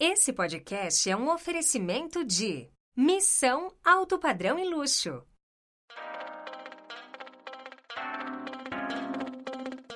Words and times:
Esse 0.00 0.32
podcast 0.32 1.10
é 1.10 1.16
um 1.16 1.28
oferecimento 1.28 2.24
de 2.24 2.68
Missão 2.96 3.72
Alto 3.84 4.16
Padrão 4.16 4.56
e 4.56 4.64
Luxo. 4.64 5.24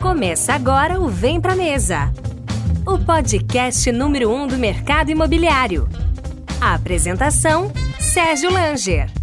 Começa 0.01 0.55
agora 0.55 1.01
o 1.01 1.09
Vem 1.09 1.41
Pra 1.41 1.55
Mesa, 1.55 2.13
o 2.85 2.99
podcast 2.99 3.93
número 3.93 4.29
1 4.29 4.43
um 4.43 4.47
do 4.49 4.59
mercado 4.59 5.13
imobiliário. 5.13 5.89
A 6.61 6.75
apresentação: 6.75 7.73
Sérgio 8.01 8.51
Langer. 8.51 9.22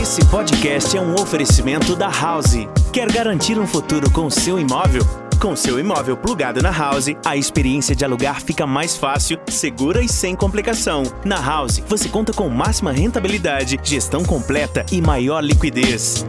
Esse 0.01 0.25
podcast 0.25 0.97
é 0.97 0.99
um 0.99 1.13
oferecimento 1.13 1.95
da 1.95 2.09
House. 2.09 2.55
Quer 2.91 3.11
garantir 3.11 3.59
um 3.59 3.67
futuro 3.67 4.09
com 4.09 4.27
seu 4.27 4.57
imóvel? 4.57 5.03
Com 5.39 5.55
seu 5.55 5.79
imóvel 5.79 6.17
plugado 6.17 6.61
na 6.61 6.71
House, 6.71 7.07
a 7.23 7.35
experiência 7.35 7.95
de 7.95 8.03
alugar 8.03 8.41
fica 8.41 8.65
mais 8.65 8.97
fácil, 8.97 9.37
segura 9.47 10.01
e 10.01 10.07
sem 10.07 10.35
complicação. 10.35 11.03
Na 11.23 11.39
House, 11.39 11.79
você 11.87 12.09
conta 12.09 12.33
com 12.33 12.49
máxima 12.49 12.91
rentabilidade, 12.91 13.79
gestão 13.83 14.23
completa 14.23 14.85
e 14.91 15.01
maior 15.01 15.43
liquidez. 15.43 16.25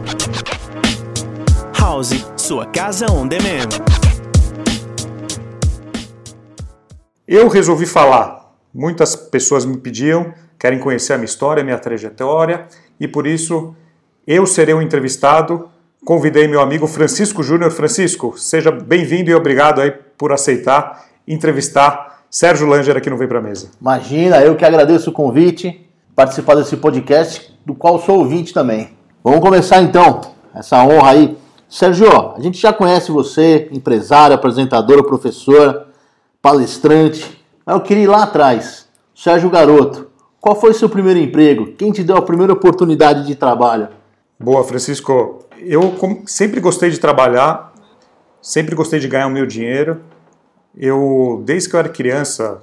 House, 1.79 2.25
sua 2.35 2.65
casa 2.65 3.11
on 3.11 3.27
demand. 3.27 3.69
Eu 7.27 7.47
resolvi 7.47 7.85
falar. 7.85 8.53
Muitas 8.73 9.15
pessoas 9.15 9.65
me 9.65 9.77
pediam, 9.77 10.33
querem 10.59 10.79
conhecer 10.79 11.13
a 11.13 11.17
minha 11.17 11.25
história, 11.25 11.61
a 11.61 11.63
minha 11.63 11.79
trajetória, 11.79 12.67
e 12.99 13.07
por 13.07 13.25
isso 13.25 13.75
eu 14.27 14.45
serei 14.45 14.75
o 14.75 14.77
um 14.77 14.81
entrevistado. 14.81 15.69
Convidei 16.07 16.47
meu 16.47 16.61
amigo 16.61 16.87
Francisco 16.87 17.43
Júnior. 17.43 17.69
Francisco, 17.69 18.33
seja 18.37 18.71
bem-vindo 18.71 19.29
e 19.29 19.35
obrigado 19.35 19.81
aí 19.81 19.91
por 20.17 20.31
aceitar 20.31 21.03
entrevistar 21.27 22.23
Sérgio 22.29 22.65
Langer 22.65 22.95
aqui 22.95 23.09
no 23.09 23.17
Vem 23.17 23.27
Pra 23.27 23.41
Mesa. 23.41 23.71
Imagina, 23.81 24.41
eu 24.41 24.55
que 24.55 24.63
agradeço 24.63 25.09
o 25.09 25.13
convite, 25.13 25.85
participar 26.15 26.55
desse 26.55 26.77
podcast, 26.77 27.53
do 27.65 27.75
qual 27.75 27.99
sou 27.99 28.19
ouvinte 28.19 28.53
também. 28.53 28.91
Vamos 29.21 29.41
começar 29.41 29.81
então, 29.81 30.21
essa 30.55 30.81
honra 30.81 31.09
aí. 31.09 31.37
Sérgio, 31.67 32.07
a 32.37 32.39
gente 32.39 32.57
já 32.57 32.71
conhece 32.71 33.11
você, 33.11 33.67
empresário, 33.73 34.33
apresentador, 34.33 35.03
professor, 35.03 35.87
palestrante, 36.41 37.43
mas 37.65 37.75
eu 37.75 37.81
queria 37.81 38.03
ir 38.03 38.07
lá 38.07 38.23
atrás. 38.23 38.87
Sérgio 39.13 39.49
Garoto, 39.49 40.07
qual 40.39 40.55
foi 40.55 40.73
seu 40.73 40.87
primeiro 40.87 41.19
emprego? 41.19 41.73
Quem 41.73 41.91
te 41.91 42.01
deu 42.01 42.15
a 42.15 42.21
primeira 42.21 42.53
oportunidade 42.53 43.27
de 43.27 43.35
trabalho? 43.35 43.89
Boa, 44.39 44.63
Francisco. 44.63 45.46
Eu 45.59 45.95
sempre 46.25 46.59
gostei 46.59 46.89
de 46.89 46.99
trabalhar, 46.99 47.73
sempre 48.41 48.75
gostei 48.75 48.99
de 48.99 49.07
ganhar 49.07 49.27
o 49.27 49.31
meu 49.31 49.45
dinheiro. 49.45 50.01
Eu, 50.75 51.41
desde 51.45 51.69
que 51.69 51.75
eu 51.75 51.79
era 51.79 51.89
criança, 51.89 52.61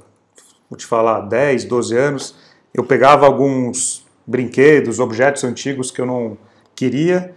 vou 0.70 0.76
te 0.76 0.86
falar, 0.86 1.22
10, 1.22 1.64
12 1.64 1.96
anos, 1.96 2.34
eu 2.72 2.84
pegava 2.84 3.26
alguns 3.26 4.04
brinquedos, 4.26 5.00
objetos 5.00 5.44
antigos 5.44 5.90
que 5.90 6.00
eu 6.00 6.06
não 6.06 6.38
queria, 6.74 7.34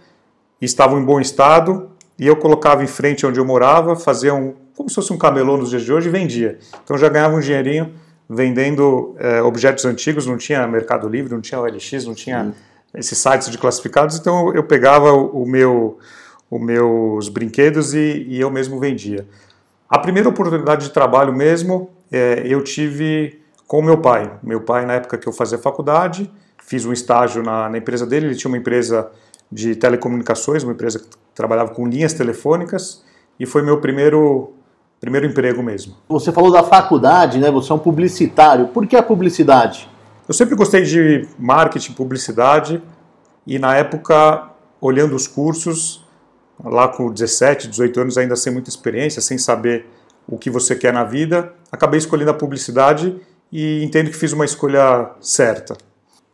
estavam 0.60 1.00
em 1.00 1.04
bom 1.04 1.20
estado, 1.20 1.90
e 2.18 2.26
eu 2.26 2.36
colocava 2.36 2.82
em 2.82 2.86
frente 2.86 3.26
onde 3.26 3.38
eu 3.38 3.44
morava, 3.44 3.94
fazia 3.94 4.34
um, 4.34 4.54
como 4.74 4.88
se 4.88 4.94
fosse 4.94 5.12
um 5.12 5.18
camelô 5.18 5.56
nos 5.56 5.70
dias 5.70 5.82
de 5.82 5.92
hoje 5.92 6.08
e 6.08 6.12
vendia. 6.12 6.58
Então 6.82 6.96
eu 6.96 7.00
já 7.00 7.08
ganhava 7.08 7.36
um 7.36 7.40
dinheirinho 7.40 7.94
vendendo 8.28 9.14
é, 9.18 9.40
objetos 9.42 9.84
antigos, 9.84 10.26
não 10.26 10.36
tinha 10.36 10.66
Mercado 10.66 11.08
Livre, 11.08 11.32
não 11.32 11.40
tinha 11.40 11.60
OLX, 11.60 12.04
não 12.04 12.14
tinha. 12.14 12.52
Esses 12.94 13.18
sites 13.18 13.50
de 13.50 13.58
classificados, 13.58 14.16
então 14.16 14.54
eu 14.54 14.62
pegava 14.64 15.12
o, 15.12 15.46
meu, 15.46 15.98
os 16.50 16.60
meus 16.60 17.28
brinquedos 17.28 17.94
e, 17.94 18.26
e, 18.28 18.40
eu 18.40 18.50
mesmo 18.50 18.78
vendia. 18.78 19.26
A 19.88 19.98
primeira 19.98 20.28
oportunidade 20.28 20.86
de 20.86 20.92
trabalho 20.92 21.32
mesmo 21.32 21.90
é, 22.10 22.42
eu 22.44 22.62
tive 22.62 23.40
com 23.66 23.82
meu 23.82 23.98
pai. 23.98 24.30
Meu 24.42 24.60
pai, 24.60 24.86
na 24.86 24.94
época 24.94 25.18
que 25.18 25.28
eu 25.28 25.32
fazia 25.32 25.58
faculdade, 25.58 26.30
fiz 26.62 26.84
um 26.84 26.92
estágio 26.92 27.42
na, 27.42 27.68
na 27.68 27.78
empresa 27.78 28.06
dele, 28.06 28.26
ele 28.26 28.34
tinha 28.34 28.50
uma 28.50 28.58
empresa 28.58 29.10
de 29.50 29.74
telecomunicações, 29.76 30.62
uma 30.62 30.72
empresa 30.72 30.98
que 30.98 31.06
trabalhava 31.34 31.72
com 31.74 31.86
linhas 31.86 32.12
telefônicas, 32.12 33.02
e 33.38 33.46
foi 33.46 33.62
meu 33.62 33.80
primeiro 33.80 34.52
primeiro 35.00 35.26
emprego 35.26 35.62
mesmo. 35.62 35.94
Você 36.08 36.32
falou 36.32 36.50
da 36.50 36.64
faculdade, 36.64 37.38
né? 37.38 37.50
Você 37.52 37.70
é 37.70 37.74
um 37.74 37.78
publicitário. 37.78 38.68
Por 38.68 38.86
que 38.86 38.96
a 38.96 39.02
publicidade? 39.02 39.88
Eu 40.28 40.34
sempre 40.34 40.54
gostei 40.54 40.82
de 40.82 41.26
marketing, 41.38 41.94
publicidade 41.94 42.82
e 43.46 43.58
na 43.58 43.74
época, 43.74 44.50
olhando 44.78 45.16
os 45.16 45.26
cursos, 45.26 46.04
lá 46.62 46.86
com 46.86 47.10
17, 47.10 47.66
18 47.66 48.00
anos, 48.00 48.18
ainda 48.18 48.36
sem 48.36 48.52
muita 48.52 48.68
experiência, 48.68 49.22
sem 49.22 49.38
saber 49.38 49.86
o 50.28 50.36
que 50.36 50.50
você 50.50 50.76
quer 50.76 50.92
na 50.92 51.02
vida, 51.02 51.54
acabei 51.72 51.96
escolhendo 51.96 52.30
a 52.30 52.34
publicidade 52.34 53.18
e 53.50 53.82
entendo 53.82 54.10
que 54.10 54.16
fiz 54.16 54.34
uma 54.34 54.44
escolha 54.44 55.12
certa. 55.18 55.78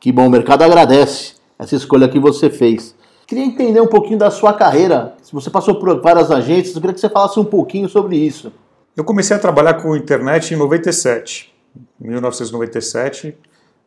Que 0.01 0.11
bom, 0.11 0.27
o 0.27 0.31
mercado 0.31 0.65
agradece 0.65 1.35
essa 1.57 1.77
escolha 1.77 2.09
que 2.09 2.19
você 2.19 2.51
fez. 2.51 2.97
Queria 3.29 3.45
entender 3.45 3.81
um 3.81 3.87
pouquinho 3.87 4.19
da 4.19 4.29
sua 4.29 4.53
carreira. 4.53 5.15
Se 5.23 5.33
você 5.33 5.51
passou 5.51 5.77
por 5.77 6.03
várias 6.03 6.33
agências, 6.33 6.75
eu 6.75 6.81
queria 6.81 6.95
que 6.95 7.01
você 7.01 7.09
falasse 7.09 7.39
um 7.39 7.45
pouquinho 7.45 7.89
sobre 7.89 8.17
isso. 8.17 8.53
Eu 8.97 9.05
comecei 9.05 9.37
a 9.37 9.39
trabalhar 9.39 9.75
com 9.75 9.95
internet 9.95 10.53
em 10.53 10.57
97, 10.57 11.55
1997. 12.01 13.37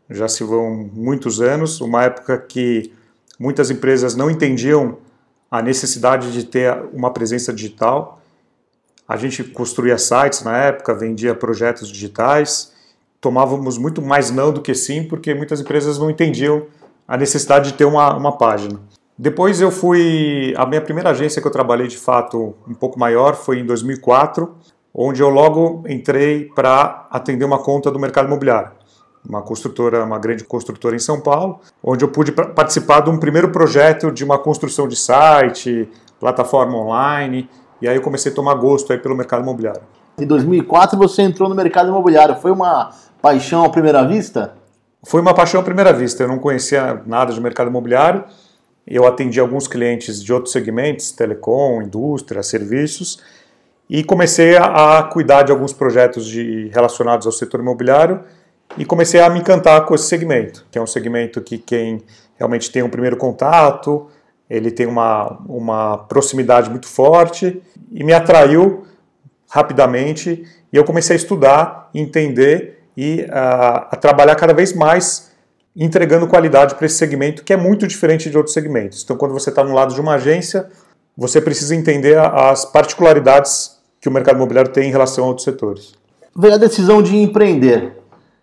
Já 0.09 0.27
se 0.27 0.43
vão 0.43 0.89
muitos 0.93 1.41
anos, 1.41 1.81
uma 1.81 2.03
época 2.03 2.37
que 2.37 2.91
muitas 3.39 3.69
empresas 3.69 4.15
não 4.15 4.29
entendiam 4.29 4.97
a 5.49 5.61
necessidade 5.61 6.31
de 6.31 6.43
ter 6.43 6.73
uma 6.93 7.11
presença 7.11 7.53
digital. 7.53 8.21
A 9.07 9.17
gente 9.17 9.43
construía 9.43 9.97
sites 9.97 10.43
na 10.43 10.57
época, 10.57 10.93
vendia 10.93 11.33
projetos 11.33 11.87
digitais, 11.87 12.73
tomávamos 13.21 13.77
muito 13.77 14.01
mais 14.01 14.31
não 14.31 14.51
do 14.51 14.61
que 14.61 14.75
sim, 14.75 15.03
porque 15.03 15.33
muitas 15.33 15.61
empresas 15.61 15.97
não 15.97 16.09
entendiam 16.09 16.65
a 17.07 17.17
necessidade 17.17 17.71
de 17.71 17.77
ter 17.77 17.85
uma, 17.85 18.15
uma 18.15 18.37
página. 18.37 18.79
Depois 19.17 19.59
eu 19.61 19.71
fui. 19.71 20.53
A 20.57 20.65
minha 20.65 20.81
primeira 20.81 21.09
agência 21.09 21.41
que 21.41 21.47
eu 21.47 21.51
trabalhei 21.51 21.87
de 21.87 21.97
fato 21.97 22.53
um 22.67 22.73
pouco 22.73 22.99
maior 22.99 23.35
foi 23.35 23.59
em 23.59 23.65
2004, 23.65 24.55
onde 24.93 25.21
eu 25.21 25.29
logo 25.29 25.83
entrei 25.87 26.45
para 26.53 27.07
atender 27.09 27.43
uma 27.43 27.57
conta 27.57 27.89
do 27.89 27.97
mercado 27.97 28.27
imobiliário. 28.27 28.71
Uma 29.27 29.41
construtora, 29.41 30.05
uma 30.05 30.17
grande 30.17 30.43
construtora 30.43 30.95
em 30.95 30.99
São 30.99 31.19
Paulo, 31.19 31.59
onde 31.83 32.05
eu 32.05 32.07
pude 32.07 32.31
participar 32.31 33.01
de 33.01 33.09
um 33.09 33.17
primeiro 33.17 33.49
projeto 33.49 34.09
de 34.09 34.23
uma 34.23 34.39
construção 34.39 34.87
de 34.87 34.95
site, 34.95 35.89
plataforma 36.19 36.77
online, 36.77 37.49
e 37.81 37.87
aí 37.87 37.95
eu 37.95 38.01
comecei 38.01 38.31
a 38.31 38.35
tomar 38.35 38.55
gosto 38.55 38.93
aí 38.93 38.99
pelo 38.99 39.15
mercado 39.15 39.43
imobiliário. 39.43 39.81
Em 40.17 40.25
2004 40.25 40.97
você 40.97 41.21
entrou 41.21 41.49
no 41.49 41.55
mercado 41.55 41.89
imobiliário, 41.89 42.35
foi 42.35 42.51
uma 42.51 42.91
paixão 43.21 43.65
à 43.65 43.69
primeira 43.69 44.03
vista? 44.07 44.55
Foi 45.03 45.21
uma 45.21 45.33
paixão 45.33 45.61
à 45.61 45.63
primeira 45.63 45.93
vista, 45.93 46.23
eu 46.23 46.27
não 46.27 46.39
conhecia 46.39 47.01
nada 47.05 47.33
de 47.33 47.39
mercado 47.39 47.69
imobiliário, 47.69 48.23
eu 48.87 49.05
atendi 49.05 49.39
alguns 49.39 49.67
clientes 49.67 50.23
de 50.23 50.33
outros 50.33 50.53
segmentos, 50.53 51.11
telecom, 51.11 51.81
indústria, 51.81 52.41
serviços, 52.41 53.21
e 53.89 54.03
comecei 54.03 54.57
a, 54.57 54.99
a 54.99 55.03
cuidar 55.03 55.43
de 55.43 55.51
alguns 55.51 55.73
projetos 55.73 56.25
de, 56.25 56.69
relacionados 56.73 57.25
ao 57.25 57.31
setor 57.31 57.59
imobiliário 57.59 58.21
e 58.77 58.85
comecei 58.85 59.19
a 59.19 59.29
me 59.29 59.39
encantar 59.39 59.85
com 59.85 59.95
esse 59.95 60.05
segmento, 60.05 60.65
que 60.69 60.77
é 60.77 60.81
um 60.81 60.87
segmento 60.87 61.41
que 61.41 61.57
quem 61.57 62.03
realmente 62.37 62.71
tem 62.71 62.83
um 62.83 62.89
primeiro 62.89 63.17
contato, 63.17 64.07
ele 64.49 64.71
tem 64.71 64.85
uma, 64.85 65.39
uma 65.47 65.97
proximidade 65.97 66.69
muito 66.69 66.87
forte 66.87 67.61
e 67.91 68.03
me 68.03 68.13
atraiu 68.13 68.85
rapidamente 69.49 70.43
e 70.71 70.77
eu 70.77 70.83
comecei 70.83 71.15
a 71.15 71.17
estudar, 71.17 71.89
entender 71.93 72.83
e 72.95 73.25
a, 73.29 73.89
a 73.91 73.95
trabalhar 73.95 74.35
cada 74.35 74.53
vez 74.53 74.73
mais 74.73 75.31
entregando 75.75 76.27
qualidade 76.27 76.75
para 76.75 76.85
esse 76.85 76.95
segmento 76.95 77.43
que 77.43 77.53
é 77.53 77.57
muito 77.57 77.85
diferente 77.87 78.29
de 78.29 78.37
outros 78.37 78.53
segmentos. 78.53 79.03
Então, 79.03 79.15
quando 79.15 79.33
você 79.33 79.49
está 79.49 79.63
no 79.63 79.73
lado 79.73 79.93
de 79.93 80.01
uma 80.01 80.15
agência, 80.15 80.69
você 81.15 81.39
precisa 81.39 81.75
entender 81.75 82.17
as 82.17 82.65
particularidades 82.65 83.77
que 83.99 84.07
o 84.07 84.11
mercado 84.11 84.35
imobiliário 84.35 84.71
tem 84.71 84.89
em 84.89 84.91
relação 84.91 85.25
a 85.25 85.27
outros 85.27 85.43
setores. 85.43 85.93
Veio 86.35 86.53
a 86.53 86.57
decisão 86.57 87.01
de 87.01 87.15
empreender. 87.15 87.96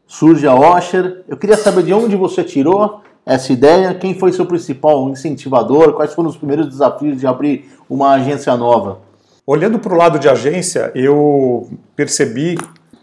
Surge 0.06 0.46
a 0.46 0.54
Osher. 0.54 1.22
Eu 1.28 1.36
queria 1.36 1.56
saber 1.56 1.82
de 1.82 1.92
onde 1.92 2.16
você 2.16 2.44
tirou 2.44 3.00
essa 3.26 3.52
ideia, 3.52 3.94
quem 3.94 4.18
foi 4.18 4.32
seu 4.32 4.44
principal 4.44 5.08
incentivador, 5.08 5.94
quais 5.94 6.12
foram 6.12 6.28
os 6.28 6.36
primeiros 6.36 6.68
desafios 6.68 7.18
de 7.18 7.26
abrir 7.26 7.70
uma 7.88 8.12
agência 8.12 8.54
nova? 8.56 8.98
Olhando 9.46 9.78
para 9.78 9.94
o 9.94 9.96
lado 9.96 10.18
de 10.18 10.28
agência, 10.28 10.92
eu 10.94 11.68
percebi 11.96 12.58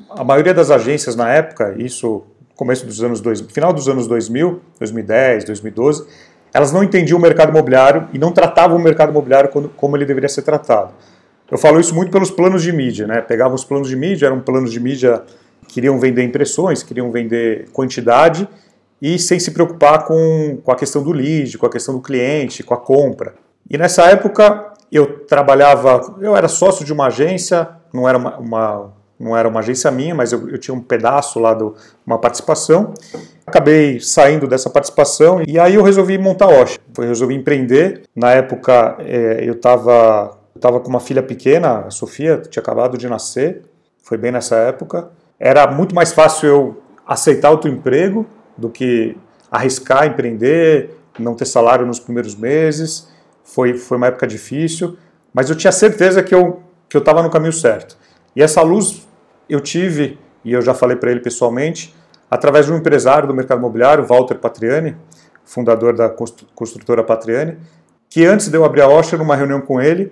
a 0.09 0.23
maioria 0.23 0.53
das 0.53 0.69
agências 0.69 1.15
na 1.15 1.29
época, 1.29 1.75
isso 1.77 2.23
começo 2.55 2.85
dos 2.85 3.03
anos 3.03 3.19
2000, 3.21 3.49
final 3.49 3.73
dos 3.73 3.89
anos 3.89 4.07
2000, 4.07 4.61
2010, 4.77 5.45
2012, 5.45 6.05
elas 6.53 6.71
não 6.71 6.83
entendiam 6.83 7.17
o 7.17 7.21
mercado 7.21 7.49
imobiliário 7.49 8.07
e 8.13 8.19
não 8.19 8.31
tratavam 8.31 8.77
o 8.77 8.79
mercado 8.79 9.09
imobiliário 9.09 9.49
como 9.75 9.97
ele 9.97 10.05
deveria 10.05 10.29
ser 10.29 10.43
tratado. 10.43 10.93
Eu 11.49 11.57
falo 11.57 11.79
isso 11.79 11.95
muito 11.95 12.11
pelos 12.11 12.29
planos 12.29 12.61
de 12.61 12.71
mídia, 12.71 13.07
né? 13.07 13.21
Pegavam 13.21 13.55
os 13.55 13.63
planos 13.65 13.89
de 13.89 13.95
mídia, 13.95 14.27
eram 14.27 14.39
planos 14.39 14.71
de 14.71 14.79
mídia 14.79 15.23
queriam 15.67 15.99
vender 15.99 16.23
impressões, 16.23 16.83
queriam 16.83 17.11
vender 17.11 17.69
quantidade 17.71 18.47
e 19.01 19.17
sem 19.17 19.39
se 19.39 19.51
preocupar 19.51 20.05
com, 20.05 20.59
com 20.63 20.71
a 20.71 20.75
questão 20.75 21.01
do 21.01 21.11
lead, 21.11 21.57
com 21.57 21.65
a 21.65 21.69
questão 21.69 21.95
do 21.95 22.01
cliente, 22.01 22.63
com 22.63 22.73
a 22.73 22.77
compra. 22.77 23.33
E 23.69 23.77
nessa 23.77 24.03
época 24.03 24.73
eu 24.91 25.25
trabalhava, 25.25 26.17
eu 26.19 26.35
era 26.35 26.47
sócio 26.47 26.85
de 26.85 26.91
uma 26.91 27.07
agência, 27.07 27.67
não 27.93 28.07
era 28.07 28.17
uma, 28.17 28.37
uma 28.37 28.93
não 29.19 29.37
era 29.37 29.47
uma 29.47 29.59
agência 29.59 29.91
minha, 29.91 30.15
mas 30.15 30.31
eu, 30.31 30.49
eu 30.49 30.57
tinha 30.57 30.73
um 30.73 30.81
pedaço 30.81 31.39
lá 31.39 31.53
de 31.53 31.63
uma 32.05 32.17
participação. 32.17 32.93
Acabei 33.45 33.99
saindo 33.99 34.47
dessa 34.47 34.69
participação 34.69 35.43
e 35.47 35.59
aí 35.59 35.75
eu 35.75 35.83
resolvi 35.83 36.17
montar 36.17 36.47
Osh. 36.47 36.79
Eu 36.97 37.03
resolvi 37.03 37.35
empreender. 37.35 38.01
Na 38.15 38.31
época 38.31 38.97
é, 38.99 39.47
eu 39.47 39.53
estava 39.53 40.37
tava 40.59 40.79
com 40.79 40.89
uma 40.89 40.99
filha 40.99 41.23
pequena, 41.23 41.85
a 41.87 41.89
Sofia, 41.89 42.37
tinha 42.37 42.61
acabado 42.61 42.95
de 42.95 43.09
nascer, 43.09 43.63
foi 44.03 44.17
bem 44.17 44.31
nessa 44.31 44.55
época. 44.57 45.09
Era 45.43 45.65
muito 45.71 45.95
mais 45.95 46.13
fácil 46.13 46.47
eu 46.47 46.81
aceitar 47.03 47.49
outro 47.49 47.67
emprego 47.67 48.27
do 48.55 48.69
que 48.69 49.17
arriscar 49.49 50.05
empreender, 50.05 50.95
não 51.17 51.33
ter 51.33 51.45
salário 51.45 51.83
nos 51.83 51.99
primeiros 51.99 52.35
meses. 52.35 53.09
Foi, 53.43 53.75
foi 53.75 53.97
uma 53.97 54.05
época 54.05 54.27
difícil, 54.27 54.95
mas 55.33 55.49
eu 55.49 55.55
tinha 55.55 55.71
certeza 55.71 56.21
que 56.21 56.35
eu 56.35 56.61
que 56.87 56.97
eu 56.97 56.99
estava 56.99 57.23
no 57.23 57.29
caminho 57.29 57.53
certo. 57.53 57.97
E 58.35 58.43
essa 58.43 58.61
luz 58.61 59.07
eu 59.49 59.61
tive, 59.61 60.19
e 60.43 60.51
eu 60.51 60.61
já 60.61 60.73
falei 60.73 60.97
para 60.97 61.09
ele 61.09 61.21
pessoalmente, 61.21 61.95
através 62.29 62.65
de 62.65 62.73
um 62.73 62.77
empresário 62.77 63.29
do 63.29 63.33
mercado 63.33 63.59
imobiliário, 63.59 64.05
Walter 64.05 64.35
Patriani, 64.35 64.97
fundador 65.45 65.95
da 65.95 66.13
construtora 66.53 67.01
Patriani, 67.01 67.57
que 68.09 68.25
antes 68.25 68.49
de 68.49 68.57
eu 68.57 68.65
abrir 68.65 68.81
a 68.81 68.89
Osher, 68.89 69.17
numa 69.17 69.37
reunião 69.37 69.61
com 69.61 69.79
ele, 69.79 70.11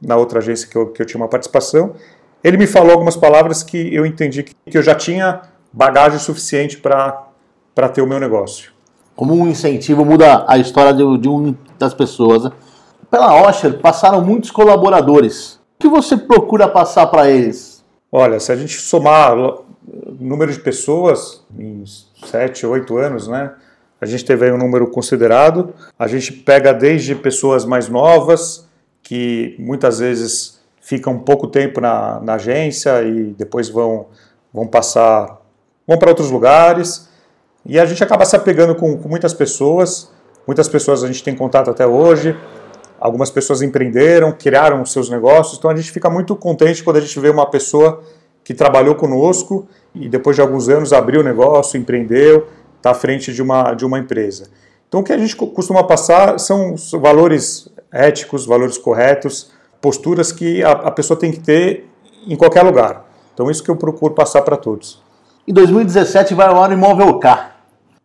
na 0.00 0.14
outra 0.16 0.40
agência 0.40 0.68
que 0.68 0.76
eu, 0.76 0.88
que 0.88 1.00
eu 1.00 1.06
tinha 1.06 1.18
uma 1.18 1.28
participação, 1.28 1.94
ele 2.42 2.56
me 2.56 2.66
falou 2.66 2.92
algumas 2.92 3.16
palavras 3.16 3.62
que 3.62 3.94
eu 3.94 4.06
entendi 4.06 4.42
que, 4.42 4.54
que 4.70 4.78
eu 4.78 4.82
já 4.82 4.94
tinha 4.94 5.42
bagagem 5.72 6.18
suficiente 6.18 6.78
para 6.78 7.88
ter 7.92 8.02
o 8.02 8.06
meu 8.06 8.18
negócio. 8.18 8.72
Como 9.14 9.34
um 9.34 9.48
incentivo 9.48 10.04
muda 10.04 10.44
a 10.48 10.56
história 10.58 10.92
de, 10.92 11.18
de 11.18 11.28
um 11.28 11.54
das 11.78 11.92
pessoas. 11.92 12.44
Né? 12.44 12.52
Pela 13.10 13.42
Osher 13.42 13.78
passaram 13.78 14.22
muitos 14.24 14.50
colaboradores. 14.50 15.54
O 15.54 15.80
que 15.80 15.88
você 15.88 16.16
procura 16.16 16.68
passar 16.68 17.06
para 17.08 17.28
eles? 17.28 17.84
Olha, 18.10 18.40
se 18.40 18.50
a 18.50 18.56
gente 18.56 18.80
somar 18.80 19.36
o 19.36 19.64
número 20.18 20.52
de 20.52 20.60
pessoas 20.60 21.44
em 21.58 21.84
7, 22.24 22.66
8 22.66 22.96
anos, 22.96 23.28
né? 23.28 23.52
A 24.00 24.06
gente 24.06 24.24
teve 24.24 24.46
aí 24.46 24.52
um 24.52 24.58
número 24.58 24.86
considerado. 24.90 25.74
A 25.98 26.06
gente 26.06 26.32
pega 26.32 26.72
desde 26.72 27.14
pessoas 27.14 27.64
mais 27.64 27.88
novas, 27.88 28.66
que 29.02 29.54
muitas 29.58 29.98
vezes 29.98 30.59
ficam 30.90 31.16
pouco 31.20 31.46
tempo 31.46 31.80
na, 31.80 32.18
na 32.20 32.34
agência 32.34 33.00
e 33.02 33.32
depois 33.38 33.68
vão, 33.68 34.06
vão 34.52 34.66
passar, 34.66 35.40
vão 35.86 35.96
para 35.96 36.08
outros 36.08 36.32
lugares. 36.32 37.08
E 37.64 37.78
a 37.78 37.86
gente 37.86 38.02
acaba 38.02 38.24
se 38.24 38.34
apegando 38.34 38.74
com, 38.74 38.98
com 38.98 39.08
muitas 39.08 39.32
pessoas. 39.32 40.10
Muitas 40.44 40.68
pessoas 40.68 41.04
a 41.04 41.06
gente 41.06 41.22
tem 41.22 41.36
contato 41.36 41.70
até 41.70 41.86
hoje. 41.86 42.36
Algumas 42.98 43.30
pessoas 43.30 43.62
empreenderam, 43.62 44.32
criaram 44.32 44.84
seus 44.84 45.08
negócios, 45.08 45.58
então 45.58 45.70
a 45.70 45.76
gente 45.76 45.92
fica 45.92 46.10
muito 46.10 46.34
contente 46.34 46.82
quando 46.82 46.96
a 46.96 47.00
gente 47.00 47.18
vê 47.20 47.30
uma 47.30 47.48
pessoa 47.48 48.02
que 48.42 48.52
trabalhou 48.52 48.96
conosco 48.96 49.68
e 49.94 50.08
depois 50.08 50.34
de 50.34 50.42
alguns 50.42 50.68
anos 50.68 50.92
abriu 50.92 51.20
o 51.20 51.24
negócio, 51.24 51.78
empreendeu, 51.78 52.48
está 52.76 52.90
à 52.90 52.94
frente 52.94 53.32
de 53.32 53.40
uma, 53.40 53.74
de 53.74 53.86
uma 53.86 53.98
empresa. 53.98 54.48
Então 54.88 55.00
o 55.00 55.04
que 55.04 55.12
a 55.12 55.18
gente 55.18 55.36
costuma 55.36 55.84
passar 55.84 56.38
são 56.40 56.74
valores 57.00 57.70
éticos, 57.92 58.44
valores 58.44 58.76
corretos, 58.76 59.52
posturas 59.80 60.32
que 60.32 60.62
a, 60.62 60.72
a 60.72 60.90
pessoa 60.90 61.18
tem 61.18 61.32
que 61.32 61.40
ter 61.40 61.88
em 62.26 62.36
qualquer 62.36 62.62
lugar. 62.62 63.06
Então 63.34 63.50
isso 63.50 63.62
que 63.62 63.70
eu 63.70 63.76
procuro 63.76 64.14
passar 64.14 64.42
para 64.42 64.56
todos. 64.56 65.02
Em 65.46 65.52
2017 65.52 66.34
vai 66.34 66.48
ao 66.48 66.62
ar 66.62 66.70
o 66.70 66.74
Imóvel 66.74 67.18
K. 67.18 67.52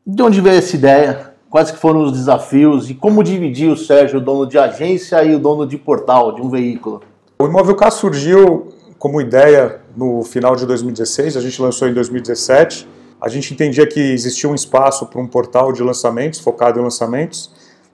De 0.05 0.21
onde 0.21 0.39
veio 0.39 0.57
essa 0.57 0.75
ideia? 0.75 1.35
quais 1.55 1.71
que 1.71 1.77
foram 1.77 2.03
os 2.03 2.11
desafios 2.11 2.89
e 2.89 2.93
como 2.93 3.23
dividir 3.23 3.69
o 3.69 3.77
Sérgio, 3.77 4.19
o 4.19 4.21
dono 4.21 4.45
de 4.45 4.57
agência 4.57 5.23
e 5.23 5.33
o 5.33 5.39
dono 5.39 5.65
de 5.65 5.77
portal 5.77 6.35
de 6.35 6.41
um 6.41 6.49
veículo? 6.49 7.01
O 7.39 7.45
Imóvel 7.45 7.73
K 7.77 7.89
surgiu 7.91 8.73
como 8.99 9.21
ideia 9.21 9.79
no 9.95 10.21
final 10.21 10.53
de 10.57 10.65
2016, 10.65 11.37
a 11.37 11.39
gente 11.39 11.61
lançou 11.61 11.87
em 11.87 11.93
2017. 11.93 12.85
A 13.21 13.29
gente 13.29 13.53
entendia 13.53 13.87
que 13.87 14.01
existia 14.01 14.49
um 14.49 14.53
espaço 14.53 15.05
para 15.05 15.21
um 15.21 15.27
portal 15.27 15.71
de 15.71 15.81
lançamentos, 15.81 16.41
focado 16.41 16.77
em 16.77 16.83
lançamentos. 16.83 17.49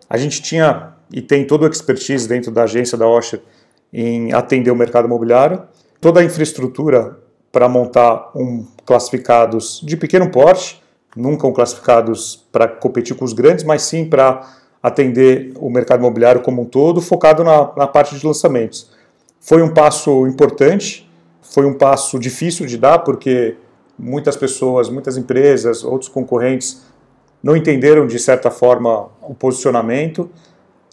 A 0.10 0.18
gente 0.18 0.42
tinha 0.42 0.94
e 1.14 1.22
tem 1.22 1.46
toda 1.46 1.68
a 1.68 1.70
expertise 1.70 2.28
dentro 2.28 2.50
da 2.50 2.64
agência 2.64 2.98
da 2.98 3.08
Osher 3.08 3.42
em 3.94 4.32
atender 4.34 4.72
o 4.72 4.76
mercado 4.76 5.06
imobiliário, 5.06 5.64
toda 6.00 6.20
a 6.20 6.24
infraestrutura 6.24 7.18
para 7.52 7.68
montar 7.68 8.32
um 8.36 8.66
classificados 8.86 9.82
de 9.84 9.98
pequeno 9.98 10.30
porte, 10.32 10.82
nunca 11.16 11.52
classificados 11.52 12.48
para 12.52 12.68
competir 12.68 13.16
com 13.16 13.26
os 13.26 13.34
grandes, 13.34 13.64
mas 13.64 13.82
sim 13.84 14.06
para 14.06 14.42
atender 14.82 15.54
o 15.58 15.70
mercado 15.70 16.00
imobiliário 16.00 16.42
como 16.42 16.62
um 16.62 16.66
todo, 16.66 17.02
focado 17.02 17.44
na, 17.44 17.72
na 17.76 17.88
parte 17.88 18.18
de 18.18 18.26
lançamentos. 18.26 18.90
Foi 19.40 19.62
um 19.62 19.74
passo 19.74 20.26
importante, 20.28 21.10
foi 21.42 21.66
um 21.66 21.74
passo 21.74 22.18
difícil 22.18 22.66
de 22.66 22.78
dar, 22.78 23.00
porque 23.00 23.58
muitas 23.98 24.36
pessoas, 24.36 24.90
muitas 24.90 25.18
empresas, 25.18 25.84
outros 25.84 26.10
concorrentes 26.10 26.84
não 27.44 27.56
entenderam 27.56 28.08
de 28.08 28.18
certa 28.20 28.50
forma 28.50 29.10
o 29.22 29.34
posicionamento. 29.34 30.30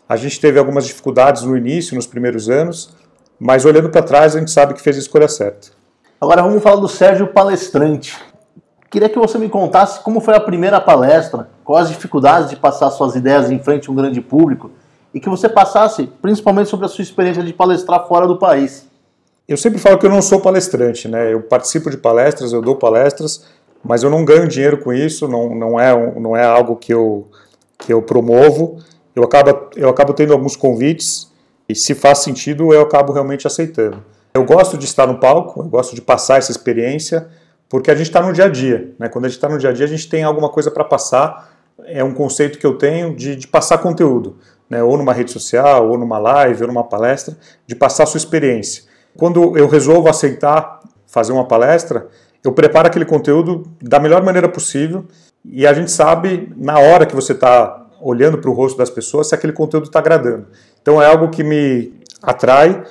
A 0.09 0.17
gente 0.17 0.41
teve 0.41 0.59
algumas 0.59 0.87
dificuldades 0.87 1.43
no 1.43 1.55
início, 1.55 1.95
nos 1.95 2.07
primeiros 2.07 2.49
anos, 2.49 2.95
mas 3.39 3.67
olhando 3.67 3.91
para 3.91 4.03
trás 4.03 4.35
a 4.35 4.39
gente 4.39 4.51
sabe 4.51 4.73
que 4.73 4.81
fez 4.81 4.97
a 4.97 5.01
escolha 5.01 5.29
certa. 5.29 5.69
Agora 6.19 6.43
vamos 6.43 6.63
falar 6.63 6.81
do 6.81 6.89
Sérgio 6.89 7.27
Palestrante. 7.29 8.17
Queria 8.91 9.09
que 9.11 9.19
você 9.19 9.37
me 9.37 9.51
contasse 9.51 10.01
como 10.01 10.21
foi 10.21 10.35
a 10.35 10.41
primeira 10.41 10.81
palestra, 10.81 11.51
quais 11.63 11.89
as 11.89 11.93
dificuldades 11.93 12.49
de 12.49 12.57
passar 12.57 12.91
suas 12.91 13.15
ideias 13.15 13.51
em 13.51 13.59
frente 13.59 13.91
a 13.91 13.93
um 13.93 13.95
grande 13.95 14.21
público 14.23 14.71
e 15.13 15.21
que 15.21 15.29
você 15.29 15.47
passasse 15.47 16.07
principalmente 16.23 16.71
sobre 16.71 16.87
a 16.87 16.89
sua 16.89 17.03
experiência 17.03 17.43
de 17.43 17.53
palestrar 17.53 18.09
fora 18.09 18.27
do 18.27 18.39
país. 18.39 18.89
Eu 19.47 19.59
sempre 19.59 19.79
falo 19.79 19.99
que 19.99 20.07
eu 20.07 20.11
não 20.11 20.23
sou 20.23 20.41
palestrante, 20.41 21.07
né? 21.07 21.33
Eu 21.33 21.43
participo 21.43 21.91
de 21.91 21.99
palestras, 21.99 22.53
eu 22.53 22.63
dou 22.63 22.77
palestras, 22.77 23.47
mas 23.85 24.03
eu 24.03 24.11
não 24.11 24.25
ganho 24.25 24.49
dinheiro 24.49 24.79
com 24.79 24.93
isso, 24.93 25.29
não, 25.29 25.55
não, 25.55 25.79
é, 25.79 26.19
não 26.19 26.35
é 26.35 26.45
algo 26.45 26.77
que 26.77 26.93
eu, 26.93 27.29
que 27.79 27.93
eu 27.93 28.01
promovo. 28.01 28.79
Eu 29.19 29.25
acabo, 29.25 29.71
eu 29.75 29.89
acabo 29.89 30.13
tendo 30.13 30.33
alguns 30.33 30.55
convites 30.55 31.29
e 31.69 31.75
se 31.75 31.93
faz 31.93 32.19
sentido 32.19 32.73
eu 32.73 32.83
acabo 32.83 33.13
realmente 33.13 33.49
aceitando. 33.49 34.01
Eu 34.33 34.45
gosto 34.45 34.79
de 34.79 34.85
estar 34.85 35.09
no 35.09 35.19
palco, 35.19 35.61
eu 35.61 35.69
gosto 35.69 35.93
de 35.97 36.01
passar 36.01 36.39
essa 36.39 36.53
experiência, 36.53 37.29
porque 37.69 37.91
a 37.91 37.97
gente 37.97 38.07
está 38.07 38.23
no 38.23 38.33
dia 38.33 38.45
a 38.45 38.49
dia. 38.49 38.95
Né? 38.97 39.09
Quando 39.09 39.25
a 39.25 39.29
gente 39.29 39.37
está 39.37 39.49
no 39.49 39.59
dia 39.59 39.71
a 39.71 39.73
dia, 39.73 39.85
a 39.85 39.89
gente 39.89 40.09
tem 40.09 40.23
alguma 40.23 40.49
coisa 40.49 40.71
para 40.71 40.85
passar. 40.85 41.53
É 41.85 42.05
um 42.05 42.15
conceito 42.15 42.61
que 42.61 42.67
eu 42.67 42.79
tenho 42.79 43.17
de, 43.17 43.35
de 43.35 43.49
passar 43.49 43.79
conteúdo, 43.79 44.37
né? 44.71 44.85
ou 44.85 44.97
numa 44.97 45.13
rede 45.13 45.33
social, 45.33 45.89
ou 45.89 45.99
numa 45.99 46.19
live, 46.19 46.63
ou 46.63 46.69
numa 46.69 46.85
palestra, 46.85 47.37
de 47.67 47.75
passar 47.75 48.05
a 48.05 48.07
sua 48.07 48.19
experiência. 48.19 48.85
Quando 49.17 49.59
eu 49.59 49.67
resolvo 49.67 50.09
aceitar 50.09 50.79
fazer 51.09 51.33
uma 51.33 51.45
palestra, 51.45 52.07
eu 52.45 52.53
preparo 52.53 52.87
aquele 52.87 53.05
conteúdo 53.05 53.65
da 53.83 53.99
melhor 53.99 54.23
maneira 54.23 54.49
possível 54.49 55.07
e 55.45 55.67
a 55.67 55.73
gente 55.73 55.91
sabe 55.91 56.53
na 56.57 56.79
hora 56.79 57.05
que 57.05 57.17
você 57.17 57.33
está 57.33 57.88
olhando 58.01 58.39
para 58.39 58.51
o 58.51 58.55
rosto 58.55 58.79
das 58.79 58.91
pessoas 58.91 59.29
se 59.29 59.35
aquele 59.35 59.53
conteúdo 59.53 59.87
está 59.87 59.99
agradando. 59.99 60.47
Então 60.81 61.01
é 61.01 61.07
algo 61.07 61.29
que 61.29 61.43
me 61.43 61.93
atrai. 62.23 62.85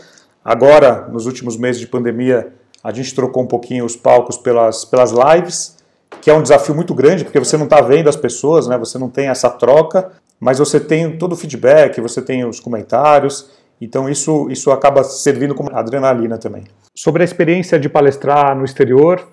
Agora, 0.44 1.08
nos 1.12 1.26
últimos 1.26 1.58
meses 1.58 1.80
de 1.80 1.88
pandemia, 1.88 2.54
a 2.84 2.92
gente 2.92 3.14
trocou 3.14 3.44
um 3.44 3.48
pouquinho 3.48 3.86
os 3.86 3.96
palcos 3.96 4.38
pelas, 4.38 4.86
pelas 4.86 5.12
lives 5.12 5.78
que 6.22 6.30
é 6.30 6.34
um 6.34 6.42
desafio 6.42 6.76
muito 6.76 6.94
grande, 6.94 7.24
porque 7.24 7.40
você 7.40 7.58
não 7.58 7.66
está 7.66 7.82
vendo 7.82 8.08
as 8.08 8.16
pessoas, 8.16 8.68
né? 8.68 8.78
você 8.78 8.98
não 8.98 9.10
tem 9.10 9.28
essa 9.28 9.50
troca, 9.50 10.12
mas 10.40 10.60
você 10.60 10.80
tem 10.80 11.18
todo 11.18 11.34
o 11.34 11.36
feedback, 11.36 12.00
você 12.02 12.22
tem 12.22 12.46
os 12.46 12.60
comentários, 12.60 13.52
então 13.80 14.10
isso, 14.10 14.50
isso 14.50 14.72
acaba 14.72 15.04
servindo 15.04 15.54
como 15.54 15.70
adrenalina 15.72 16.38
também. 16.38 16.64
Sobre 16.96 17.22
a 17.22 17.26
experiência 17.26 17.80
de 17.80 17.88
palestrar 17.88 18.58
no 18.58 18.66
exterior, 18.66 19.26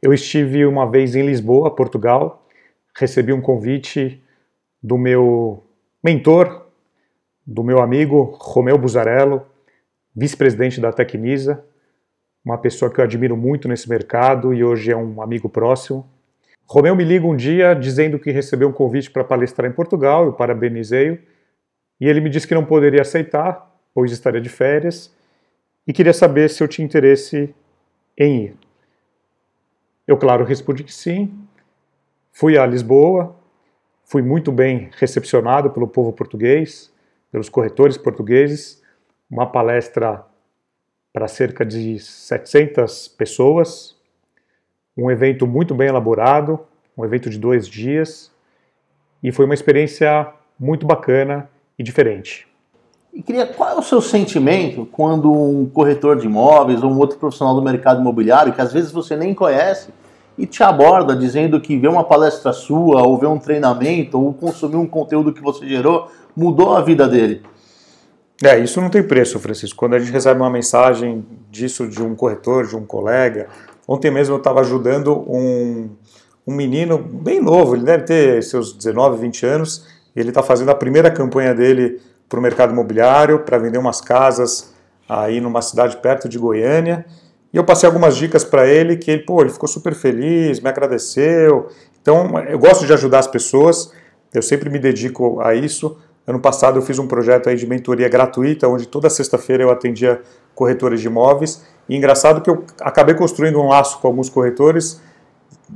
eu 0.00 0.12
estive 0.12 0.64
uma 0.66 0.88
vez 0.88 1.14
em 1.14 1.26
Lisboa, 1.26 1.74
Portugal, 1.74 2.46
recebi 2.96 3.32
um 3.32 3.40
convite 3.40 4.21
do 4.82 4.98
meu 4.98 5.62
mentor, 6.02 6.66
do 7.46 7.62
meu 7.62 7.80
amigo 7.80 8.36
Romeu 8.40 8.76
Buzarello, 8.76 9.46
vice-presidente 10.14 10.80
da 10.80 10.92
Tecnisa, 10.92 11.64
uma 12.44 12.58
pessoa 12.58 12.92
que 12.92 13.00
eu 13.00 13.04
admiro 13.04 13.36
muito 13.36 13.68
nesse 13.68 13.88
mercado 13.88 14.52
e 14.52 14.64
hoje 14.64 14.90
é 14.90 14.96
um 14.96 15.22
amigo 15.22 15.48
próximo. 15.48 16.08
Romeu 16.66 16.96
me 16.96 17.04
liga 17.04 17.26
um 17.26 17.36
dia 17.36 17.74
dizendo 17.74 18.18
que 18.18 18.30
recebeu 18.30 18.68
um 18.68 18.72
convite 18.72 19.10
para 19.10 19.22
palestrar 19.22 19.70
em 19.70 19.74
Portugal, 19.74 20.24
eu 20.24 20.32
parabenizei-o, 20.32 21.18
e 22.00 22.08
ele 22.08 22.20
me 22.20 22.28
disse 22.28 22.48
que 22.48 22.54
não 22.54 22.64
poderia 22.64 23.02
aceitar, 23.02 23.70
pois 23.94 24.10
estaria 24.10 24.40
de 24.40 24.48
férias, 24.48 25.14
e 25.86 25.92
queria 25.92 26.12
saber 26.12 26.50
se 26.50 26.62
eu 26.62 26.68
tinha 26.68 26.84
interesse 26.84 27.54
em 28.18 28.44
ir. 28.44 28.56
Eu, 30.06 30.16
claro, 30.16 30.44
respondi 30.44 30.82
que 30.82 30.92
sim. 30.92 31.32
Fui 32.32 32.58
a 32.58 32.66
Lisboa, 32.66 33.36
fui 34.12 34.20
muito 34.20 34.52
bem 34.52 34.90
recepcionado 34.98 35.70
pelo 35.70 35.88
povo 35.88 36.12
português, 36.12 36.92
pelos 37.30 37.48
corretores 37.48 37.96
portugueses, 37.96 38.82
uma 39.30 39.46
palestra 39.46 40.22
para 41.10 41.26
cerca 41.26 41.64
de 41.64 41.98
700 41.98 43.08
pessoas, 43.08 43.96
um 44.94 45.10
evento 45.10 45.46
muito 45.46 45.74
bem 45.74 45.88
elaborado, 45.88 46.60
um 46.94 47.06
evento 47.06 47.30
de 47.30 47.38
dois 47.38 47.66
dias, 47.66 48.30
e 49.22 49.32
foi 49.32 49.46
uma 49.46 49.54
experiência 49.54 50.30
muito 50.60 50.84
bacana 50.84 51.48
e 51.78 51.82
diferente. 51.82 52.46
E 53.14 53.22
queria, 53.22 53.46
qual 53.46 53.70
é 53.70 53.78
o 53.78 53.82
seu 53.82 54.02
sentimento 54.02 54.84
quando 54.92 55.32
um 55.32 55.64
corretor 55.70 56.18
de 56.18 56.26
imóveis 56.26 56.82
ou 56.82 56.90
um 56.90 56.98
outro 56.98 57.16
profissional 57.16 57.54
do 57.54 57.62
mercado 57.62 58.02
imobiliário, 58.02 58.52
que 58.52 58.60
às 58.60 58.74
vezes 58.74 58.92
você 58.92 59.16
nem 59.16 59.32
conhece, 59.32 59.88
e 60.36 60.46
te 60.46 60.62
aborda 60.62 61.14
dizendo 61.14 61.60
que 61.60 61.76
ver 61.76 61.88
uma 61.88 62.04
palestra 62.04 62.52
sua, 62.52 63.06
ou 63.06 63.18
ver 63.18 63.26
um 63.26 63.38
treinamento, 63.38 64.18
ou 64.18 64.32
consumir 64.32 64.76
um 64.76 64.86
conteúdo 64.86 65.32
que 65.32 65.42
você 65.42 65.66
gerou, 65.66 66.10
mudou 66.36 66.74
a 66.74 66.80
vida 66.80 67.06
dele? 67.06 67.42
É, 68.42 68.58
isso 68.58 68.80
não 68.80 68.90
tem 68.90 69.02
preço, 69.02 69.38
Francisco. 69.38 69.78
Quando 69.78 69.94
a 69.94 69.98
gente 69.98 70.10
recebe 70.10 70.40
uma 70.40 70.50
mensagem 70.50 71.24
disso 71.50 71.86
de 71.86 72.02
um 72.02 72.14
corretor, 72.16 72.66
de 72.66 72.74
um 72.74 72.84
colega, 72.84 73.46
ontem 73.86 74.10
mesmo 74.10 74.34
eu 74.34 74.38
estava 74.38 74.60
ajudando 74.60 75.24
um, 75.28 75.90
um 76.46 76.54
menino 76.54 76.98
bem 76.98 77.40
novo, 77.40 77.76
ele 77.76 77.84
deve 77.84 78.04
ter 78.04 78.42
seus 78.42 78.72
19, 78.72 79.20
20 79.20 79.46
anos, 79.46 79.86
ele 80.16 80.30
está 80.30 80.42
fazendo 80.42 80.70
a 80.70 80.74
primeira 80.74 81.10
campanha 81.10 81.54
dele 81.54 82.00
para 82.28 82.38
o 82.38 82.42
mercado 82.42 82.72
imobiliário, 82.72 83.40
para 83.40 83.58
vender 83.58 83.78
umas 83.78 84.00
casas 84.00 84.74
aí 85.08 85.40
numa 85.40 85.62
cidade 85.62 85.96
perto 85.98 86.28
de 86.28 86.38
Goiânia. 86.38 87.04
E 87.52 87.56
eu 87.56 87.64
passei 87.64 87.86
algumas 87.86 88.16
dicas 88.16 88.44
para 88.44 88.66
ele 88.66 88.96
que 88.96 89.10
ele, 89.10 89.22
pô, 89.24 89.42
ele 89.42 89.50
ficou 89.50 89.68
super 89.68 89.94
feliz, 89.94 90.60
me 90.60 90.68
agradeceu. 90.68 91.68
Então, 92.00 92.38
eu 92.48 92.58
gosto 92.58 92.86
de 92.86 92.92
ajudar 92.92 93.18
as 93.18 93.26
pessoas, 93.26 93.92
eu 94.32 94.42
sempre 94.42 94.70
me 94.70 94.78
dedico 94.78 95.40
a 95.40 95.54
isso. 95.54 95.96
Ano 96.26 96.40
passado 96.40 96.78
eu 96.78 96.82
fiz 96.82 96.98
um 96.98 97.06
projeto 97.06 97.48
aí 97.48 97.56
de 97.56 97.66
mentoria 97.66 98.08
gratuita, 98.08 98.68
onde 98.68 98.86
toda 98.86 99.10
sexta-feira 99.10 99.62
eu 99.62 99.70
atendia 99.70 100.20
corretores 100.54 101.00
de 101.00 101.08
imóveis. 101.08 101.62
E 101.88 101.96
engraçado 101.96 102.40
que 102.40 102.48
eu 102.48 102.64
acabei 102.80 103.14
construindo 103.14 103.60
um 103.60 103.68
laço 103.68 103.98
com 103.98 104.06
alguns 104.06 104.30
corretores 104.30 105.00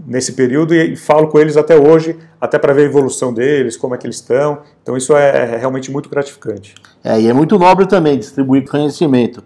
nesse 0.06 0.32
período 0.32 0.74
e, 0.74 0.94
falo 0.96 1.28
com 1.28 1.38
eles 1.38 1.56
até 1.56 1.76
hoje, 1.76 2.18
até 2.40 2.58
para 2.58 2.72
ver 2.72 2.82
a 2.82 2.84
evolução 2.84 3.32
deles, 3.32 3.76
como 3.76 3.94
é 3.94 3.98
que 3.98 4.06
eles 4.06 4.16
estão. 4.16 4.60
Então 4.82 4.96
isso 4.96 5.16
é, 5.16 5.54
é 5.54 5.56
realmente 5.56 5.90
muito 5.90 6.08
gratificante. 6.08 6.74
É, 7.02 7.20
e 7.20 7.28
é 7.28 7.32
muito 7.32 7.58
nobre 7.58 7.86
também 7.86 8.18
distribuir 8.18 8.68
conhecimento. 8.68 9.42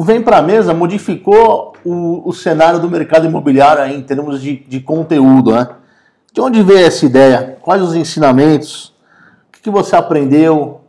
O 0.00 0.04
Vem 0.04 0.22
para 0.22 0.38
a 0.38 0.42
Mesa 0.42 0.72
modificou 0.72 1.72
o, 1.84 2.28
o, 2.28 2.32
cenário 2.32 2.78
do 2.78 2.88
mercado 2.88 3.26
imobiliário 3.26 3.82
aí, 3.82 3.96
em 3.96 4.02
termos 4.02 4.40
de, 4.40 4.58
de 4.60 4.78
conteúdo, 4.78 5.50
né? 5.50 5.68
De 6.32 6.40
onde 6.40 6.62
veio 6.62 6.86
essa 6.86 7.04
ideia? 7.04 7.58
Quais 7.60 7.82
os 7.82 7.96
ensinamentos? 7.96 8.94
O 9.48 9.60
que 9.60 9.68
você 9.68 9.96
aprendeu? 9.96 10.82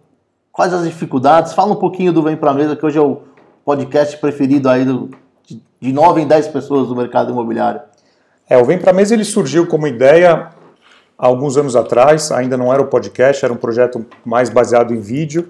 Quais 0.51 0.71
as 0.75 0.83
dificuldades? 0.83 1.53
Fala 1.53 1.71
um 1.71 1.77
pouquinho 1.77 2.13
do 2.13 2.21
Vem 2.21 2.37
Pra 2.37 2.53
Mesa, 2.53 2.75
que 2.75 2.85
hoje 2.85 2.99
é 2.99 3.01
o 3.01 3.23
podcast 3.65 4.15
preferido 4.17 4.69
aí 4.69 4.85
do, 4.85 5.09
de 5.81 5.91
9 5.91 6.21
em 6.21 6.27
10 6.27 6.49
pessoas 6.49 6.87
do 6.87 6.95
mercado 6.95 7.31
imobiliário. 7.31 7.81
É, 8.47 8.59
o 8.59 8.65
Vem 8.65 8.77
Pra 8.77 8.93
Mesa 8.93 9.15
ele 9.15 9.25
surgiu 9.25 9.65
como 9.65 9.87
ideia 9.87 10.49
há 11.17 11.25
alguns 11.25 11.57
anos 11.57 11.75
atrás, 11.75 12.31
ainda 12.31 12.55
não 12.55 12.71
era 12.71 12.81
o 12.83 12.85
podcast, 12.85 13.43
era 13.43 13.51
um 13.51 13.57
projeto 13.57 14.05
mais 14.23 14.51
baseado 14.51 14.93
em 14.93 14.99
vídeo, 14.99 15.49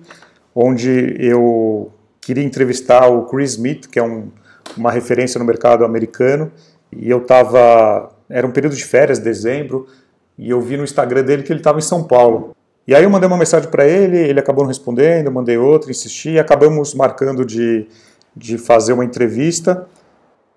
onde 0.56 1.18
eu 1.20 1.92
queria 2.22 2.44
entrevistar 2.44 3.08
o 3.08 3.26
Chris 3.26 3.52
Smith, 3.52 3.88
que 3.88 4.00
é 4.00 4.04
um, 4.04 4.30
uma 4.76 4.92
referência 4.92 5.40
no 5.40 5.46
mercado 5.46 5.84
americano, 5.84 6.52
e 6.92 7.10
eu 7.10 7.20
estava, 7.20 8.12
era 8.30 8.46
um 8.46 8.52
período 8.52 8.76
de 8.76 8.86
férias, 8.86 9.20
dezembro, 9.20 9.88
e 10.38 10.50
eu 10.50 10.62
vi 10.62 10.78
no 10.78 10.84
Instagram 10.84 11.24
dele 11.24 11.44
que 11.44 11.52
ele 11.52 11.60
estava 11.60 11.80
em 11.80 11.84
São 11.84 12.04
Paulo. 12.04 12.56
E 12.88 12.96
aí 12.96 13.04
eu 13.04 13.10
mandei 13.10 13.28
uma 13.28 13.38
mensagem 13.38 13.70
para 13.70 13.86
ele, 13.86 14.18
ele 14.18 14.40
acabou 14.40 14.64
não 14.64 14.70
respondendo, 14.70 15.28
eu 15.28 15.32
mandei 15.32 15.58
outra, 15.58 15.92
insisti, 15.92 16.32
e 16.32 16.40
acabamos 16.40 16.96
marcando 16.96 17.46
de, 17.46 17.88
de 18.36 18.58
fazer 18.58 18.94
uma 18.94 19.06
entrevista 19.06 19.88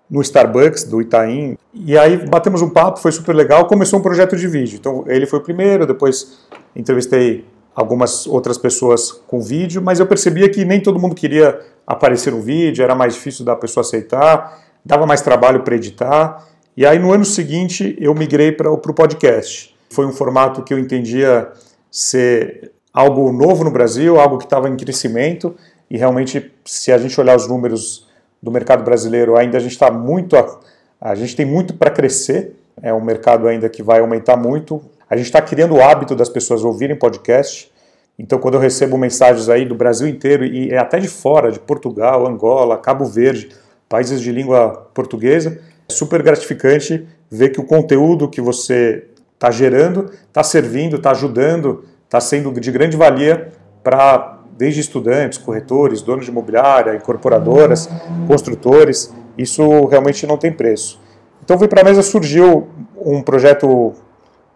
no 0.09 0.21
Starbucks 0.21 0.83
do 0.83 1.01
Itaim. 1.01 1.57
E 1.73 1.97
aí 1.97 2.17
batemos 2.27 2.61
um 2.61 2.69
papo, 2.69 2.99
foi 2.99 3.11
super 3.11 3.35
legal, 3.35 3.67
começou 3.67 3.99
um 3.99 4.01
projeto 4.01 4.35
de 4.35 4.47
vídeo. 4.47 4.77
Então 4.79 5.03
ele 5.07 5.25
foi 5.25 5.39
o 5.39 5.41
primeiro, 5.41 5.85
depois 5.85 6.39
entrevistei 6.75 7.45
algumas 7.75 8.27
outras 8.27 8.57
pessoas 8.57 9.11
com 9.11 9.41
vídeo, 9.41 9.81
mas 9.81 9.99
eu 9.99 10.05
percebia 10.05 10.49
que 10.49 10.63
nem 10.63 10.81
todo 10.81 10.99
mundo 10.99 11.15
queria 11.15 11.59
aparecer 11.85 12.31
no 12.31 12.41
vídeo, 12.41 12.83
era 12.83 12.95
mais 12.95 13.13
difícil 13.13 13.43
da 13.43 13.55
pessoa 13.55 13.81
aceitar, 13.81 14.63
dava 14.85 15.05
mais 15.05 15.21
trabalho 15.21 15.63
para 15.63 15.75
editar. 15.75 16.47
E 16.75 16.85
aí 16.85 16.99
no 16.99 17.11
ano 17.11 17.25
seguinte 17.25 17.95
eu 17.99 18.13
migrei 18.13 18.51
para 18.51 18.71
o 18.71 18.77
podcast. 18.77 19.75
Foi 19.89 20.05
um 20.05 20.13
formato 20.13 20.63
que 20.63 20.73
eu 20.73 20.79
entendia 20.79 21.51
ser 21.91 22.71
algo 22.93 23.31
novo 23.31 23.63
no 23.63 23.71
Brasil, 23.71 24.19
algo 24.19 24.37
que 24.37 24.45
estava 24.45 24.69
em 24.69 24.75
crescimento 24.75 25.55
e 25.93 25.97
realmente, 25.97 26.51
se 26.65 26.91
a 26.91 26.97
gente 26.97 27.21
olhar 27.21 27.35
os 27.35 27.47
números 27.47 28.07
do 28.41 28.49
mercado 28.49 28.83
brasileiro, 28.83 29.37
ainda 29.37 29.57
a 29.57 29.59
gente 29.59 29.73
está 29.73 29.91
muito, 29.91 30.35
a, 30.35 30.59
a 30.99 31.13
gente 31.13 31.35
tem 31.35 31.45
muito 31.45 31.75
para 31.75 31.91
crescer. 31.91 32.55
É 32.81 32.91
um 32.91 32.99
mercado 32.99 33.47
ainda 33.47 33.69
que 33.69 33.83
vai 33.83 33.99
aumentar 33.99 34.35
muito. 34.35 34.81
A 35.13 35.15
gente 35.15 35.27
está 35.27 35.39
criando 35.39 35.75
o 35.75 35.79
hábito 35.79 36.15
das 36.15 36.27
pessoas 36.27 36.63
ouvirem 36.63 36.95
podcast. 36.95 37.71
Então, 38.17 38.39
quando 38.39 38.55
eu 38.55 38.59
recebo 38.59 38.97
mensagens 38.97 39.47
aí 39.47 39.63
do 39.63 39.75
Brasil 39.75 40.07
inteiro 40.07 40.43
e 40.43 40.75
até 40.75 40.97
de 40.97 41.07
fora, 41.07 41.51
de 41.51 41.59
Portugal, 41.59 42.25
Angola, 42.25 42.79
Cabo 42.79 43.05
Verde, 43.05 43.49
países 43.87 44.19
de 44.19 44.31
língua 44.31 44.89
portuguesa, 44.91 45.61
é 45.87 45.93
super 45.93 46.23
gratificante 46.23 47.07
ver 47.29 47.49
que 47.49 47.61
o 47.61 47.63
conteúdo 47.63 48.27
que 48.27 48.41
você 48.41 49.05
está 49.35 49.51
gerando, 49.51 50.09
está 50.27 50.41
servindo, 50.41 50.95
está 50.95 51.11
ajudando, 51.11 51.85
está 52.05 52.19
sendo 52.19 52.51
de 52.59 52.71
grande 52.71 52.97
valia 52.97 53.51
para 53.83 54.39
desde 54.57 54.81
estudantes, 54.81 55.37
corretores, 55.37 56.01
donos 56.01 56.25
de 56.25 56.31
imobiliária, 56.31 56.95
incorporadoras, 56.95 57.87
construtores. 58.27 59.13
Isso 59.37 59.85
realmente 59.85 60.25
não 60.25 60.39
tem 60.39 60.51
preço. 60.51 60.99
Então, 61.43 61.55
Vem 61.55 61.69
para 61.69 61.81
a 61.81 61.83
Mesa 61.83 62.01
surgiu 62.01 62.67
um 62.97 63.21
projeto 63.21 63.93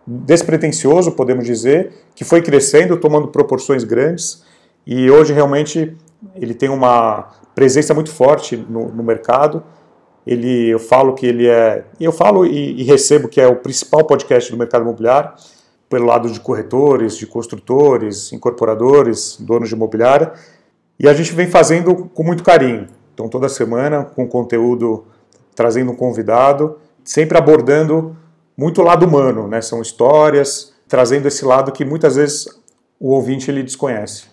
despretensioso, 0.08 1.12
podemos 1.12 1.46
dizer, 1.46 1.92
que 2.16 2.24
foi 2.24 2.42
crescendo, 2.42 2.96
tomando 2.96 3.28
proporções 3.28 3.84
grandes. 3.84 4.42
E 4.86 5.12
hoje 5.12 5.34
realmente 5.34 5.98
ele 6.34 6.54
tem 6.54 6.70
uma 6.70 7.30
presença 7.54 7.94
muito 7.94 8.10
forte 8.10 8.56
no, 8.56 8.88
no 8.88 9.04
mercado. 9.04 9.62
Ele, 10.26 10.70
eu 10.70 10.80
falo 10.80 11.14
que 11.14 11.26
ele 11.26 11.48
é, 11.48 11.84
eu 12.00 12.14
falo 12.14 12.46
e, 12.46 12.82
e, 12.82 12.84
recebo 12.84 13.28
que 13.28 13.42
é 13.42 13.48
o 13.48 13.58
principal 13.58 14.06
podcast 14.06 14.50
do 14.52 14.58
mercado 14.58 14.82
imobiliário, 14.82 15.32
pelo 15.90 16.06
lado 16.06 16.30
de 16.30 16.40
corretores, 16.40 17.18
de 17.18 17.26
construtores, 17.26 18.32
incorporadores, 18.32 19.38
donos 19.40 19.70
de 19.70 19.76
imobiliária, 19.76 20.34
e 21.00 21.08
a 21.08 21.14
gente 21.14 21.34
vem 21.34 21.48
fazendo 21.48 22.10
com 22.14 22.24
muito 22.24 22.44
carinho. 22.44 22.88
Então 23.14 23.30
toda 23.30 23.48
semana 23.48 24.04
com 24.04 24.28
conteúdo 24.28 25.06
trazendo 25.56 25.92
um 25.92 25.96
convidado, 25.96 26.78
sempre 27.04 27.38
abordando 27.38 28.16
muito 28.58 28.82
lado 28.82 29.06
humano, 29.06 29.48
né? 29.48 29.62
São 29.62 29.82
histórias, 29.82 30.74
trazendo 30.88 31.28
esse 31.28 31.46
lado 31.46 31.72
que 31.72 31.86
muitas 31.86 32.16
vezes 32.16 32.48
o 33.00 33.12
ouvinte 33.12 33.52
ele 33.52 33.62
desconhece. 33.62 34.26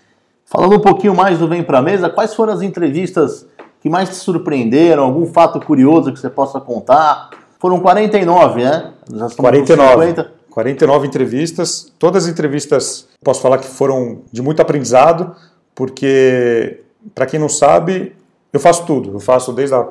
Falando 0.46 0.76
um 0.76 0.80
pouquinho 0.80 1.14
mais 1.14 1.38
do 1.38 1.48
Vem 1.48 1.62
Pra 1.62 1.82
Mesa, 1.82 2.08
quais 2.08 2.34
foram 2.34 2.52
as 2.52 2.62
entrevistas 2.62 3.46
que 3.80 3.90
mais 3.90 4.08
te 4.08 4.14
surpreenderam? 4.14 5.04
Algum 5.04 5.26
fato 5.26 5.60
curioso 5.60 6.12
que 6.12 6.18
você 6.18 6.30
possa 6.30 6.60
contar? 6.60 7.30
Foram 7.58 7.80
49, 7.80 8.62
né? 8.62 8.92
Já 9.12 9.28
49. 9.30 10.26
49 10.50 11.06
entrevistas. 11.06 11.92
Todas 11.98 12.24
as 12.24 12.30
entrevistas, 12.30 13.08
posso 13.22 13.40
falar 13.42 13.58
que 13.58 13.66
foram 13.66 14.22
de 14.30 14.40
muito 14.40 14.62
aprendizado, 14.62 15.34
porque, 15.74 16.82
para 17.14 17.26
quem 17.26 17.40
não 17.40 17.48
sabe, 17.48 18.14
eu 18.52 18.60
faço 18.60 18.86
tudo. 18.86 19.14
Eu 19.14 19.20
faço 19.20 19.52
desde 19.52 19.74
a 19.74 19.86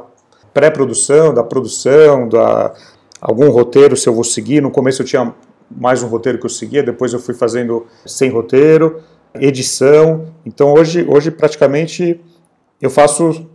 pré-produção, 0.53 1.33
da 1.33 1.43
produção, 1.43 2.29
da 2.29 2.73
algum 3.23 3.49
roteiro 3.49 3.95
se 3.95 4.07
eu 4.07 4.13
vou 4.13 4.25
seguir. 4.25 4.61
No 4.61 4.69
começo 4.69 5.01
eu 5.01 5.05
tinha 5.05 5.33
mais 5.71 6.03
um 6.03 6.07
roteiro 6.07 6.37
que 6.37 6.45
eu 6.45 6.49
seguia, 6.49 6.83
depois 6.83 7.13
eu 7.13 7.19
fui 7.19 7.33
fazendo 7.33 7.87
sem 8.05 8.29
roteiro, 8.29 9.01
edição. 9.35 10.27
Então 10.45 10.73
hoje, 10.73 11.05
hoje 11.07 11.31
praticamente 11.31 12.19
eu 12.81 12.89
faço 12.89 13.49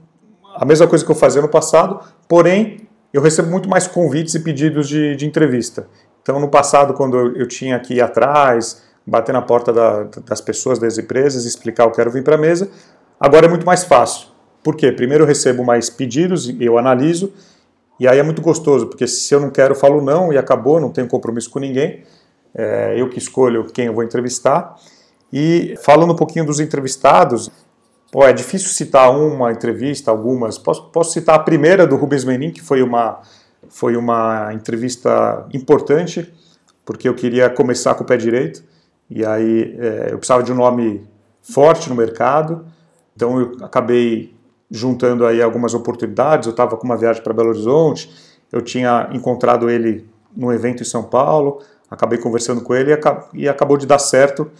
a 0.56 0.64
mesma 0.64 0.86
coisa 0.86 1.04
que 1.04 1.10
eu 1.10 1.14
fazia 1.14 1.42
no 1.42 1.48
passado, 1.48 2.00
porém 2.26 2.88
eu 3.12 3.20
recebo 3.20 3.50
muito 3.50 3.68
mais 3.68 3.86
convites 3.86 4.34
e 4.34 4.40
pedidos 4.40 4.88
de, 4.88 5.14
de 5.14 5.26
entrevista. 5.26 5.86
Então 6.22 6.40
no 6.40 6.48
passado, 6.48 6.94
quando 6.94 7.16
eu, 7.16 7.36
eu 7.36 7.46
tinha 7.46 7.78
que 7.78 7.94
ir 7.94 8.00
atrás, 8.00 8.82
bater 9.06 9.32
na 9.32 9.42
porta 9.42 9.72
da, 9.72 10.04
das 10.26 10.40
pessoas, 10.40 10.78
das 10.78 10.96
empresas, 10.96 11.44
explicar 11.44 11.86
que 11.90 11.96
quero 11.96 12.10
vir 12.10 12.24
para 12.24 12.36
a 12.36 12.38
mesa, 12.38 12.70
agora 13.20 13.46
é 13.46 13.48
muito 13.48 13.66
mais 13.66 13.84
fácil. 13.84 14.28
Por 14.62 14.74
quê? 14.76 14.90
Primeiro 14.90 15.24
eu 15.24 15.28
recebo 15.28 15.62
mais 15.62 15.88
pedidos, 15.88 16.52
eu 16.58 16.78
analiso, 16.78 17.32
e 17.98 18.06
aí 18.06 18.18
é 18.18 18.22
muito 18.22 18.40
gostoso, 18.40 18.86
porque 18.86 19.06
se 19.06 19.34
eu 19.34 19.40
não 19.40 19.50
quero, 19.50 19.74
eu 19.74 19.78
falo 19.78 20.00
não 20.00 20.32
e 20.32 20.38
acabou, 20.38 20.80
não 20.80 20.90
tenho 20.90 21.08
compromisso 21.08 21.50
com 21.50 21.58
ninguém. 21.58 22.04
É, 22.54 22.94
eu 22.96 23.08
que 23.08 23.18
escolho 23.18 23.64
quem 23.64 23.86
eu 23.86 23.94
vou 23.94 24.04
entrevistar. 24.04 24.76
E 25.32 25.74
falando 25.82 26.12
um 26.12 26.16
pouquinho 26.16 26.46
dos 26.46 26.60
entrevistados, 26.60 27.50
pô, 28.10 28.24
é 28.24 28.32
difícil 28.32 28.68
citar 28.68 29.10
uma 29.10 29.50
entrevista, 29.50 30.10
algumas. 30.10 30.56
Posso, 30.56 30.84
posso 30.90 31.12
citar 31.12 31.34
a 31.34 31.38
primeira 31.40 31.86
do 31.86 31.96
Rubens 31.96 32.24
Menin, 32.24 32.50
que 32.50 32.62
foi 32.62 32.82
uma, 32.82 33.20
foi 33.68 33.96
uma 33.96 34.52
entrevista 34.54 35.46
importante, 35.52 36.32
porque 36.84 37.08
eu 37.08 37.14
queria 37.14 37.50
começar 37.50 37.94
com 37.94 38.04
o 38.04 38.06
pé 38.06 38.16
direito. 38.16 38.62
E 39.10 39.24
aí 39.24 39.76
é, 39.78 40.08
eu 40.12 40.18
precisava 40.18 40.42
de 40.42 40.52
um 40.52 40.56
nome 40.56 41.06
forte 41.42 41.88
no 41.88 41.96
mercado. 41.96 42.64
Então 43.14 43.40
eu 43.40 43.56
acabei 43.62 44.37
juntando 44.70 45.26
aí 45.26 45.42
algumas 45.42 45.74
oportunidades. 45.74 46.46
Eu 46.46 46.52
estava 46.52 46.76
com 46.76 46.84
uma 46.84 46.96
viagem 46.96 47.22
para 47.22 47.32
Belo 47.32 47.50
Horizonte, 47.50 48.10
eu 48.52 48.60
tinha 48.60 49.08
encontrado 49.12 49.68
ele 49.68 50.08
num 50.36 50.52
evento 50.52 50.82
em 50.82 50.86
São 50.86 51.02
Paulo, 51.02 51.60
acabei 51.90 52.18
conversando 52.18 52.60
com 52.60 52.74
ele 52.74 52.92
e 53.34 53.48
acabou 53.48 53.76
de 53.76 53.86
dar 53.86 53.98
certo. 53.98 54.50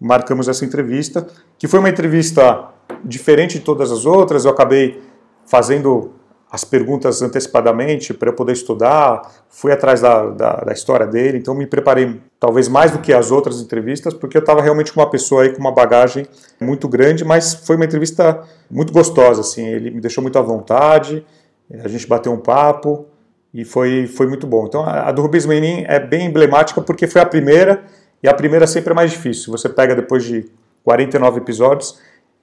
Marcamos 0.00 0.48
essa 0.48 0.64
entrevista, 0.64 1.26
que 1.58 1.66
foi 1.66 1.80
uma 1.80 1.88
entrevista 1.88 2.68
diferente 3.04 3.58
de 3.58 3.64
todas 3.64 3.90
as 3.90 4.06
outras. 4.06 4.44
Eu 4.44 4.50
acabei 4.52 5.02
fazendo 5.44 6.12
as 6.50 6.64
perguntas 6.64 7.20
antecipadamente 7.20 8.14
para 8.14 8.30
eu 8.30 8.32
poder 8.32 8.52
estudar, 8.52 9.20
fui 9.48 9.70
atrás 9.70 10.00
da, 10.00 10.30
da, 10.30 10.52
da, 10.56 10.72
história 10.72 11.06
dele, 11.06 11.38
então 11.38 11.54
me 11.54 11.66
preparei 11.66 12.20
talvez 12.40 12.68
mais 12.68 12.90
do 12.90 13.00
que 13.00 13.12
as 13.12 13.30
outras 13.30 13.60
entrevistas, 13.60 14.14
porque 14.14 14.36
eu 14.36 14.40
estava 14.40 14.62
realmente 14.62 14.92
com 14.92 15.00
uma 15.00 15.10
pessoa 15.10 15.42
aí 15.42 15.52
com 15.52 15.60
uma 15.60 15.72
bagagem 15.72 16.26
muito 16.58 16.88
grande, 16.88 17.24
mas 17.24 17.52
foi 17.52 17.76
uma 17.76 17.84
entrevista 17.84 18.42
muito 18.70 18.92
gostosa, 18.92 19.42
assim, 19.42 19.66
ele 19.66 19.90
me 19.90 20.00
deixou 20.00 20.22
muito 20.22 20.38
à 20.38 20.42
vontade, 20.42 21.24
a 21.70 21.88
gente 21.88 22.06
bateu 22.06 22.32
um 22.32 22.40
papo 22.40 23.06
e 23.52 23.62
foi, 23.64 24.06
foi 24.06 24.26
muito 24.26 24.46
bom. 24.46 24.66
Então 24.66 24.82
a, 24.82 25.08
a 25.08 25.12
do 25.12 25.20
Rubens 25.20 25.44
Menin 25.44 25.84
é 25.86 26.00
bem 26.00 26.26
emblemática 26.26 26.80
porque 26.80 27.06
foi 27.06 27.20
a 27.20 27.26
primeira, 27.26 27.84
e 28.22 28.28
a 28.28 28.32
primeira 28.32 28.66
sempre 28.66 28.92
é 28.92 28.94
mais 28.94 29.10
difícil, 29.10 29.52
você 29.52 29.68
pega 29.68 29.94
depois 29.94 30.24
de 30.24 30.50
49 30.82 31.40
episódios, 31.40 31.98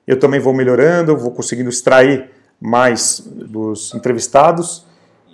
eu 0.05 0.19
também 0.19 0.39
vou 0.39 0.53
melhorando, 0.53 1.17
vou 1.17 1.31
conseguindo 1.31 1.69
extrair 1.69 2.29
mais 2.65 3.21
dos 3.25 3.93
entrevistados 3.93 4.85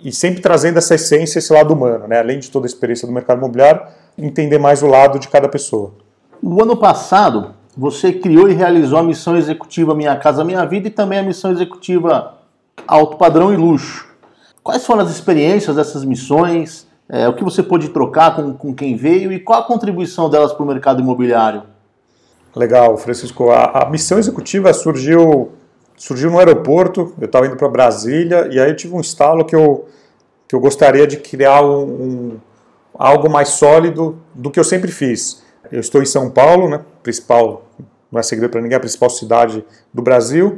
e 0.04 0.12
sempre 0.12 0.42
trazendo 0.42 0.78
essa 0.78 0.94
essência, 0.94 1.38
esse 1.38 1.52
lado 1.52 1.72
humano, 1.72 2.06
né? 2.06 2.18
além 2.18 2.38
de 2.38 2.50
toda 2.50 2.66
a 2.66 2.68
experiência 2.68 3.06
do 3.06 3.12
mercado 3.12 3.38
imobiliário, 3.38 3.82
entender 4.18 4.58
mais 4.58 4.82
o 4.82 4.86
lado 4.86 5.18
de 5.18 5.28
cada 5.28 5.48
pessoa. 5.48 5.94
O 6.42 6.60
ano 6.62 6.76
passado, 6.76 7.54
você 7.76 8.12
criou 8.12 8.48
e 8.48 8.52
realizou 8.52 8.98
a 8.98 9.02
missão 9.02 9.36
executiva 9.36 9.94
Minha 9.94 10.16
Casa 10.16 10.44
Minha 10.44 10.64
Vida 10.66 10.88
e 10.88 10.90
também 10.90 11.18
a 11.18 11.22
missão 11.22 11.52
executiva 11.52 12.34
Alto 12.86 13.16
Padrão 13.16 13.52
e 13.52 13.56
Luxo. 13.56 14.06
Quais 14.62 14.84
foram 14.84 15.02
as 15.02 15.10
experiências 15.10 15.76
dessas 15.76 16.04
missões? 16.04 16.86
É, 17.08 17.28
o 17.28 17.34
que 17.34 17.44
você 17.44 17.62
pôde 17.62 17.88
trocar 17.88 18.36
com, 18.36 18.52
com 18.54 18.74
quem 18.74 18.96
veio 18.96 19.32
e 19.32 19.38
qual 19.38 19.60
a 19.60 19.64
contribuição 19.64 20.28
delas 20.28 20.52
para 20.52 20.62
o 20.62 20.66
mercado 20.66 21.00
imobiliário? 21.00 21.62
Legal, 22.54 22.96
Francisco. 22.98 23.50
A, 23.50 23.84
a 23.84 23.90
missão 23.90 24.18
executiva 24.18 24.72
surgiu 24.72 25.52
surgiu 26.02 26.32
no 26.32 26.38
aeroporto, 26.40 27.14
eu 27.20 27.26
estava 27.26 27.46
indo 27.46 27.54
para 27.54 27.68
Brasília, 27.68 28.48
e 28.50 28.58
aí 28.58 28.68
eu 28.68 28.74
tive 28.74 28.92
um 28.92 29.00
estalo 29.00 29.44
que 29.44 29.54
eu, 29.54 29.86
que 30.48 30.54
eu 30.56 30.58
gostaria 30.58 31.06
de 31.06 31.16
criar 31.16 31.62
um, 31.62 31.84
um, 31.84 32.36
algo 32.92 33.30
mais 33.30 33.50
sólido 33.50 34.18
do 34.34 34.50
que 34.50 34.58
eu 34.58 34.64
sempre 34.64 34.90
fiz. 34.90 35.44
Eu 35.70 35.78
estou 35.78 36.02
em 36.02 36.04
São 36.04 36.28
Paulo, 36.28 36.68
né, 36.68 36.80
principal, 37.04 37.70
não 38.10 38.18
é 38.18 38.22
segredo 38.24 38.50
para 38.50 38.60
ninguém, 38.60 38.76
a 38.76 38.80
principal 38.80 39.10
cidade 39.10 39.64
do 39.94 40.02
Brasil, 40.02 40.56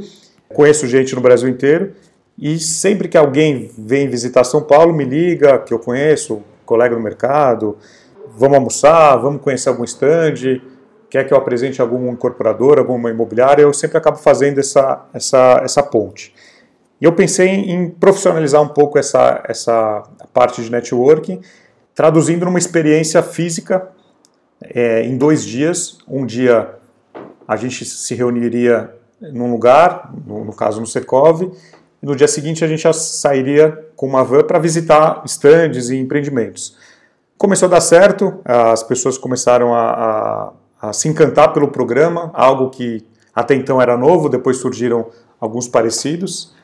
conheço 0.48 0.86
gente 0.86 1.14
no 1.14 1.20
Brasil 1.20 1.46
inteiro, 1.50 1.92
e 2.38 2.58
sempre 2.58 3.06
que 3.06 3.18
alguém 3.18 3.70
vem 3.76 4.08
visitar 4.08 4.44
São 4.44 4.62
Paulo, 4.62 4.94
me 4.94 5.04
liga, 5.04 5.58
que 5.58 5.74
eu 5.74 5.78
conheço, 5.78 6.42
colega 6.64 6.96
no 6.96 7.02
mercado, 7.02 7.76
vamos 8.34 8.56
almoçar, 8.56 9.16
vamos 9.16 9.42
conhecer 9.42 9.68
algum 9.68 9.84
stand, 9.84 10.62
quer 11.14 11.22
que 11.22 11.32
eu 11.32 11.38
apresente 11.38 11.80
algum 11.80 12.10
incorporador, 12.10 12.76
alguma 12.76 13.08
imobiliária, 13.08 13.62
eu 13.62 13.72
sempre 13.72 13.96
acabo 13.96 14.16
fazendo 14.16 14.58
essa, 14.58 15.06
essa, 15.14 15.60
essa 15.62 15.80
ponte. 15.80 16.34
E 17.00 17.04
eu 17.04 17.12
pensei 17.12 17.50
em 17.50 17.88
profissionalizar 17.88 18.60
um 18.60 18.66
pouco 18.66 18.98
essa, 18.98 19.40
essa 19.46 20.02
parte 20.32 20.60
de 20.60 20.72
networking, 20.72 21.40
traduzindo 21.94 22.44
numa 22.44 22.58
experiência 22.58 23.22
física 23.22 23.90
é, 24.60 25.04
em 25.04 25.16
dois 25.16 25.44
dias. 25.44 25.98
Um 26.08 26.26
dia 26.26 26.74
a 27.46 27.54
gente 27.54 27.84
se 27.84 28.12
reuniria 28.16 28.92
num 29.20 29.52
lugar, 29.52 30.12
no, 30.26 30.44
no 30.44 30.52
caso 30.52 30.80
no 30.80 30.86
Secov, 30.86 31.42
e 31.42 32.04
no 32.04 32.16
dia 32.16 32.26
seguinte 32.26 32.64
a 32.64 32.66
gente 32.66 32.92
sairia 32.92 33.86
com 33.94 34.04
uma 34.04 34.24
van 34.24 34.42
para 34.42 34.58
visitar 34.58 35.22
estandes 35.24 35.90
e 35.90 35.96
empreendimentos. 35.96 36.76
Começou 37.38 37.68
a 37.68 37.70
dar 37.70 37.80
certo, 37.80 38.40
as 38.44 38.82
pessoas 38.82 39.16
começaram 39.16 39.72
a, 39.72 39.90
a 39.90 40.52
a 40.88 40.92
se 40.92 41.08
encantar 41.08 41.52
pelo 41.52 41.68
programa, 41.68 42.30
algo 42.34 42.68
que 42.70 43.04
até 43.34 43.54
então 43.54 43.80
era 43.80 43.96
novo, 43.96 44.28
depois 44.28 44.58
surgiram 44.58 45.06
alguns 45.40 45.66
parecidos, 45.66 46.54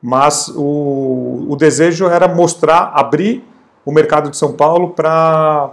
mas 0.00 0.48
o, 0.48 1.46
o 1.48 1.56
desejo 1.56 2.06
era 2.06 2.26
mostrar, 2.26 2.92
abrir 2.94 3.44
o 3.84 3.92
mercado 3.92 4.30
de 4.30 4.36
São 4.36 4.52
Paulo 4.52 4.90
para 4.90 5.70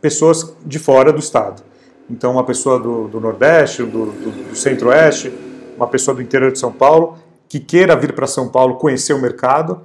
pessoas 0.00 0.54
de 0.64 0.78
fora 0.78 1.12
do 1.12 1.18
estado. 1.18 1.62
Então, 2.08 2.32
uma 2.32 2.44
pessoa 2.44 2.78
do, 2.78 3.08
do 3.08 3.18
Nordeste, 3.18 3.82
do, 3.82 4.06
do, 4.06 4.50
do 4.50 4.56
Centro-Oeste, 4.56 5.32
uma 5.76 5.86
pessoa 5.86 6.14
do 6.14 6.22
interior 6.22 6.52
de 6.52 6.58
São 6.58 6.70
Paulo, 6.70 7.18
que 7.48 7.58
queira 7.58 7.96
vir 7.96 8.14
para 8.14 8.26
São 8.26 8.48
Paulo 8.48 8.76
conhecer 8.76 9.14
o 9.14 9.20
mercado, 9.20 9.80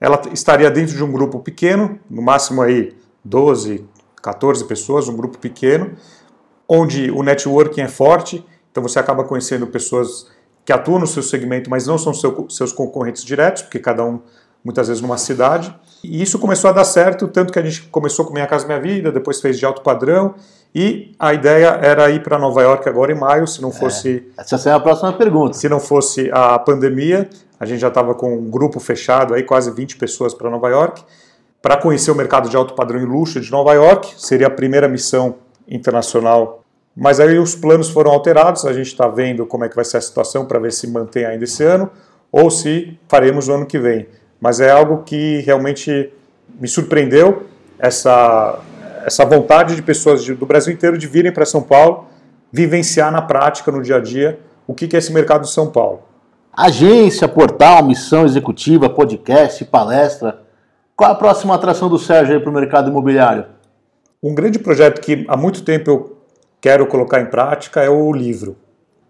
ela 0.00 0.20
estaria 0.32 0.70
dentro 0.70 0.96
de 0.96 1.04
um 1.04 1.12
grupo 1.12 1.40
pequeno, 1.40 1.98
no 2.08 2.22
máximo 2.22 2.62
aí 2.62 2.96
12, 3.24 3.84
14 4.22 4.64
pessoas, 4.64 5.08
um 5.08 5.16
grupo 5.16 5.38
pequeno, 5.38 5.92
onde 6.68 7.10
o 7.10 7.22
networking 7.22 7.82
é 7.82 7.88
forte, 7.88 8.44
então 8.70 8.82
você 8.82 8.98
acaba 8.98 9.24
conhecendo 9.24 9.66
pessoas 9.66 10.26
que 10.64 10.72
atuam 10.72 10.98
no 10.98 11.06
seu 11.06 11.22
segmento, 11.22 11.70
mas 11.70 11.86
não 11.86 11.96
são 11.96 12.12
seu, 12.12 12.46
seus 12.50 12.72
concorrentes 12.72 13.24
diretos, 13.24 13.62
porque 13.62 13.78
cada 13.78 14.04
um 14.04 14.20
muitas 14.64 14.88
vezes 14.88 15.00
numa 15.00 15.16
cidade. 15.16 15.72
E 16.02 16.20
isso 16.20 16.38
começou 16.40 16.70
a 16.70 16.72
dar 16.72 16.84
certo, 16.84 17.28
tanto 17.28 17.52
que 17.52 17.58
a 17.58 17.62
gente 17.62 17.82
começou 17.82 18.24
com 18.24 18.32
Minha 18.32 18.46
Casa 18.48 18.66
Minha 18.66 18.80
Vida, 18.80 19.12
depois 19.12 19.40
fez 19.40 19.58
de 19.58 19.64
alto 19.64 19.80
padrão, 19.80 20.34
e 20.74 21.14
a 21.18 21.32
ideia 21.32 21.78
era 21.80 22.10
ir 22.10 22.22
para 22.22 22.36
Nova 22.36 22.60
York 22.62 22.88
agora 22.88 23.12
em 23.12 23.14
maio, 23.14 23.46
se 23.46 23.62
não 23.62 23.68
é, 23.68 23.72
fosse... 23.72 24.26
É, 24.36 24.42
essa 24.42 24.68
é 24.68 24.72
a 24.72 24.80
próxima 24.80 25.12
pergunta. 25.12 25.56
Se 25.56 25.68
não 25.68 25.78
fosse 25.78 26.28
a 26.32 26.58
pandemia, 26.58 27.30
a 27.58 27.64
gente 27.64 27.80
já 27.80 27.88
estava 27.88 28.14
com 28.14 28.36
um 28.36 28.50
grupo 28.50 28.80
fechado, 28.80 29.34
aí 29.34 29.44
quase 29.44 29.70
20 29.70 29.96
pessoas 29.96 30.34
para 30.34 30.50
Nova 30.50 30.68
York, 30.68 31.02
para 31.62 31.76
conhecer 31.76 32.10
o 32.10 32.14
mercado 32.14 32.48
de 32.48 32.56
alto 32.56 32.74
padrão 32.74 33.00
e 33.00 33.04
luxo 33.04 33.40
de 33.40 33.50
Nova 33.50 33.72
York, 33.72 34.14
seria 34.18 34.48
a 34.48 34.50
primeira 34.50 34.88
missão 34.88 35.36
internacional. 35.68 36.62
Mas 36.96 37.20
aí 37.20 37.38
os 37.38 37.54
planos 37.54 37.90
foram 37.90 38.10
alterados, 38.10 38.64
a 38.64 38.72
gente 38.72 38.86
está 38.86 39.06
vendo 39.06 39.44
como 39.44 39.64
é 39.64 39.68
que 39.68 39.76
vai 39.76 39.84
ser 39.84 39.98
a 39.98 40.00
situação 40.00 40.46
para 40.46 40.58
ver 40.58 40.72
se 40.72 40.86
mantém 40.88 41.24
ainda 41.24 41.44
esse 41.44 41.62
ano 41.62 41.90
ou 42.32 42.50
se 42.50 42.98
faremos 43.08 43.48
no 43.48 43.54
ano 43.54 43.66
que 43.66 43.78
vem. 43.78 44.08
Mas 44.40 44.60
é 44.60 44.70
algo 44.70 45.02
que 45.04 45.40
realmente 45.40 46.12
me 46.58 46.68
surpreendeu, 46.68 47.46
essa, 47.78 48.58
essa 49.04 49.24
vontade 49.24 49.76
de 49.76 49.82
pessoas 49.82 50.24
do 50.26 50.46
Brasil 50.46 50.72
inteiro 50.72 50.96
de 50.96 51.06
virem 51.06 51.32
para 51.32 51.44
São 51.44 51.62
Paulo, 51.62 52.06
vivenciar 52.50 53.12
na 53.12 53.20
prática, 53.20 53.70
no 53.70 53.82
dia 53.82 53.96
a 53.96 54.00
dia, 54.00 54.40
o 54.66 54.74
que 54.74 54.94
é 54.94 54.98
esse 54.98 55.12
mercado 55.12 55.42
de 55.42 55.50
São 55.50 55.70
Paulo. 55.70 56.02
Agência, 56.52 57.28
portal, 57.28 57.84
missão 57.84 58.24
executiva, 58.24 58.88
podcast, 58.88 59.62
palestra. 59.66 60.40
Qual 60.96 61.10
a 61.10 61.14
próxima 61.14 61.54
atração 61.54 61.88
do 61.88 61.98
Sérgio 61.98 62.40
para 62.40 62.50
o 62.50 62.52
mercado 62.52 62.90
imobiliário? 62.90 63.44
Um 64.22 64.34
grande 64.34 64.58
projeto 64.58 65.00
que 65.00 65.24
há 65.28 65.36
muito 65.36 65.62
tempo 65.62 65.90
eu 65.90 66.16
quero 66.60 66.86
colocar 66.86 67.20
em 67.20 67.26
prática 67.26 67.82
é 67.82 67.90
o 67.90 68.12
livro. 68.12 68.56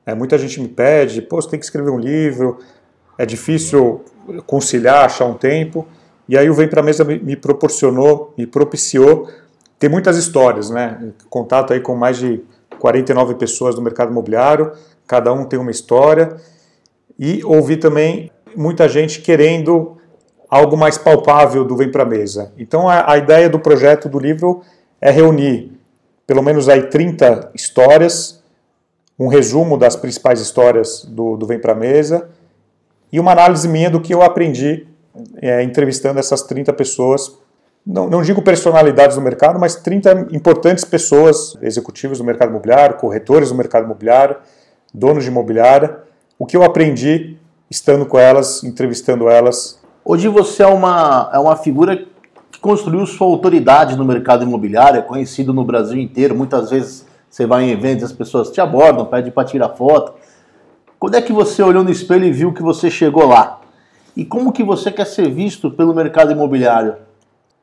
É, 0.05 0.15
muita 0.15 0.39
gente 0.39 0.61
me 0.61 0.69
pede, 0.69 1.23
pô, 1.23 1.41
você 1.41 1.51
tem 1.51 1.59
que 1.59 1.65
escrever 1.65 1.91
um 1.91 1.99
livro, 1.99 2.59
é 3.19 3.25
difícil 3.27 4.05
conciliar, 4.47 5.05
achar 5.05 5.25
um 5.25 5.35
tempo. 5.35 5.87
E 6.29 6.37
aí 6.37 6.51
o 6.51 6.55
Vem 6.55 6.69
para 6.69 6.81
a 6.81 6.85
Mesa 6.85 7.05
me 7.05 7.37
proporcionou, 7.37 8.35
me 8.37 8.47
propiciou 8.47 9.29
ter 9.79 9.89
muitas 9.89 10.17
histórias, 10.17 10.71
né? 10.71 11.13
Contato 11.29 11.73
aí 11.73 11.81
com 11.81 11.95
mais 11.95 12.19
de 12.19 12.43
49 12.79 13.35
pessoas 13.35 13.75
do 13.75 13.83
mercado 13.83 14.11
imobiliário, 14.11 14.73
cada 15.07 15.33
um 15.33 15.45
tem 15.45 15.59
uma 15.59 15.71
história. 15.71 16.37
E 17.19 17.43
ouvi 17.45 17.77
também 17.77 18.31
muita 18.57 18.89
gente 18.89 19.21
querendo 19.21 19.97
algo 20.49 20.77
mais 20.77 20.97
palpável 20.97 21.65
do 21.65 21.77
Vem 21.77 21.91
para 21.91 22.03
a 22.03 22.07
Mesa. 22.07 22.53
Então 22.59 22.89
a, 22.89 23.13
a, 23.13 23.19
ideia 23.19 23.49
do 23.49 23.59
projeto 23.59 24.09
do 24.09 24.19
livro 24.19 24.63
é 25.01 25.11
reunir 25.11 25.77
pelo 26.27 26.43
menos 26.43 26.69
aí 26.69 26.83
30 26.89 27.53
histórias, 27.55 28.43
um 29.19 29.29
resumo 29.29 29.79
das 29.79 29.95
principais 29.95 30.41
histórias 30.41 31.05
do, 31.05 31.37
do 31.37 31.47
Vem 31.47 31.59
para 31.59 31.73
a 31.73 31.77
Mesa 31.77 32.29
e 33.13 33.21
uma 33.21 33.33
análise 33.33 33.69
minha 33.69 33.89
do 33.89 34.01
que 34.01 34.13
eu 34.13 34.23
aprendi 34.23 34.87
é, 35.41 35.63
entrevistando 35.63 36.19
essas 36.19 36.43
30 36.43 36.73
pessoas. 36.73 37.39
Não, 37.87 38.11
não 38.11 38.23
digo 38.23 38.43
personalidades 38.43 39.15
do 39.15 39.23
mercado, 39.23 39.59
mas 39.61 39.77
30 39.77 40.29
importantes 40.33 40.85
pessoas, 40.85 41.57
executivos 41.63 42.19
do 42.19 42.25
mercado 42.25 42.51
imobiliário, 42.51 42.97
corretores 42.97 43.51
do 43.51 43.55
mercado 43.55 43.85
imobiliário, 43.85 44.37
donos 44.93 45.23
de 45.23 45.31
imobiliária, 45.31 45.99
o 46.39 46.45
que 46.45 46.57
eu 46.57 46.65
aprendi 46.65 47.39
estando 47.71 48.05
com 48.05 48.19
elas, 48.19 48.65
entrevistando 48.65 49.29
elas 49.29 49.79
Hoje 50.09 50.29
você 50.29 50.63
é 50.63 50.67
uma, 50.69 51.29
é 51.35 51.39
uma 51.41 51.57
figura 51.57 52.07
que 52.57 52.61
construiu 52.61 53.05
sua 53.05 53.27
autoridade 53.27 53.97
no 53.97 54.05
mercado 54.05 54.43
imobiliário, 54.43 54.99
é 54.99 55.03
conhecido 55.03 55.53
no 55.53 55.63
Brasil 55.63 56.01
inteiro. 56.01 56.35
Muitas 56.35 56.71
vezes 56.71 57.07
você 57.29 57.45
vai 57.45 57.65
em 57.65 57.71
eventos 57.71 58.05
as 58.05 58.13
pessoas 58.13 58.51
te 58.51 58.63
abordam, 58.63 59.05
pedem 59.05 59.31
para 59.31 59.47
tirar 59.47 59.69
foto. 59.71 60.15
Quando 60.99 61.17
é 61.17 61.23
que 61.23 61.35
você 61.35 61.63
olhou 61.63 61.85
no 61.85 61.91
espelho 61.91 62.25
e 62.25 62.33
viu 62.33 62.55
que 62.55 62.63
você 62.63 62.91
chegou 62.91 63.27
lá? 63.27 63.61
E 64.17 64.25
como 64.25 64.53
que 64.53 64.65
você 64.65 64.91
quer 64.91 65.05
ser 65.05 65.31
visto 65.31 65.71
pelo 65.71 65.95
mercado 65.95 66.33
imobiliário? 66.33 66.97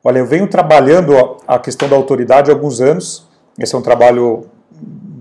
Olha, 0.02 0.20
eu 0.20 0.26
venho 0.26 0.46
trabalhando 0.46 1.38
a 1.44 1.58
questão 1.58 1.88
da 1.88 1.96
autoridade 1.96 2.48
há 2.48 2.54
alguns 2.54 2.80
anos. 2.80 3.28
Esse 3.58 3.74
é 3.74 3.78
um 3.78 3.82
trabalho 3.82 4.46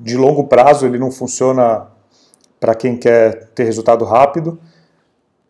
de 0.04 0.16
longo 0.16 0.44
prazo, 0.44 0.86
ele 0.86 1.00
não 1.00 1.10
funciona 1.10 1.88
para 2.60 2.76
quem 2.76 2.96
quer 2.96 3.48
ter 3.56 3.64
resultado 3.64 4.06
rápido. 4.06 4.60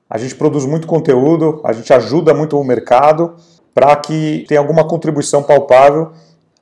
A 0.09 0.17
gente 0.17 0.35
produz 0.35 0.65
muito 0.65 0.87
conteúdo, 0.87 1.59
a 1.65 1.73
gente 1.73 1.91
ajuda 1.91 2.33
muito 2.33 2.57
o 2.57 2.63
mercado 2.63 3.35
para 3.73 3.95
que 3.95 4.45
tenha 4.47 4.59
alguma 4.59 4.87
contribuição 4.87 5.43
palpável, 5.43 6.11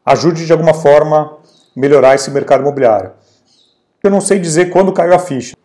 ajude 0.06 0.46
de 0.46 0.52
alguma 0.52 0.74
forma 0.74 1.38
melhorar 1.76 2.16
esse 2.16 2.32
mercado 2.32 2.62
imobiliário. 2.62 3.12
Eu 4.04 4.10
não 4.10 4.22
sei 4.22 4.40
dizer 4.40 4.70
quando 4.70 4.92
caiu 4.92 5.14
a 5.14 5.20
ficha. 5.20 5.56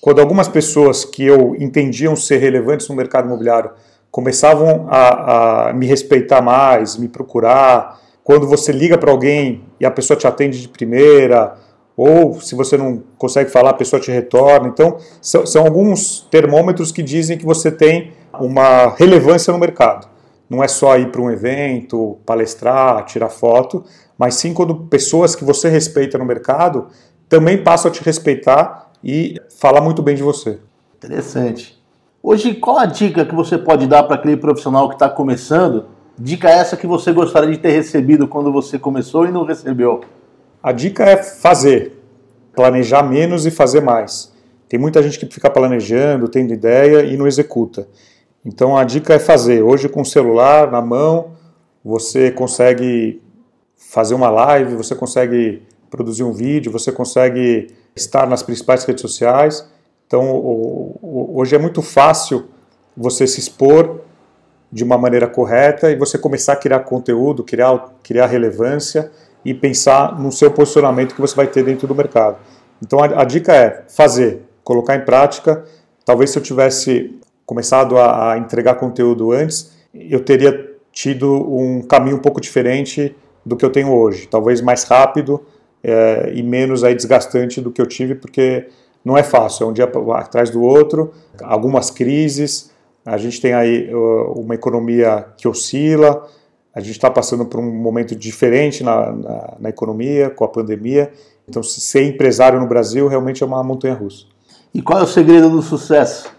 Quando 0.00 0.20
algumas 0.20 0.48
pessoas 0.48 1.04
que 1.04 1.24
eu 1.24 1.54
entendiam 1.56 2.16
ser 2.16 2.38
relevantes 2.38 2.88
no 2.88 2.94
mercado 2.94 3.26
imobiliário 3.26 3.70
começavam 4.10 4.86
a, 4.90 5.68
a 5.68 5.72
me 5.72 5.86
respeitar 5.86 6.42
mais, 6.42 6.96
me 6.96 7.08
procurar, 7.08 8.00
quando 8.24 8.46
você 8.46 8.72
liga 8.72 8.98
para 8.98 9.10
alguém 9.10 9.64
e 9.80 9.86
a 9.86 9.90
pessoa 9.90 10.16
te 10.16 10.26
atende 10.26 10.60
de 10.60 10.68
primeira, 10.68 11.56
ou 11.96 12.40
se 12.40 12.54
você 12.54 12.76
não 12.76 13.02
consegue 13.18 13.50
falar, 13.50 13.70
a 13.70 13.74
pessoa 13.74 14.00
te 14.00 14.10
retorna. 14.10 14.68
Então, 14.68 14.98
são, 15.20 15.46
são, 15.46 15.64
alguns 15.64 16.26
termômetros 16.30 16.90
que 16.90 17.02
dizem 17.02 17.38
que 17.38 17.44
você 17.44 17.70
tem 17.70 18.12
uma 18.40 18.94
relevância 18.96 19.52
no 19.52 19.58
mercado. 19.58 20.08
Não 20.52 20.62
é 20.62 20.68
só 20.68 20.98
ir 20.98 21.10
para 21.10 21.22
um 21.22 21.30
evento, 21.30 22.18
palestrar, 22.26 23.06
tirar 23.06 23.30
foto, 23.30 23.86
mas 24.18 24.34
sim 24.34 24.52
quando 24.52 24.74
pessoas 24.84 25.34
que 25.34 25.46
você 25.46 25.70
respeita 25.70 26.18
no 26.18 26.26
mercado 26.26 26.88
também 27.26 27.56
passam 27.56 27.90
a 27.90 27.94
te 27.94 28.04
respeitar 28.04 28.92
e 29.02 29.40
falar 29.58 29.80
muito 29.80 30.02
bem 30.02 30.14
de 30.14 30.22
você. 30.22 30.58
Interessante. 30.98 31.82
Hoje, 32.22 32.52
qual 32.52 32.76
a 32.76 32.84
dica 32.84 33.24
que 33.24 33.34
você 33.34 33.56
pode 33.56 33.86
dar 33.86 34.02
para 34.02 34.16
aquele 34.16 34.36
profissional 34.36 34.90
que 34.90 34.94
está 34.94 35.08
começando? 35.08 35.86
Dica 36.18 36.50
essa 36.50 36.76
que 36.76 36.86
você 36.86 37.12
gostaria 37.12 37.50
de 37.50 37.56
ter 37.56 37.70
recebido 37.70 38.28
quando 38.28 38.52
você 38.52 38.78
começou 38.78 39.24
e 39.24 39.32
não 39.32 39.46
recebeu? 39.46 40.02
A 40.62 40.70
dica 40.70 41.02
é 41.02 41.16
fazer, 41.16 41.98
planejar 42.54 43.02
menos 43.02 43.46
e 43.46 43.50
fazer 43.50 43.80
mais. 43.80 44.30
Tem 44.68 44.78
muita 44.78 45.02
gente 45.02 45.18
que 45.18 45.32
fica 45.32 45.48
planejando, 45.48 46.28
tendo 46.28 46.52
ideia 46.52 47.06
e 47.06 47.16
não 47.16 47.26
executa. 47.26 47.88
Então 48.44 48.76
a 48.76 48.84
dica 48.84 49.14
é 49.14 49.18
fazer. 49.18 49.62
Hoje 49.62 49.88
com 49.88 50.02
o 50.02 50.06
celular 50.06 50.70
na 50.70 50.82
mão, 50.82 51.32
você 51.84 52.30
consegue 52.30 53.22
fazer 53.76 54.14
uma 54.14 54.30
live, 54.30 54.74
você 54.74 54.94
consegue 54.94 55.62
produzir 55.90 56.24
um 56.24 56.32
vídeo, 56.32 56.72
você 56.72 56.90
consegue 56.90 57.68
estar 57.94 58.26
nas 58.26 58.42
principais 58.42 58.84
redes 58.84 59.02
sociais. 59.02 59.68
Então 60.06 60.96
hoje 61.02 61.54
é 61.54 61.58
muito 61.58 61.82
fácil 61.82 62.46
você 62.96 63.26
se 63.26 63.40
expor 63.40 64.00
de 64.70 64.82
uma 64.82 64.96
maneira 64.96 65.28
correta 65.28 65.90
e 65.90 65.96
você 65.96 66.18
começar 66.18 66.54
a 66.54 66.56
criar 66.56 66.80
conteúdo, 66.80 67.44
criar, 67.44 67.94
criar 68.02 68.26
relevância 68.26 69.10
e 69.44 69.52
pensar 69.52 70.18
no 70.18 70.32
seu 70.32 70.50
posicionamento 70.50 71.14
que 71.14 71.20
você 71.20 71.34
vai 71.34 71.46
ter 71.46 71.62
dentro 71.62 71.86
do 71.86 71.94
mercado. 71.94 72.38
Então 72.82 72.98
a, 73.00 73.20
a 73.20 73.24
dica 73.24 73.54
é 73.54 73.84
fazer, 73.88 74.42
colocar 74.64 74.96
em 74.96 75.04
prática. 75.04 75.64
Talvez 76.04 76.30
se 76.30 76.38
eu 76.38 76.42
tivesse 76.42 77.20
começado 77.52 77.98
a, 77.98 78.32
a 78.32 78.38
entregar 78.38 78.76
conteúdo 78.76 79.30
antes, 79.30 79.72
eu 79.94 80.24
teria 80.24 80.72
tido 80.90 81.30
um 81.54 81.82
caminho 81.82 82.16
um 82.16 82.18
pouco 82.18 82.40
diferente 82.40 83.14
do 83.44 83.56
que 83.56 83.64
eu 83.64 83.68
tenho 83.68 83.92
hoje. 83.92 84.26
Talvez 84.26 84.62
mais 84.62 84.84
rápido 84.84 85.38
é, 85.84 86.32
e 86.34 86.42
menos 86.42 86.82
aí 86.82 86.94
desgastante 86.94 87.60
do 87.60 87.70
que 87.70 87.82
eu 87.82 87.86
tive, 87.86 88.14
porque 88.14 88.68
não 89.04 89.18
é 89.18 89.22
fácil, 89.22 89.66
é 89.66 89.68
um 89.68 89.72
dia 89.74 89.84
atrás 90.14 90.48
do 90.48 90.62
outro, 90.62 91.12
algumas 91.42 91.90
crises, 91.90 92.70
a 93.04 93.18
gente 93.18 93.38
tem 93.38 93.52
aí 93.52 93.92
uh, 93.92 94.32
uma 94.32 94.54
economia 94.54 95.26
que 95.36 95.46
oscila, 95.46 96.26
a 96.74 96.80
gente 96.80 96.92
está 96.92 97.10
passando 97.10 97.44
por 97.44 97.60
um 97.60 97.70
momento 97.70 98.16
diferente 98.16 98.82
na, 98.82 99.12
na, 99.12 99.54
na, 99.60 99.68
economia, 99.68 100.30
com 100.30 100.42
a 100.42 100.48
pandemia. 100.48 101.12
Então, 101.46 101.62
ser 101.62 102.04
empresário 102.04 102.58
no 102.58 102.66
Brasil 102.66 103.08
realmente 103.08 103.42
é 103.42 103.46
uma 103.46 103.62
montanha 103.62 103.92
russa. 103.92 104.24
E 104.72 104.80
qual 104.80 105.00
é 105.00 105.02
o 105.02 105.06
segredo 105.06 105.50
do 105.50 105.60
sucesso? 105.60 106.32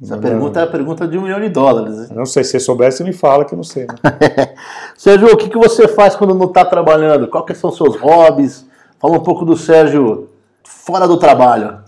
Essa 0.00 0.14
não, 0.14 0.22
pergunta 0.22 0.60
é 0.60 0.62
a 0.62 0.66
pergunta 0.66 1.08
de 1.08 1.18
um 1.18 1.22
milhão 1.22 1.40
de 1.40 1.48
dólares. 1.48 2.08
Não 2.10 2.24
sei, 2.24 2.44
se 2.44 2.52
você 2.52 2.60
soubesse, 2.60 3.02
me 3.02 3.12
fala 3.12 3.44
que 3.44 3.52
eu 3.52 3.56
não 3.56 3.64
sei. 3.64 3.86
Né? 3.86 4.54
Sérgio, 4.96 5.32
o 5.32 5.36
que, 5.36 5.48
que 5.48 5.58
você 5.58 5.88
faz 5.88 6.14
quando 6.14 6.34
não 6.34 6.46
está 6.46 6.64
trabalhando? 6.64 7.26
Quais 7.26 7.58
são 7.58 7.70
os 7.70 7.76
seus 7.76 7.96
hobbies? 7.96 8.64
Fala 9.00 9.16
um 9.16 9.22
pouco 9.22 9.44
do 9.44 9.56
Sérgio 9.56 10.28
fora 10.62 11.08
do 11.08 11.16
trabalho. 11.16 11.78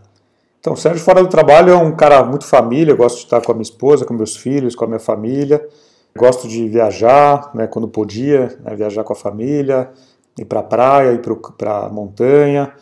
Então, 0.58 0.72
o 0.72 0.76
Sérgio 0.76 1.02
fora 1.02 1.22
do 1.22 1.28
trabalho 1.28 1.72
é 1.72 1.76
um 1.76 1.94
cara 1.94 2.22
muito 2.24 2.44
família, 2.44 2.92
eu 2.92 2.96
gosto 2.96 3.16
de 3.16 3.24
estar 3.24 3.40
com 3.40 3.52
a 3.52 3.54
minha 3.54 3.62
esposa, 3.62 4.04
com 4.04 4.12
meus 4.12 4.36
filhos, 4.36 4.74
com 4.74 4.84
a 4.84 4.88
minha 4.88 5.00
família. 5.00 5.64
Gosto 6.16 6.48
de 6.48 6.68
viajar, 6.68 7.50
né, 7.54 7.66
quando 7.66 7.86
podia, 7.88 8.58
né, 8.62 8.74
viajar 8.74 9.04
com 9.04 9.12
a 9.12 9.16
família, 9.16 9.90
ir 10.36 10.44
para 10.44 10.60
a 10.60 10.62
praia, 10.64 11.12
ir 11.12 11.22
para 11.56 11.86
a 11.86 11.88
montanha. 11.88 12.72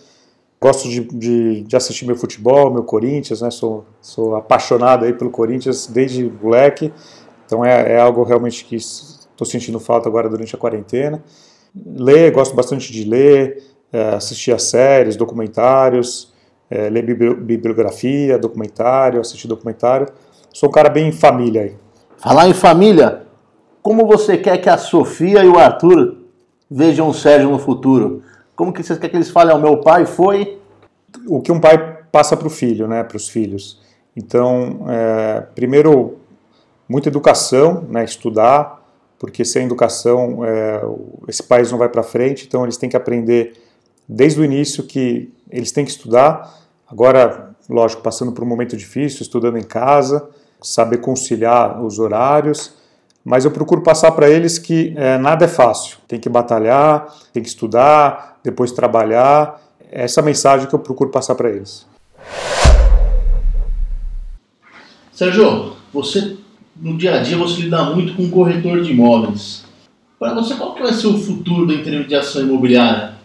Gosto 0.61 0.89
de, 0.89 1.01
de, 1.01 1.63
de, 1.63 1.77
assistir 1.77 2.05
meu 2.05 2.17
futebol, 2.17 2.73
meu 2.73 2.83
Corinthians, 2.83 3.43
né, 3.43 3.51
sou, 3.51 3.85
sou 4.01 4.35
apaixonado 4.35 5.05
aí 5.05 5.13
pelo 5.13 5.31
Corinthians 5.31 5.87
desde 5.87 6.25
moleque, 6.25 6.93
então 7.47 7.65
é, 7.65 7.93
é 7.93 8.01
algo 8.01 8.25
realmente 8.25 8.65
que 8.65 8.75
estou 8.75 9.47
sentindo 9.47 9.79
falta 9.79 10.09
agora 10.09 10.29
durante 10.29 10.57
a 10.57 10.59
quarentena. 10.59 11.23
Ler, 11.87 12.33
gosto 12.33 12.57
bastante 12.57 12.93
de 12.93 13.05
ler, 13.05 13.63
é, 13.93 14.17
assistir 14.17 14.53
a 14.53 14.59
séries, 14.59 15.15
documentários, 15.15 16.33
é, 16.69 16.91
ler 16.91 17.03
bibliografia, 17.05 18.37
documentário, 18.37 19.21
assistir 19.21 19.47
documentário. 19.47 20.09
Sou 20.53 20.69
um 20.69 20.73
cara 20.73 20.89
bem 20.89 21.13
família 21.13 21.63
aí. 21.63 21.77
Falar 22.17 22.49
em 22.49 22.55
família, 22.55 23.23
como 23.81 24.07
você 24.07 24.37
quer 24.37 24.59
que 24.59 24.69
a 24.69 24.77
Sofia 24.77 25.45
e 25.45 25.49
o 25.49 25.57
Arthur 25.57 26.17
vejam 26.69 27.09
o 27.09 27.15
Sérgio 27.15 27.49
no 27.49 27.59
futuro? 27.59 28.23
Como 28.59 28.73
que 28.73 28.83
você 28.83 28.97
quer 28.97 29.09
que 29.09 29.17
eles 29.17 29.31
falem, 29.31 29.55
o 29.55 29.61
meu 29.61 29.77
pai 29.77 30.05
foi? 30.05 30.61
O 31.29 31.41
que 31.41 31.53
um 31.53 31.61
pai 31.61 31.79
passa 32.11 32.37
para 32.37 32.49
o 32.49 32.51
filho, 32.51 32.89
né, 32.89 33.05
para 33.05 33.17
os 33.17 33.29
filhos. 33.29 33.81
Então, 34.17 34.85
é, 34.89 35.43
primeiro, 35.55 36.19
muita 36.89 37.09
educação, 37.09 37.87
né, 37.89 38.03
estudar, 38.03 38.85
porque 39.17 39.45
sem 39.45 39.65
educação 39.65 40.45
é, 40.45 40.83
esse 41.29 41.41
país 41.41 41.71
não 41.71 41.79
vai 41.79 41.89
para 41.89 42.03
frente, 42.03 42.47
então 42.49 42.65
eles 42.65 42.77
têm 42.77 42.89
que 42.89 42.97
aprender 42.97 43.53
desde 44.09 44.41
o 44.41 44.45
início 44.45 44.83
que 44.83 45.33
eles 45.49 45.71
têm 45.71 45.85
que 45.85 45.93
estudar. 45.93 46.53
Agora, 46.89 47.55
lógico, 47.71 48.03
passando 48.03 48.33
por 48.33 48.43
um 48.43 48.49
momento 48.49 48.77
difícil, 48.77 49.23
estudando 49.23 49.57
em 49.57 49.63
casa, 49.63 50.29
saber 50.61 50.97
conciliar 50.97 51.81
os 51.81 52.01
horários, 52.01 52.75
mas 53.29 53.45
eu 53.45 53.51
procuro 53.51 53.83
passar 53.83 54.13
para 54.13 54.31
eles 54.31 54.59
que 54.59 54.95
é, 54.97 55.19
nada 55.19 55.45
é 55.45 55.49
fácil. 55.49 55.99
Tem 56.09 56.19
que 56.19 56.31
batalhar, 56.31 57.15
tem 57.31 57.43
que 57.43 57.49
estudar, 57.51 58.41
depois 58.43 58.73
trabalhar. 58.73 59.61
É 59.93 60.05
essa 60.05 60.23
mensagem 60.23 60.67
que 60.67 60.75
eu 60.75 60.79
procuro 60.79 61.11
passar 61.11 61.35
para 61.35 61.51
eles. 61.51 61.87
Sérgio, 65.13 65.77
você 65.93 66.39
no 66.75 66.97
dia 66.97 67.17
a 67.17 67.23
dia 67.23 67.37
você 67.37 67.61
lida 67.61 67.85
muito 67.85 68.17
com 68.17 68.23
um 68.23 68.31
corretor 68.31 68.81
de 68.81 68.93
imóveis. 68.93 69.63
Para 70.19 70.33
você, 70.33 70.55
qual 70.55 70.75
que 70.75 70.83
vai 70.83 70.95
ser 70.95 71.09
o 71.09 71.19
futuro 71.19 71.67
da 71.67 71.75
intermediação 71.75 72.41
imobiliária? 72.41 73.19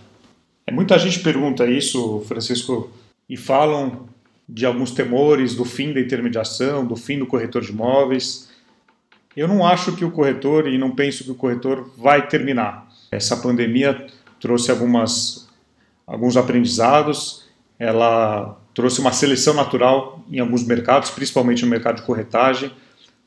É, 0.67 0.73
muita 0.73 0.99
gente 0.99 1.21
pergunta 1.21 1.65
isso, 1.65 2.21
Francisco, 2.27 2.91
e 3.29 3.37
falam 3.37 4.01
de 4.49 4.65
alguns 4.65 4.91
temores 4.91 5.55
do 5.55 5.63
fim 5.63 5.93
da 5.93 6.01
intermediação, 6.01 6.85
do 6.85 6.97
fim 6.97 7.17
do 7.17 7.25
corretor 7.25 7.61
de 7.61 7.71
imóveis. 7.71 8.51
Eu 9.35 9.47
não 9.47 9.65
acho 9.65 9.95
que 9.95 10.05
o 10.05 10.11
corretor, 10.11 10.67
e 10.67 10.77
não 10.77 10.91
penso 10.91 11.23
que 11.23 11.31
o 11.31 11.35
corretor 11.35 11.91
vai 11.97 12.27
terminar. 12.27 12.87
Essa 13.11 13.35
pandemia 13.37 14.07
trouxe 14.39 14.69
algumas, 14.69 15.47
alguns 16.05 16.37
aprendizados, 16.37 17.45
ela 17.79 18.59
trouxe 18.73 18.99
uma 18.99 19.11
seleção 19.11 19.53
natural 19.53 20.23
em 20.31 20.39
alguns 20.39 20.63
mercados, 20.63 21.09
principalmente 21.09 21.63
no 21.63 21.69
mercado 21.69 21.97
de 21.97 22.03
corretagem. 22.03 22.71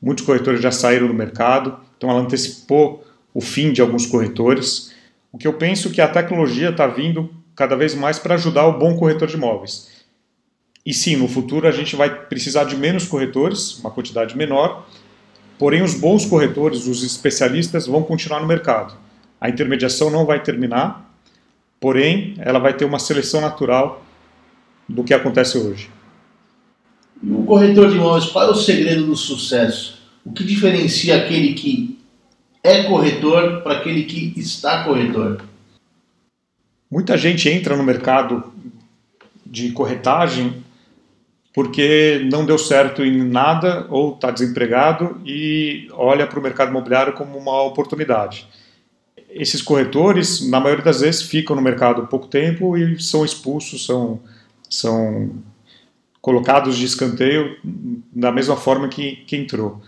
muitos 0.01 0.23
corretores 0.23 0.61
já 0.61 0.71
saíram 0.71 1.07
do 1.07 1.13
mercado, 1.13 1.79
então 1.97 2.09
ela 2.09 2.19
antecipou 2.19 3.03
o 3.33 3.41
fim 3.41 3.73
de 3.73 3.81
alguns 3.81 4.05
corretores. 4.05 4.93
O 5.31 5.37
que 5.37 5.47
eu 5.47 5.53
penso 5.53 5.89
é 5.89 5.91
que 5.91 6.01
a 6.01 6.07
tecnologia 6.07 6.69
está 6.69 6.87
vindo 6.87 7.29
cada 7.55 7.75
vez 7.75 7.95
mais 7.95 8.19
para 8.19 8.35
ajudar 8.35 8.67
o 8.67 8.77
bom 8.77 8.95
corretor 8.95 9.27
de 9.27 9.35
imóveis. 9.35 9.89
E 10.85 10.93
sim, 10.93 11.15
no 11.15 11.27
futuro 11.27 11.67
a 11.67 11.71
gente 11.71 11.95
vai 11.95 12.27
precisar 12.27 12.65
de 12.65 12.77
menos 12.77 13.05
corretores, 13.05 13.79
uma 13.79 13.91
quantidade 13.91 14.37
menor, 14.37 14.87
porém 15.57 15.81
os 15.81 15.93
bons 15.93 16.25
corretores, 16.25 16.87
os 16.87 17.03
especialistas, 17.03 17.87
vão 17.87 18.03
continuar 18.03 18.39
no 18.39 18.47
mercado. 18.47 18.95
A 19.39 19.49
intermediação 19.49 20.09
não 20.09 20.25
vai 20.25 20.41
terminar, 20.41 21.11
porém 21.79 22.35
ela 22.39 22.59
vai 22.59 22.73
ter 22.73 22.85
uma 22.85 22.99
seleção 22.99 23.41
natural 23.41 24.03
do 24.87 25.03
que 25.03 25.13
acontece 25.13 25.57
hoje. 25.57 25.89
E 27.21 27.31
o 27.31 27.43
corretor 27.43 27.89
de 27.89 27.95
imóveis, 27.95 28.25
qual 28.25 28.47
é 28.47 28.51
o 28.51 28.55
segredo 28.55 29.05
do 29.05 29.15
sucesso? 29.15 29.97
O 30.23 30.31
que 30.31 30.43
diferencia 30.43 31.17
aquele 31.17 31.53
que 31.53 31.97
é 32.63 32.83
corretor 32.83 33.61
para 33.61 33.77
aquele 33.77 34.03
que 34.03 34.33
está 34.39 34.83
corretor? 34.83 35.41
Muita 36.89 37.17
gente 37.17 37.49
entra 37.49 37.75
no 37.75 37.83
mercado 37.83 38.53
de 39.45 39.71
corretagem 39.71 40.63
porque 41.57 42.21
não 42.31 42.45
deu 42.45 42.55
certo 42.55 43.03
em 43.03 43.17
nada 43.17 43.87
ou 43.89 44.13
está 44.13 44.29
desempregado 44.29 45.19
e 45.25 45.87
olha 45.93 46.27
para 46.27 46.39
o 46.39 46.43
mercado 46.43 46.69
imobiliário 46.69 47.13
como 47.13 47.35
uma 47.35 47.63
oportunidade. 47.63 48.47
Esses 49.27 49.59
corretores, 49.59 50.47
na 50.47 50.59
maioria 50.59 50.85
das 50.85 51.01
vezes, 51.01 51.23
ficam 51.23 51.55
no 51.55 51.61
mercado 51.63 52.05
pouco 52.05 52.27
tempo 52.27 52.77
e 52.77 53.01
são 53.01 53.25
expulsos, 53.25 53.87
são, 53.87 54.19
são 54.69 55.31
colocados 56.21 56.77
de 56.77 56.85
escanteio 56.85 57.57
da 57.63 58.31
mesma 58.31 58.55
forma 58.55 58.87
que, 58.87 59.15
que 59.25 59.35
entrou. 59.35 59.81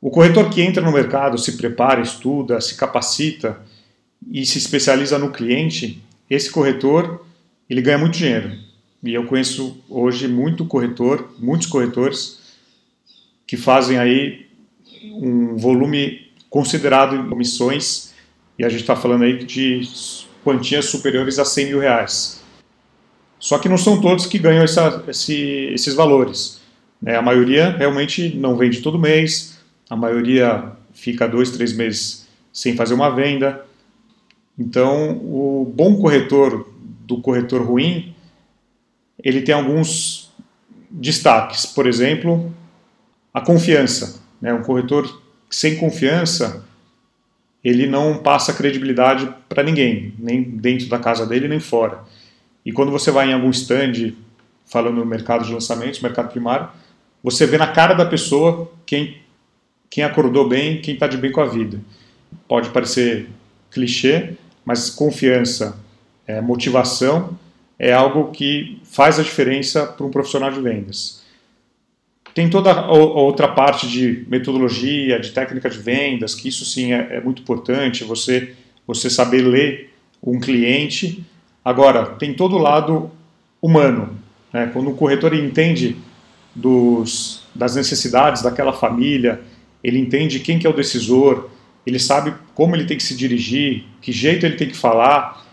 O 0.00 0.08
corretor 0.08 0.48
que 0.50 0.62
entra 0.62 0.84
no 0.84 0.92
mercado, 0.92 1.36
se 1.36 1.56
prepara, 1.56 2.00
estuda, 2.00 2.60
se 2.60 2.76
capacita 2.76 3.60
e 4.30 4.46
se 4.46 4.58
especializa 4.58 5.18
no 5.18 5.32
cliente, 5.32 6.00
esse 6.30 6.48
corretor 6.48 7.26
ele 7.68 7.82
ganha 7.82 7.98
muito 7.98 8.16
dinheiro. 8.16 8.65
E 9.06 9.14
eu 9.14 9.24
conheço 9.24 9.78
hoje 9.88 10.26
muito 10.26 10.66
corretor, 10.66 11.30
muitos 11.38 11.68
corretores 11.68 12.40
que 13.46 13.56
fazem 13.56 13.98
aí 13.98 14.46
um 15.04 15.56
volume 15.56 16.32
considerado 16.50 17.14
em 17.14 17.28
comissões 17.28 18.12
e 18.58 18.64
a 18.64 18.68
gente 18.68 18.80
está 18.80 18.96
falando 18.96 19.22
aí 19.22 19.44
de 19.44 19.82
quantias 20.42 20.86
superiores 20.86 21.38
a 21.38 21.44
100 21.44 21.66
mil 21.66 21.78
reais. 21.78 22.42
Só 23.38 23.58
que 23.58 23.68
não 23.68 23.78
são 23.78 24.00
todos 24.00 24.26
que 24.26 24.40
ganham 24.40 24.64
essa, 24.64 25.04
esse, 25.06 25.34
esses 25.72 25.94
valores. 25.94 26.60
Né? 27.00 27.14
A 27.14 27.22
maioria 27.22 27.70
realmente 27.70 28.34
não 28.36 28.56
vende 28.56 28.80
todo 28.80 28.98
mês, 28.98 29.56
a 29.88 29.94
maioria 29.94 30.72
fica 30.92 31.28
dois, 31.28 31.50
três 31.52 31.72
meses 31.72 32.26
sem 32.52 32.74
fazer 32.74 32.94
uma 32.94 33.10
venda. 33.10 33.64
Então, 34.58 35.12
o 35.12 35.70
bom 35.72 35.96
corretor 36.00 36.68
do 37.06 37.20
corretor 37.20 37.62
ruim, 37.62 38.15
ele 39.22 39.42
tem 39.42 39.54
alguns 39.54 40.32
destaques. 40.90 41.66
Por 41.66 41.86
exemplo, 41.86 42.54
a 43.32 43.40
confiança. 43.40 44.20
Né? 44.40 44.52
Um 44.52 44.62
corretor 44.62 45.22
sem 45.50 45.76
confiança, 45.76 46.64
ele 47.62 47.86
não 47.86 48.18
passa 48.18 48.52
credibilidade 48.52 49.32
para 49.48 49.62
ninguém, 49.62 50.14
nem 50.18 50.42
dentro 50.42 50.88
da 50.88 50.98
casa 50.98 51.26
dele, 51.26 51.48
nem 51.48 51.60
fora. 51.60 52.00
E 52.64 52.72
quando 52.72 52.90
você 52.90 53.10
vai 53.10 53.30
em 53.30 53.32
algum 53.32 53.50
stand 53.50 54.14
falando 54.66 54.96
no 54.96 55.06
mercado 55.06 55.44
de 55.44 55.52
lançamentos, 55.52 56.00
mercado 56.00 56.30
primário, 56.30 56.68
você 57.22 57.46
vê 57.46 57.56
na 57.56 57.68
cara 57.68 57.94
da 57.94 58.04
pessoa 58.04 58.70
quem, 58.84 59.18
quem 59.88 60.02
acordou 60.04 60.48
bem, 60.48 60.80
quem 60.80 60.94
está 60.94 61.06
de 61.06 61.16
bem 61.16 61.30
com 61.30 61.40
a 61.40 61.46
vida. 61.46 61.80
Pode 62.48 62.70
parecer 62.70 63.28
clichê, 63.70 64.34
mas 64.64 64.90
confiança, 64.90 65.78
é, 66.26 66.40
motivação 66.40 67.38
é 67.78 67.92
algo 67.92 68.30
que 68.30 68.80
faz 68.84 69.18
a 69.18 69.22
diferença 69.22 69.86
para 69.86 70.06
um 70.06 70.10
profissional 70.10 70.50
de 70.50 70.60
vendas. 70.60 71.24
Tem 72.34 72.50
toda 72.50 72.70
a 72.72 72.92
outra 72.92 73.48
parte 73.48 73.88
de 73.88 74.24
metodologia, 74.28 75.18
de 75.18 75.30
técnica 75.30 75.70
de 75.70 75.78
vendas, 75.78 76.34
que 76.34 76.48
isso 76.48 76.64
sim 76.64 76.92
é, 76.92 77.16
é 77.16 77.20
muito 77.20 77.40
importante, 77.42 78.04
você, 78.04 78.54
você 78.86 79.08
saber 79.08 79.42
ler 79.42 79.94
um 80.22 80.38
cliente. 80.38 81.24
Agora, 81.64 82.06
tem 82.06 82.34
todo 82.34 82.56
o 82.56 82.58
lado 82.58 83.10
humano. 83.60 84.18
Né? 84.52 84.68
Quando 84.72 84.90
o 84.90 84.94
corretor 84.94 85.34
entende 85.34 85.96
dos, 86.54 87.42
das 87.54 87.74
necessidades 87.74 88.42
daquela 88.42 88.72
família, 88.72 89.40
ele 89.82 89.98
entende 89.98 90.40
quem 90.40 90.58
que 90.58 90.66
é 90.66 90.70
o 90.70 90.76
decisor, 90.76 91.48
ele 91.86 91.98
sabe 91.98 92.34
como 92.54 92.74
ele 92.74 92.84
tem 92.84 92.96
que 92.96 93.02
se 93.02 93.16
dirigir, 93.16 93.84
que 94.02 94.10
jeito 94.10 94.44
ele 94.44 94.56
tem 94.56 94.68
que 94.68 94.76
falar, 94.76 95.45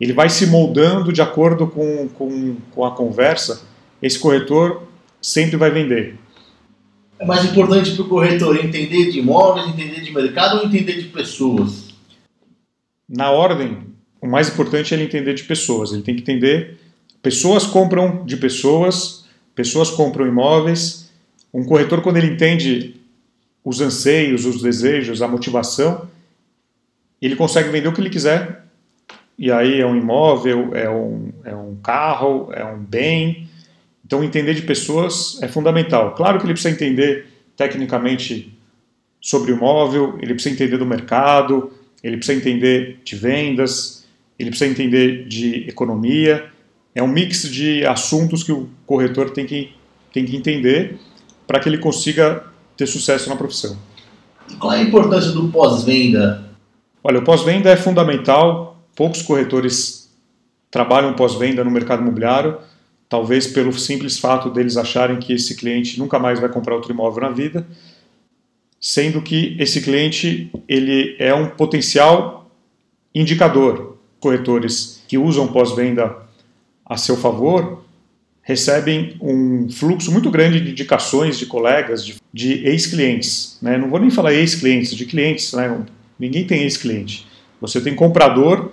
ele 0.00 0.12
vai 0.12 0.28
se 0.28 0.46
moldando 0.46 1.12
de 1.12 1.22
acordo 1.22 1.66
com, 1.66 2.08
com, 2.08 2.56
com 2.72 2.84
a 2.84 2.90
conversa, 2.90 3.62
esse 4.02 4.18
corretor 4.18 4.82
sempre 5.20 5.56
vai 5.56 5.70
vender. 5.70 6.18
É 7.18 7.24
mais 7.24 7.44
importante 7.44 7.92
para 7.92 8.02
o 8.04 8.08
corretor 8.08 8.56
entender 8.56 9.10
de 9.10 9.20
imóveis, 9.20 9.68
entender 9.68 10.00
de 10.00 10.12
mercado 10.12 10.58
ou 10.58 10.66
entender 10.66 11.00
de 11.00 11.08
pessoas? 11.08 11.94
Na 13.08 13.30
ordem, 13.30 13.78
o 14.20 14.26
mais 14.26 14.48
importante 14.48 14.92
é 14.92 14.96
ele 14.96 15.04
entender 15.04 15.34
de 15.34 15.44
pessoas. 15.44 15.92
Ele 15.92 16.02
tem 16.02 16.14
que 16.16 16.22
entender. 16.22 16.78
Pessoas 17.22 17.64
compram 17.64 18.24
de 18.24 18.36
pessoas, 18.36 19.24
pessoas 19.54 19.90
compram 19.90 20.26
imóveis. 20.26 21.10
Um 21.52 21.64
corretor, 21.64 22.02
quando 22.02 22.16
ele 22.16 22.32
entende 22.32 22.96
os 23.64 23.80
anseios, 23.80 24.44
os 24.44 24.60
desejos, 24.60 25.22
a 25.22 25.28
motivação, 25.28 26.08
ele 27.22 27.36
consegue 27.36 27.70
vender 27.70 27.88
o 27.88 27.92
que 27.92 28.00
ele 28.00 28.10
quiser. 28.10 28.63
E 29.38 29.50
aí 29.50 29.80
é 29.80 29.86
um 29.86 29.96
imóvel, 29.96 30.70
é 30.74 30.88
um, 30.88 31.32
é 31.44 31.54
um 31.54 31.76
carro, 31.82 32.50
é 32.52 32.64
um 32.64 32.78
bem. 32.78 33.48
Então, 34.04 34.22
entender 34.22 34.54
de 34.54 34.62
pessoas 34.62 35.38
é 35.42 35.48
fundamental. 35.48 36.14
Claro 36.14 36.38
que 36.38 36.46
ele 36.46 36.52
precisa 36.52 36.74
entender 36.74 37.26
tecnicamente 37.56 38.56
sobre 39.20 39.52
o 39.52 39.56
imóvel, 39.56 40.18
ele 40.20 40.34
precisa 40.34 40.54
entender 40.54 40.76
do 40.76 40.84
mercado, 40.84 41.72
ele 42.02 42.18
precisa 42.18 42.38
entender 42.38 43.00
de 43.02 43.16
vendas, 43.16 44.04
ele 44.38 44.50
precisa 44.50 44.70
entender 44.70 45.26
de 45.26 45.66
economia. 45.68 46.44
É 46.94 47.02
um 47.02 47.08
mix 47.08 47.48
de 47.50 47.84
assuntos 47.86 48.42
que 48.42 48.52
o 48.52 48.68
corretor 48.86 49.30
tem 49.30 49.46
que, 49.46 49.72
tem 50.12 50.24
que 50.24 50.36
entender 50.36 50.98
para 51.46 51.58
que 51.58 51.68
ele 51.68 51.78
consiga 51.78 52.44
ter 52.76 52.86
sucesso 52.86 53.28
na 53.28 53.36
profissão. 53.36 53.76
E 54.50 54.54
qual 54.56 54.72
é 54.72 54.80
a 54.80 54.82
importância 54.82 55.32
do 55.32 55.48
pós-venda? 55.48 56.44
Olha, 57.02 57.20
o 57.20 57.24
pós-venda 57.24 57.70
é 57.70 57.76
fundamental. 57.76 58.73
Poucos 58.94 59.22
corretores 59.22 60.10
trabalham 60.70 61.14
pós-venda 61.14 61.64
no 61.64 61.70
mercado 61.70 62.02
imobiliário, 62.02 62.58
talvez 63.08 63.46
pelo 63.46 63.72
simples 63.72 64.18
fato 64.18 64.50
deles 64.50 64.76
acharem 64.76 65.18
que 65.18 65.32
esse 65.32 65.56
cliente 65.56 65.98
nunca 65.98 66.18
mais 66.18 66.40
vai 66.40 66.48
comprar 66.48 66.74
outro 66.74 66.92
imóvel 66.92 67.22
na 67.22 67.30
vida, 67.30 67.66
sendo 68.80 69.22
que 69.22 69.56
esse 69.58 69.80
cliente 69.80 70.50
ele 70.68 71.16
é 71.18 71.34
um 71.34 71.50
potencial 71.50 72.50
indicador. 73.14 73.98
Corretores 74.20 75.02
que 75.06 75.18
usam 75.18 75.48
pós-venda 75.48 76.16
a 76.84 76.96
seu 76.96 77.16
favor 77.16 77.84
recebem 78.42 79.16
um 79.20 79.70
fluxo 79.70 80.12
muito 80.12 80.30
grande 80.30 80.60
de 80.60 80.70
indicações 80.70 81.38
de 81.38 81.46
colegas, 81.46 82.04
de, 82.04 82.16
de 82.32 82.66
ex-clientes. 82.66 83.58
Né? 83.62 83.78
Não 83.78 83.88
vou 83.88 83.98
nem 83.98 84.10
falar 84.10 84.34
ex-clientes, 84.34 84.94
de 84.94 85.06
clientes. 85.06 85.52
Né? 85.54 85.84
Ninguém 86.18 86.46
tem 86.46 86.62
ex-cliente. 86.62 87.26
Você 87.60 87.80
tem 87.80 87.94
comprador 87.94 88.70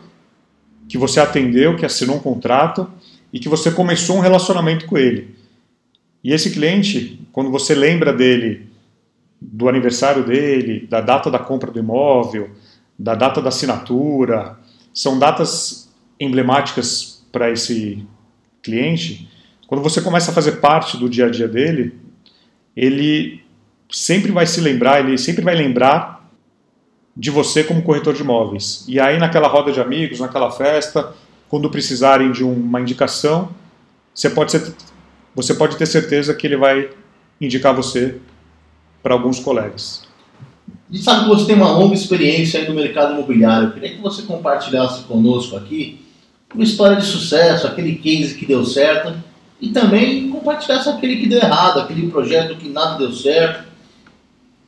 que 0.91 0.97
você 0.97 1.19
atendeu, 1.19 1.75
que 1.75 1.86
assinou 1.86 2.17
um 2.17 2.19
contrato 2.19 2.89
e 3.32 3.39
que 3.39 3.49
você 3.49 3.71
começou 3.71 4.17
um 4.17 4.19
relacionamento 4.19 4.86
com 4.86 4.97
ele. 4.97 5.36
E 6.23 6.34
esse 6.34 6.51
cliente, 6.51 7.19
quando 7.32 7.49
você 7.49 7.73
lembra 7.73 8.13
dele, 8.13 8.67
do 9.39 9.67
aniversário 9.67 10.23
dele, 10.23 10.86
da 10.88 11.01
data 11.01 11.32
da 11.32 11.39
compra 11.39 11.71
do 11.71 11.80
imóvel, 11.80 12.49
da 12.97 13.15
data 13.15 13.41
da 13.41 13.49
assinatura, 13.49 14.60
são 14.93 15.17
datas 15.17 15.89
emblemáticas 16.19 17.23
para 17.32 17.49
esse 17.49 18.06
cliente 18.62 19.27
quando 19.71 19.84
você 19.84 20.01
começa 20.01 20.32
a 20.32 20.34
fazer 20.34 20.58
parte 20.58 20.97
do 20.97 21.08
dia 21.08 21.27
a 21.27 21.30
dia 21.30 21.47
dele, 21.47 21.97
ele 22.75 23.41
sempre 23.89 24.30
vai 24.30 24.45
se 24.45 24.60
lembrar, 24.60 24.99
ele 24.99 25.17
sempre 25.17 25.41
vai 25.45 25.56
lembrar 25.56 26.20
de 27.15 27.30
você 27.30 27.63
como 27.63 27.84
corretor 27.84 28.13
de 28.13 28.21
imóveis. 28.21 28.86
E 28.88 29.00
aí 29.00 29.17
naquela 29.17 29.47
roda 29.47 29.71
de 29.71 29.80
amigos, 29.80 30.19
naquela 30.19 30.52
festa, 30.52 31.13
quando 31.50 31.69
precisarem 31.69 32.32
de 32.32 32.43
uma 32.43 32.80
indicação, 32.80 33.50
você 34.13 34.30
pode, 34.30 34.52
ser, 34.52 34.74
você 35.36 35.54
pode 35.54 35.78
ter 35.78 35.86
certeza 35.86 36.34
que 36.34 36.47
ele 36.47 36.58
vai 36.58 36.89
indicar 37.39 37.76
você 37.76 38.17
para 39.04 39.13
alguns 39.13 39.39
colegas. 39.39 40.04
A 40.89 40.93
gente 40.93 41.04
sabe 41.04 41.24
que 41.24 41.30
você 41.30 41.45
tem 41.45 41.56
uma 41.56 41.71
longa 41.71 41.93
experiência 41.93 42.67
no 42.67 42.76
mercado 42.76 43.13
imobiliário. 43.13 43.69
Eu 43.69 43.71
queria 43.71 43.95
que 43.95 44.02
você 44.02 44.24
compartilhasse 44.24 45.04
conosco 45.04 45.56
aqui 45.56 46.06
uma 46.54 46.63
história 46.63 46.97
de 46.97 47.06
sucesso, 47.06 47.65
aquele 47.65 47.95
case 47.95 48.36
que 48.36 48.45
deu 48.45 48.65
certo 48.65 49.13
e 49.60 49.69
também 49.69 50.30
compartilhar 50.30 50.80
aquele 50.80 51.17
que 51.17 51.28
deu 51.28 51.39
errado, 51.39 51.80
aquele 51.80 52.10
projeto 52.10 52.58
que 52.58 52.67
nada 52.67 52.97
deu 52.97 53.13
certo. 53.13 53.69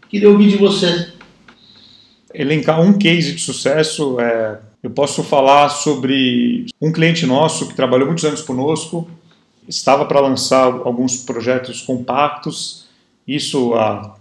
Queria 0.09 0.29
ouvir 0.29 0.49
de 0.49 0.57
você. 0.57 1.12
Elencar 2.33 2.81
um 2.81 2.97
case 2.97 3.33
de 3.33 3.41
sucesso, 3.41 4.19
é, 4.19 4.59
eu 4.81 4.89
posso 4.89 5.23
falar 5.23 5.69
sobre 5.69 6.65
um 6.81 6.91
cliente 6.91 7.25
nosso 7.25 7.67
que 7.67 7.75
trabalhou 7.75 8.07
muitos 8.07 8.25
anos 8.25 8.41
conosco, 8.41 9.07
estava 9.67 10.05
para 10.05 10.19
lançar 10.19 10.65
alguns 10.65 11.17
projetos 11.17 11.81
compactos, 11.81 12.87
isso 13.27 13.75
há 13.75 14.15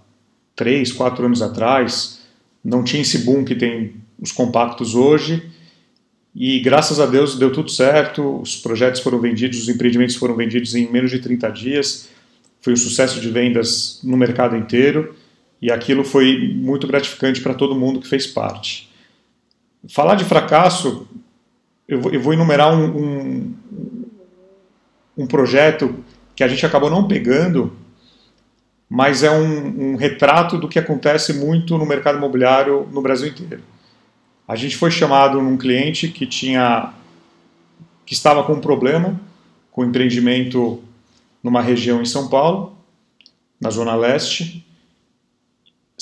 três, 0.55 0.93
quatro 0.93 1.25
anos 1.25 1.41
atrás, 1.41 2.21
não 2.63 2.85
tinha 2.85 3.01
esse 3.01 3.19
boom 3.19 3.45
que 3.45 3.55
tem 3.55 3.95
os 4.21 4.31
compactos 4.31 4.95
hoje, 4.95 5.51
e 6.35 6.61
graças 6.61 7.01
a 7.01 7.07
Deus 7.07 7.39
deu 7.39 7.51
tudo 7.51 7.71
certo, 7.71 8.41
os 8.41 8.57
projetos 8.57 9.01
foram 9.01 9.19
vendidos, 9.21 9.59
os 9.63 9.69
empreendimentos 9.69 10.17
foram 10.17 10.37
vendidos 10.37 10.75
em 10.75 10.91
menos 10.91 11.11
de 11.11 11.19
30 11.19 11.51
dias, 11.51 12.09
foi 12.61 12.75
um 12.75 12.77
sucesso 12.77 13.21
de 13.21 13.31
vendas 13.31 14.01
no 14.05 14.17
mercado 14.17 14.55
inteiro, 14.55 15.17
e 15.63 15.71
aquilo 15.71 16.03
foi 16.03 16.53
muito 16.53 16.89
gratificante 16.89 17.41
para 17.41 17.55
todo 17.55 17.79
mundo 17.79 18.01
que 18.01 18.09
fez 18.09 18.27
parte. 18.27 18.91
Falar 19.89 20.17
de 20.17 20.25
fracasso, 20.25 21.07
eu 21.87 22.01
vou, 22.01 22.13
eu 22.13 22.21
vou 22.21 22.33
enumerar 22.33 22.75
um, 22.75 22.85
um, 22.85 23.55
um 25.19 25.27
projeto 25.27 26.05
que 26.35 26.43
a 26.43 26.49
gente 26.49 26.67
acabou 26.67 26.91
não 26.91 27.07
pegando, 27.07 27.73
mas 28.91 29.23
é 29.23 29.31
um, 29.31 29.93
um, 29.93 29.97
retrato 29.97 30.59
do 30.59 30.69
que 30.69 30.81
acontece 30.81 31.33
muito 31.33 31.79
no 31.79 31.87
mercado 31.87 32.19
imobiliário 32.19 32.89
no 32.93 33.01
Brasil 33.01 33.29
inteiro. 33.29 33.63
A 34.49 34.57
gente 34.57 34.77
foi 34.77 34.91
chamado 34.91 35.41
num 35.41 35.57
cliente 35.57 36.09
que 36.09 36.27
tinha 36.27 36.93
que 38.05 38.15
estava 38.15 38.43
com 38.43 38.55
um 38.55 38.61
problema 38.61 39.19
com 39.71 39.85
empreendimento 39.85 40.83
numa 41.43 41.63
região 41.63 42.03
em 42.03 42.05
São 42.05 42.29
Paulo, 42.29 42.77
na 43.59 43.71
zona 43.71 43.95
leste, 43.95 44.65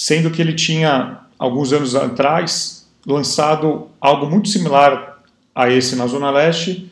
sendo 0.01 0.31
que 0.31 0.41
ele 0.41 0.55
tinha 0.55 1.21
alguns 1.39 1.75
anos 1.75 1.95
atrás 1.95 2.89
lançado 3.07 3.89
algo 4.01 4.25
muito 4.25 4.49
similar 4.49 5.23
a 5.55 5.69
esse 5.69 5.95
na 5.95 6.07
zona 6.07 6.31
leste, 6.31 6.91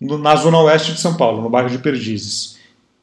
na 0.00 0.34
zona 0.36 0.58
oeste 0.60 0.94
de 0.94 1.00
São 1.02 1.18
Paulo, 1.18 1.42
no 1.42 1.50
bairro 1.50 1.68
de 1.68 1.76
Perdizes. 1.76 2.56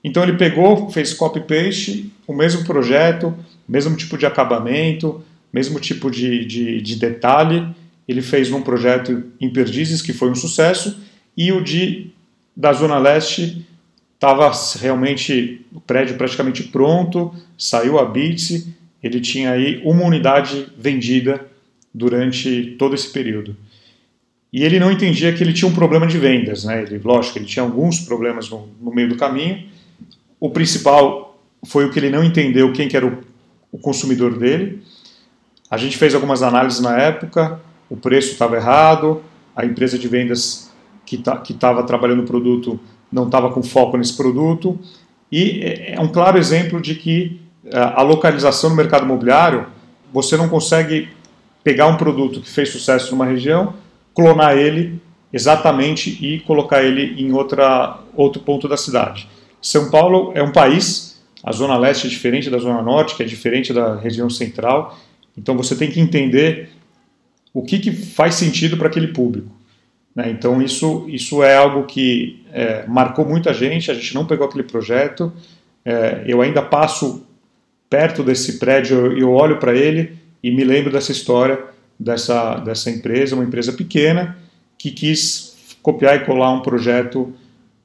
Então 0.04 0.24
ele 0.24 0.38
pegou, 0.38 0.90
fez 0.90 1.14
copy-paste, 1.14 2.12
o 2.26 2.34
mesmo 2.34 2.66
projeto, 2.66 3.32
mesmo 3.68 3.96
tipo 3.96 4.18
de 4.18 4.26
acabamento, 4.26 5.24
mesmo 5.54 5.80
tipo 5.80 6.10
de, 6.10 6.44
de, 6.46 6.82
de, 6.82 6.96
detalhe. 6.96 7.68
Ele 8.08 8.24
fez 8.24 8.50
num 8.50 8.64
projeto 8.64 9.24
em 9.40 9.54
Perdizes, 9.54 10.02
que 10.02 10.14
foi 10.14 10.32
um 10.32 10.36
sucesso, 10.36 11.00
e 11.38 11.52
o 11.52 11.64
de 11.64 12.10
da 12.58 12.74
Zona 12.74 12.98
Leste 12.98 13.68
estava 14.16 14.52
realmente 14.82 15.64
o 15.72 15.80
prédio 15.80 16.18
praticamente 16.18 16.64
pronto, 16.64 17.32
saiu 17.56 18.00
a 18.00 18.06
Bits, 18.06 18.79
ele 19.02 19.20
tinha 19.20 19.52
aí 19.52 19.82
uma 19.84 20.04
unidade 20.04 20.68
vendida 20.78 21.46
durante 21.94 22.76
todo 22.78 22.96
esse 22.96 23.10
período. 23.12 23.56
E 24.52 24.64
ele 24.64 24.80
não 24.80 24.92
entendia 24.92 25.32
que 25.34 25.44
ele 25.44 25.54
tinha 25.54 25.70
um 25.70 25.74
problema 25.74 26.08
de 26.08 26.18
vendas, 26.18 26.64
né? 26.64 26.84
Ele, 26.84 27.00
lógico, 27.04 27.38
ele 27.38 27.46
tinha 27.46 27.64
alguns 27.64 28.00
problemas 28.00 28.50
no, 28.50 28.68
no 28.82 28.94
meio 28.94 29.10
do 29.10 29.16
caminho, 29.16 29.66
o 30.40 30.50
principal 30.50 31.38
foi 31.66 31.86
o 31.86 31.92
que 31.92 32.00
ele 32.00 32.10
não 32.10 32.24
entendeu 32.24 32.72
quem 32.72 32.88
que 32.88 32.96
era 32.96 33.06
o, 33.06 33.18
o 33.72 33.78
consumidor 33.78 34.38
dele. 34.38 34.82
A 35.70 35.78
gente 35.78 35.98
fez 35.98 36.16
algumas 36.16 36.42
análises 36.42 36.80
na 36.80 36.98
época, 36.98 37.60
o 37.90 37.98
preço 37.98 38.32
estava 38.32 38.56
errado, 38.56 39.22
a 39.56 39.66
empresa 39.66 40.00
de 40.00 40.08
vendas 40.08 40.72
que 41.06 41.18
tá, 41.18 41.44
estava 41.48 41.84
trabalhando 41.84 42.22
o 42.22 42.26
produto 42.26 42.80
não 43.12 43.26
estava 43.26 43.52
com 43.52 43.62
foco 43.62 43.98
nesse 43.98 44.16
produto, 44.16 44.80
e 45.32 45.62
é, 45.62 45.94
é 45.96 46.00
um 46.00 46.08
claro 46.08 46.38
exemplo 46.38 46.80
de 46.82 46.96
que 46.96 47.40
a 47.74 48.02
localização 48.02 48.70
no 48.70 48.76
mercado 48.76 49.06
imobiliário, 49.06 49.68
você 50.12 50.38
não 50.38 50.50
consegue 50.50 51.10
pegar 51.64 51.88
um 51.88 51.98
produto 51.98 52.42
que 52.42 52.50
fez 52.50 52.70
sucesso 52.70 53.12
numa 53.12 53.26
região, 53.26 53.74
clonar 54.14 54.58
ele 54.58 55.02
exatamente 55.32 56.18
e 56.26 56.40
colocar 56.42 56.84
ele 56.84 57.22
em 57.22 57.32
outra, 57.32 58.00
outro 58.16 58.42
ponto 58.42 58.68
da 58.68 58.78
cidade. 58.78 59.28
São 59.62 59.92
Paulo 59.92 60.32
é 60.34 60.42
um 60.42 60.52
país, 60.52 61.22
a 61.44 61.52
Zona 61.52 61.78
Leste 61.78 62.08
é 62.08 62.10
diferente 62.10 62.50
da 62.50 62.58
Zona 62.58 62.82
Norte, 62.82 63.16
que 63.16 63.24
é 63.24 63.26
diferente 63.26 63.74
da 63.74 63.96
região 63.96 64.30
central, 64.30 64.98
então 65.38 65.56
você 65.56 65.76
tem 65.76 65.92
que 65.92 66.00
entender 66.00 66.70
o 67.54 67.62
que, 67.62 67.80
que 67.80 67.92
faz 67.92 68.36
sentido 68.36 68.78
para 68.78 68.88
aquele 68.88 69.10
público. 69.10 69.50
Né? 70.16 70.30
Então 70.32 70.62
isso, 70.62 71.06
isso 71.08 71.44
é 71.44 71.56
algo 71.56 71.86
que 71.86 72.44
é, 72.52 72.86
marcou 72.88 73.26
muita 73.26 73.54
gente, 73.54 73.92
a 73.92 73.94
gente 73.94 74.16
não 74.16 74.26
pegou 74.26 74.48
aquele 74.48 74.64
projeto, 74.64 75.32
é, 75.86 76.24
eu 76.26 76.42
ainda 76.42 76.62
passo 76.62 77.26
perto 77.90 78.24
desse 78.24 78.60
prédio 78.60 79.18
e 79.18 79.22
eu 79.22 79.32
olho 79.32 79.58
para 79.58 79.76
ele 79.76 80.18
e 80.44 80.52
me 80.52 80.64
lembro 80.64 80.92
dessa 80.92 81.12
história 81.12 81.60
dessa, 82.00 82.56
dessa 82.56 82.90
empresa, 82.90 83.36
uma 83.36 83.44
empresa 83.44 83.74
pequena 83.74 84.38
que 84.78 84.92
quis 84.92 85.76
copiar 85.82 86.16
e 86.16 86.26
colar 86.26 86.54
um 86.54 86.62
projeto 86.62 87.34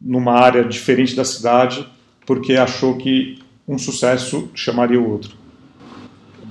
numa 0.00 0.32
área 0.32 0.62
diferente 0.62 1.16
da 1.16 1.24
cidade, 1.24 1.86
porque 2.24 2.54
achou 2.54 2.96
que 2.96 3.38
um 3.66 3.78
sucesso 3.78 4.50
chamaria 4.54 5.00
o 5.00 5.10
outro. 5.10 5.32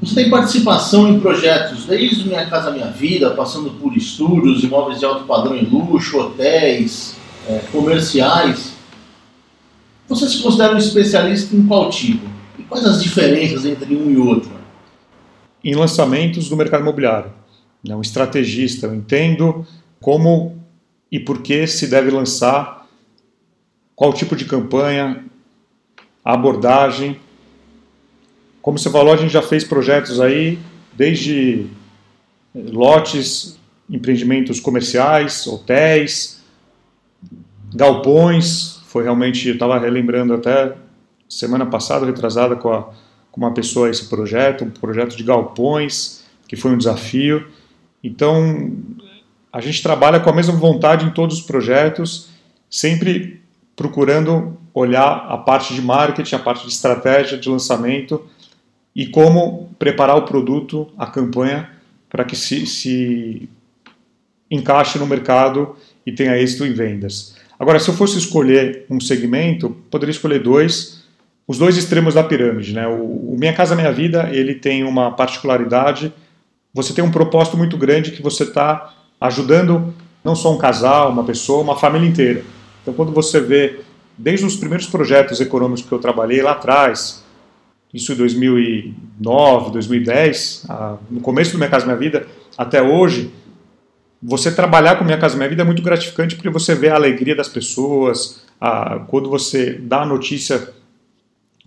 Você 0.02 0.16
tem 0.16 0.30
participação 0.30 1.08
em 1.08 1.20
projetos 1.20 1.86
desde 1.86 2.28
Minha 2.28 2.46
Casa 2.48 2.72
Minha 2.72 2.88
Vida, 2.88 3.32
passando 3.32 3.72
por 3.72 3.96
estúdios, 3.96 4.64
imóveis 4.64 5.00
de 5.00 5.06
alto 5.06 5.26
padrão 5.26 5.56
em 5.56 5.64
luxo, 5.64 6.18
hotéis, 6.18 7.16
é, 7.48 7.60
comerciais. 7.72 8.74
Você 10.10 10.28
se 10.28 10.42
considera 10.42 10.74
um 10.74 10.78
especialista 10.78 11.56
em 11.56 11.66
qual 11.66 11.90
tipo? 11.90 12.28
Quais 12.74 12.88
as 12.88 13.04
diferenças 13.04 13.66
entre 13.66 13.96
um 13.96 14.10
e 14.10 14.18
outro? 14.18 14.50
Em 15.64 15.76
lançamentos 15.76 16.50
do 16.50 16.58
mercado 16.58 16.82
imobiliário. 16.82 17.32
Um 17.88 18.02
estrategista, 18.02 18.88
eu 18.88 18.96
entendo 18.96 19.64
como 20.02 20.58
e 21.12 21.20
por 21.20 21.44
que 21.44 21.68
se 21.68 21.86
deve 21.86 22.10
lançar 22.10 22.90
qual 23.96 24.12
tipo 24.12 24.36
de 24.36 24.46
campanha, 24.46 25.24
abordagem. 26.26 27.20
Como 28.60 28.80
você 28.80 28.90
falou, 28.90 29.14
a 29.14 29.18
gente 29.18 29.32
já 29.32 29.44
fez 29.44 29.64
projetos 29.64 30.20
aí, 30.20 30.58
desde 30.94 31.68
lotes, 32.56 33.56
empreendimentos 33.88 34.60
comerciais, 34.60 35.46
hotéis, 35.46 36.42
galpões. 37.76 38.82
Foi 38.88 39.04
realmente, 39.04 39.48
eu 39.48 39.54
estava 39.54 39.78
relembrando 39.78 40.34
até 40.34 40.76
semana 41.38 41.66
passada, 41.66 42.06
retrasada, 42.06 42.56
com, 42.56 42.72
a, 42.72 42.90
com 43.32 43.42
uma 43.42 43.54
pessoa 43.54 43.90
esse 43.90 44.06
projeto, 44.06 44.64
um 44.64 44.70
projeto 44.70 45.16
de 45.16 45.24
galpões, 45.24 46.24
que 46.48 46.56
foi 46.56 46.72
um 46.72 46.78
desafio. 46.78 47.48
Então, 48.04 48.72
a 49.52 49.62
gente 49.62 49.82
trabalha 49.82 50.20
com 50.20 50.30
a 50.30 50.34
mesma 50.34 50.54
vontade 50.54 51.06
em 51.06 51.12
todos 51.12 51.40
os 51.40 51.46
projetos, 51.46 52.30
sempre 52.70 53.42
procurando 53.76 54.58
olhar 54.74 55.28
a 55.30 55.38
parte 55.38 55.74
de 55.74 55.82
marketing, 55.82 56.36
a 56.36 56.40
parte 56.40 56.66
de 56.66 56.72
estratégia 56.72 57.38
de 57.38 57.50
lançamento 57.50 58.24
e 58.96 59.08
como 59.08 59.70
preparar 59.80 60.18
o 60.18 60.24
produto, 60.24 60.88
a 60.98 61.08
campanha, 61.08 61.70
para 62.10 62.24
que 62.24 62.36
se, 62.36 62.66
se 62.68 63.50
encaixe 64.50 65.00
no 65.00 65.08
mercado 65.08 65.76
e 66.06 66.12
tenha 66.12 66.38
êxito 66.38 66.66
em 66.66 66.74
vendas. 66.74 67.36
Agora, 67.60 67.80
se 67.80 67.90
eu 67.90 67.94
fosse 67.94 68.18
escolher 68.18 68.86
um 68.90 69.00
segmento, 69.00 69.70
poderia 69.90 70.12
escolher 70.12 70.40
dois, 70.40 71.03
os 71.48 71.58
dois 71.58 71.78
extremos 71.78 72.14
da 72.14 72.24
pirâmide. 72.24 72.74
Né? 72.74 72.88
O, 72.88 73.34
o 73.34 73.36
Minha 73.38 73.54
Casa 73.54 73.76
Minha 73.76 73.92
Vida 73.92 74.30
ele 74.32 74.56
tem 74.56 74.84
uma 74.84 75.12
particularidade, 75.12 76.14
você 76.74 76.94
tem 76.94 77.04
um 77.04 77.12
propósito 77.12 77.58
muito 77.58 77.78
grande 77.78 78.12
que 78.12 78.22
você 78.22 78.44
está 78.44 78.94
ajudando 79.20 79.94
não 80.24 80.36
só 80.36 80.54
um 80.54 80.58
casal, 80.58 81.12
uma 81.12 81.24
pessoa, 81.24 81.62
uma 81.62 81.76
família 81.76 82.08
inteira. 82.08 82.44
Então, 82.82 82.94
quando 82.94 83.12
você 83.12 83.40
vê, 83.40 83.82
desde 84.18 84.46
os 84.46 84.56
primeiros 84.56 84.88
projetos 84.88 85.40
econômicos 85.42 85.84
que 85.84 85.92
eu 85.92 86.00
trabalhei 86.00 86.42
lá 86.42 86.52
atrás, 86.52 87.24
isso 87.94 88.14
em 88.14 88.16
2009, 88.16 89.72
2010, 89.72 90.66
no 91.12 91.22
começo 91.22 91.52
do 91.52 91.58
Minha 91.58 91.70
Casa 91.70 91.86
Minha 91.86 91.98
Vida, 91.98 92.26
até 92.58 92.82
hoje, 92.82 93.32
você 94.22 94.52
trabalhar 94.52 94.96
com 94.96 95.04
Minha 95.04 95.18
Casa 95.18 95.36
Minha 95.36 95.50
Vida 95.50 95.62
é 95.62 95.66
muito 95.66 95.82
gratificante 95.82 96.36
porque 96.36 96.50
você 96.50 96.74
vê 96.74 96.90
a 96.90 96.96
alegria 96.96 97.36
das 97.36 97.50
pessoas, 97.50 98.44
a, 98.60 99.00
quando 99.08 99.30
você 99.30 99.74
dá 99.74 100.02
a 100.02 100.06
notícia 100.06 100.74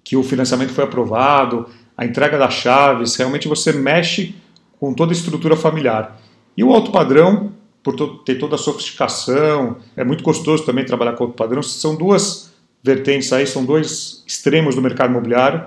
que 0.06 0.16
o 0.16 0.22
financiamento 0.22 0.70
foi 0.70 0.84
aprovado, 0.84 1.66
a 1.96 2.06
entrega 2.06 2.38
das 2.38 2.54
chaves, 2.54 3.16
realmente 3.16 3.48
você 3.48 3.72
mexe 3.72 4.36
com 4.78 4.94
toda 4.94 5.10
a 5.10 5.16
estrutura 5.16 5.56
familiar. 5.56 6.22
E 6.56 6.62
o 6.62 6.72
alto 6.72 6.92
padrão 6.92 7.52
por 7.82 7.96
ter 8.24 8.36
toda 8.36 8.54
a 8.54 8.58
sofisticação. 8.58 9.78
É 9.96 10.04
muito 10.04 10.22
gostoso 10.22 10.64
também 10.64 10.84
trabalhar 10.84 11.14
com 11.14 11.24
o 11.24 11.32
padrão. 11.32 11.60
São 11.60 11.96
duas 11.96 12.52
vertentes 12.84 13.32
aí, 13.32 13.48
são 13.48 13.64
dois 13.64 14.22
extremos 14.24 14.76
do 14.76 14.82
mercado 14.82 15.10
imobiliário. 15.10 15.66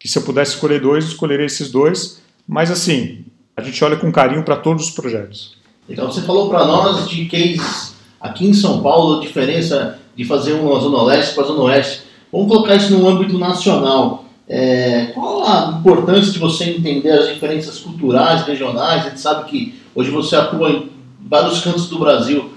Que 0.00 0.08
se 0.08 0.18
eu 0.18 0.22
pudesse 0.22 0.54
escolher 0.54 0.80
dois, 0.80 1.04
eu 1.04 1.10
escolheria 1.10 1.46
esses 1.46 1.70
dois. 1.70 2.20
Mas 2.46 2.72
assim, 2.72 3.24
a 3.56 3.62
gente 3.62 3.84
olha 3.84 3.96
com 3.96 4.10
carinho 4.10 4.42
para 4.42 4.56
todos 4.56 4.88
os 4.88 4.90
projetos. 4.90 5.56
Então 5.88 6.10
você 6.10 6.22
falou 6.22 6.48
para 6.48 6.64
nós 6.64 7.08
de 7.08 7.26
cases 7.26 7.94
aqui 8.20 8.48
em 8.48 8.52
São 8.52 8.82
Paulo, 8.82 9.18
a 9.18 9.20
diferença 9.20 9.96
de 10.16 10.24
fazer 10.24 10.54
uma 10.54 10.80
zona 10.80 11.04
leste 11.04 11.36
para 11.36 11.44
a 11.44 11.46
zona 11.46 11.62
oeste. 11.62 12.07
Vamos 12.32 12.48
colocar 12.48 12.74
isso 12.76 12.96
no 12.96 13.08
âmbito 13.08 13.38
nacional. 13.38 14.24
É, 14.46 15.06
qual 15.14 15.44
a 15.44 15.78
importância 15.78 16.32
de 16.32 16.38
você 16.38 16.64
entender 16.70 17.10
as 17.10 17.28
diferenças 17.28 17.78
culturais, 17.78 18.42
regionais? 18.46 19.06
A 19.06 19.08
gente 19.10 19.20
sabe 19.20 19.48
que 19.50 19.80
hoje 19.94 20.10
você 20.10 20.36
atua 20.36 20.70
em 20.70 20.90
vários 21.20 21.60
cantos 21.60 21.88
do 21.88 21.98
Brasil. 21.98 22.50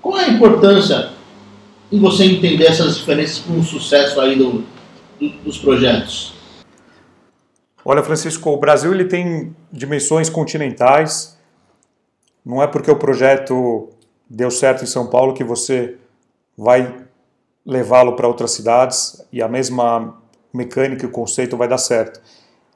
Qual 0.00 0.18
é 0.18 0.24
a 0.24 0.28
importância 0.30 1.10
em 1.92 1.98
você 1.98 2.24
entender 2.24 2.64
essas 2.64 2.96
diferenças 2.96 3.38
para 3.38 3.54
um 3.54 3.62
sucesso 3.62 4.20
aí 4.20 4.36
do, 4.36 4.64
do, 5.20 5.28
dos 5.44 5.58
projetos? 5.58 6.32
Olha, 7.84 8.02
Francisco, 8.02 8.50
o 8.50 8.56
Brasil 8.56 8.92
ele 8.92 9.04
tem 9.04 9.54
dimensões 9.70 10.30
continentais. 10.30 11.38
Não 12.44 12.62
é 12.62 12.66
porque 12.66 12.90
o 12.90 12.96
projeto 12.96 13.90
deu 14.28 14.50
certo 14.50 14.82
em 14.82 14.86
São 14.86 15.06
Paulo 15.06 15.34
que 15.34 15.44
você 15.44 15.96
vai 16.56 17.03
levá-lo 17.64 18.14
para 18.14 18.28
outras 18.28 18.50
cidades 18.52 19.24
e 19.32 19.42
a 19.42 19.48
mesma 19.48 20.22
mecânica 20.52 21.04
e 21.04 21.08
o 21.08 21.10
conceito 21.10 21.56
vai 21.56 21.66
dar 21.66 21.78
certo. 21.78 22.20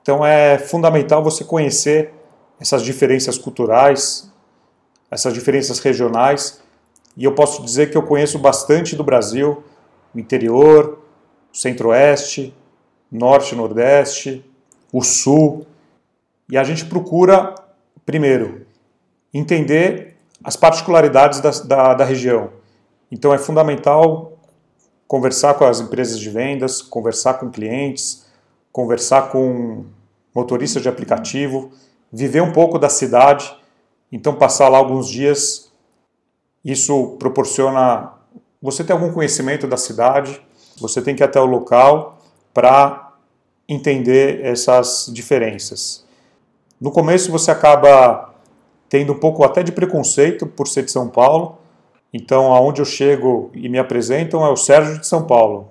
Então 0.02 0.24
é 0.24 0.58
fundamental 0.58 1.22
você 1.22 1.44
conhecer 1.44 2.12
essas 2.58 2.82
diferenças 2.82 3.36
culturais, 3.36 4.32
essas 5.10 5.34
diferenças 5.34 5.78
regionais. 5.78 6.60
E 7.16 7.24
eu 7.24 7.34
posso 7.34 7.62
dizer 7.62 7.90
que 7.90 7.96
eu 7.96 8.02
conheço 8.02 8.38
bastante 8.38 8.96
do 8.96 9.04
Brasil, 9.04 9.62
o 10.14 10.18
interior, 10.18 10.98
o 11.52 11.56
centro-oeste, 11.56 12.54
norte, 13.10 13.54
nordeste, 13.54 14.44
o 14.92 15.02
sul. 15.02 15.66
E 16.48 16.56
a 16.56 16.64
gente 16.64 16.86
procura, 16.86 17.54
primeiro, 18.06 18.66
entender 19.32 20.16
as 20.42 20.56
particularidades 20.56 21.40
da, 21.40 21.50
da, 21.50 21.94
da 21.94 22.04
região. 22.04 22.50
Então 23.10 23.32
é 23.34 23.38
fundamental 23.38 24.37
conversar 25.08 25.54
com 25.54 25.64
as 25.64 25.80
empresas 25.80 26.20
de 26.20 26.28
vendas, 26.28 26.82
conversar 26.82 27.34
com 27.34 27.50
clientes, 27.50 28.26
conversar 28.70 29.30
com 29.30 29.86
motoristas 30.34 30.82
de 30.82 30.88
aplicativo, 30.88 31.72
viver 32.12 32.42
um 32.42 32.52
pouco 32.52 32.78
da 32.78 32.90
cidade, 32.90 33.56
então 34.12 34.34
passar 34.34 34.68
lá 34.68 34.76
alguns 34.76 35.08
dias. 35.08 35.72
Isso 36.62 37.16
proporciona 37.18 38.12
você 38.60 38.84
ter 38.84 38.92
algum 38.92 39.10
conhecimento 39.10 39.66
da 39.66 39.78
cidade, 39.78 40.40
você 40.78 41.00
tem 41.00 41.16
que 41.16 41.22
ir 41.22 41.24
até 41.24 41.40
o 41.40 41.46
local 41.46 42.18
para 42.52 43.14
entender 43.66 44.44
essas 44.44 45.10
diferenças. 45.12 46.04
No 46.78 46.90
começo 46.90 47.32
você 47.32 47.50
acaba 47.50 48.34
tendo 48.88 49.12
um 49.12 49.18
pouco 49.18 49.42
até 49.42 49.62
de 49.62 49.72
preconceito 49.72 50.46
por 50.46 50.68
ser 50.68 50.82
de 50.84 50.90
São 50.90 51.08
Paulo, 51.08 51.58
então, 52.12 52.52
aonde 52.52 52.80
eu 52.80 52.84
chego 52.84 53.50
e 53.54 53.68
me 53.68 53.78
apresentam 53.78 54.44
é 54.44 54.50
o 54.50 54.56
Sérgio 54.56 54.98
de 54.98 55.06
São 55.06 55.26
Paulo. 55.26 55.68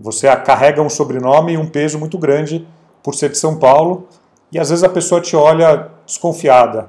Você 0.00 0.34
carrega 0.36 0.80
um 0.80 0.88
sobrenome 0.88 1.52
e 1.52 1.58
um 1.58 1.68
peso 1.68 1.98
muito 1.98 2.16
grande 2.16 2.66
por 3.02 3.14
ser 3.14 3.30
de 3.30 3.38
São 3.38 3.58
Paulo, 3.58 4.08
e 4.50 4.58
às 4.58 4.70
vezes 4.70 4.84
a 4.84 4.88
pessoa 4.88 5.20
te 5.20 5.36
olha 5.36 5.90
desconfiada. 6.06 6.88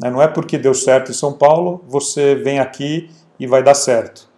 Né? 0.00 0.10
Não 0.10 0.20
é 0.20 0.26
porque 0.26 0.58
deu 0.58 0.74
certo 0.74 1.10
em 1.10 1.14
São 1.14 1.32
Paulo, 1.32 1.82
você 1.86 2.34
vem 2.34 2.58
aqui 2.58 3.10
e 3.38 3.46
vai 3.46 3.62
dar 3.62 3.74
certo. 3.74 4.28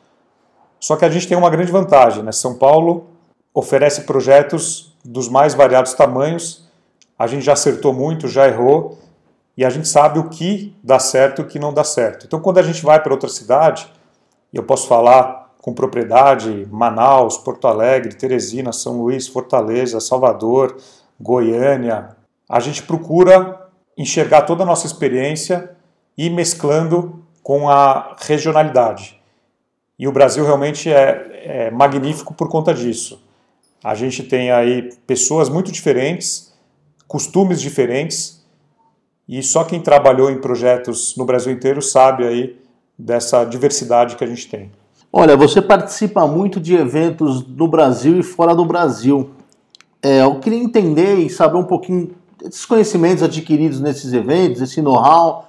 Só 0.78 0.96
que 0.96 1.04
a 1.04 1.08
gente 1.08 1.26
tem 1.26 1.36
uma 1.36 1.48
grande 1.48 1.72
vantagem, 1.72 2.22
né? 2.22 2.32
São 2.32 2.58
Paulo 2.58 3.06
oferece 3.54 4.02
projetos 4.02 4.94
dos 5.02 5.28
mais 5.28 5.54
variados 5.54 5.94
tamanhos. 5.94 6.68
A 7.18 7.26
gente 7.26 7.42
já 7.42 7.54
acertou 7.54 7.94
muito, 7.94 8.28
já 8.28 8.46
errou, 8.46 8.98
e 9.56 9.64
a 9.64 9.70
gente 9.70 9.86
sabe 9.86 10.18
o 10.18 10.28
que 10.28 10.76
dá 10.82 10.98
certo 10.98 11.40
e 11.40 11.44
o 11.44 11.46
que 11.46 11.58
não 11.58 11.72
dá 11.72 11.84
certo. 11.84 12.26
Então, 12.26 12.40
quando 12.40 12.58
a 12.58 12.62
gente 12.62 12.82
vai 12.84 13.00
para 13.00 13.12
outra 13.12 13.28
cidade, 13.28 13.90
eu 14.52 14.62
posso 14.62 14.88
falar 14.88 15.54
com 15.60 15.72
propriedade 15.72 16.68
Manaus, 16.70 17.38
Porto 17.38 17.66
Alegre, 17.66 18.14
Teresina, 18.14 18.72
São 18.72 19.00
Luís, 19.00 19.26
Fortaleza, 19.26 20.00
Salvador, 20.00 20.76
Goiânia, 21.18 22.16
a 22.48 22.60
gente 22.60 22.82
procura 22.82 23.68
enxergar 23.96 24.42
toda 24.42 24.62
a 24.62 24.66
nossa 24.66 24.86
experiência 24.86 25.70
e 26.18 26.28
mesclando 26.28 27.24
com 27.42 27.68
a 27.68 28.16
regionalidade. 28.20 29.20
E 29.98 30.06
o 30.06 30.12
Brasil 30.12 30.44
realmente 30.44 30.92
é, 30.92 31.68
é 31.68 31.70
magnífico 31.70 32.34
por 32.34 32.48
conta 32.48 32.74
disso. 32.74 33.22
A 33.82 33.94
gente 33.94 34.22
tem 34.22 34.50
aí 34.50 34.94
pessoas 35.06 35.48
muito 35.48 35.70
diferentes, 35.70 36.52
costumes 37.06 37.60
diferentes, 37.60 38.43
e 39.28 39.42
só 39.42 39.64
quem 39.64 39.80
trabalhou 39.80 40.30
em 40.30 40.40
projetos 40.40 41.16
no 41.16 41.24
Brasil 41.24 41.52
inteiro 41.52 41.80
sabe 41.80 42.26
aí 42.26 42.56
dessa 42.98 43.44
diversidade 43.44 44.16
que 44.16 44.24
a 44.24 44.26
gente 44.26 44.48
tem. 44.48 44.70
Olha, 45.12 45.36
você 45.36 45.62
participa 45.62 46.26
muito 46.26 46.60
de 46.60 46.74
eventos 46.74 47.46
no 47.46 47.68
Brasil 47.68 48.18
e 48.18 48.22
fora 48.22 48.54
do 48.54 48.64
Brasil. 48.64 49.30
É, 50.02 50.22
eu 50.22 50.38
queria 50.40 50.58
entender 50.58 51.16
e 51.16 51.30
saber 51.30 51.56
um 51.56 51.64
pouquinho 51.64 52.14
desses 52.42 52.66
conhecimentos 52.66 53.22
adquiridos 53.22 53.80
nesses 53.80 54.12
eventos, 54.12 54.60
esse 54.60 54.82
know-how, 54.82 55.48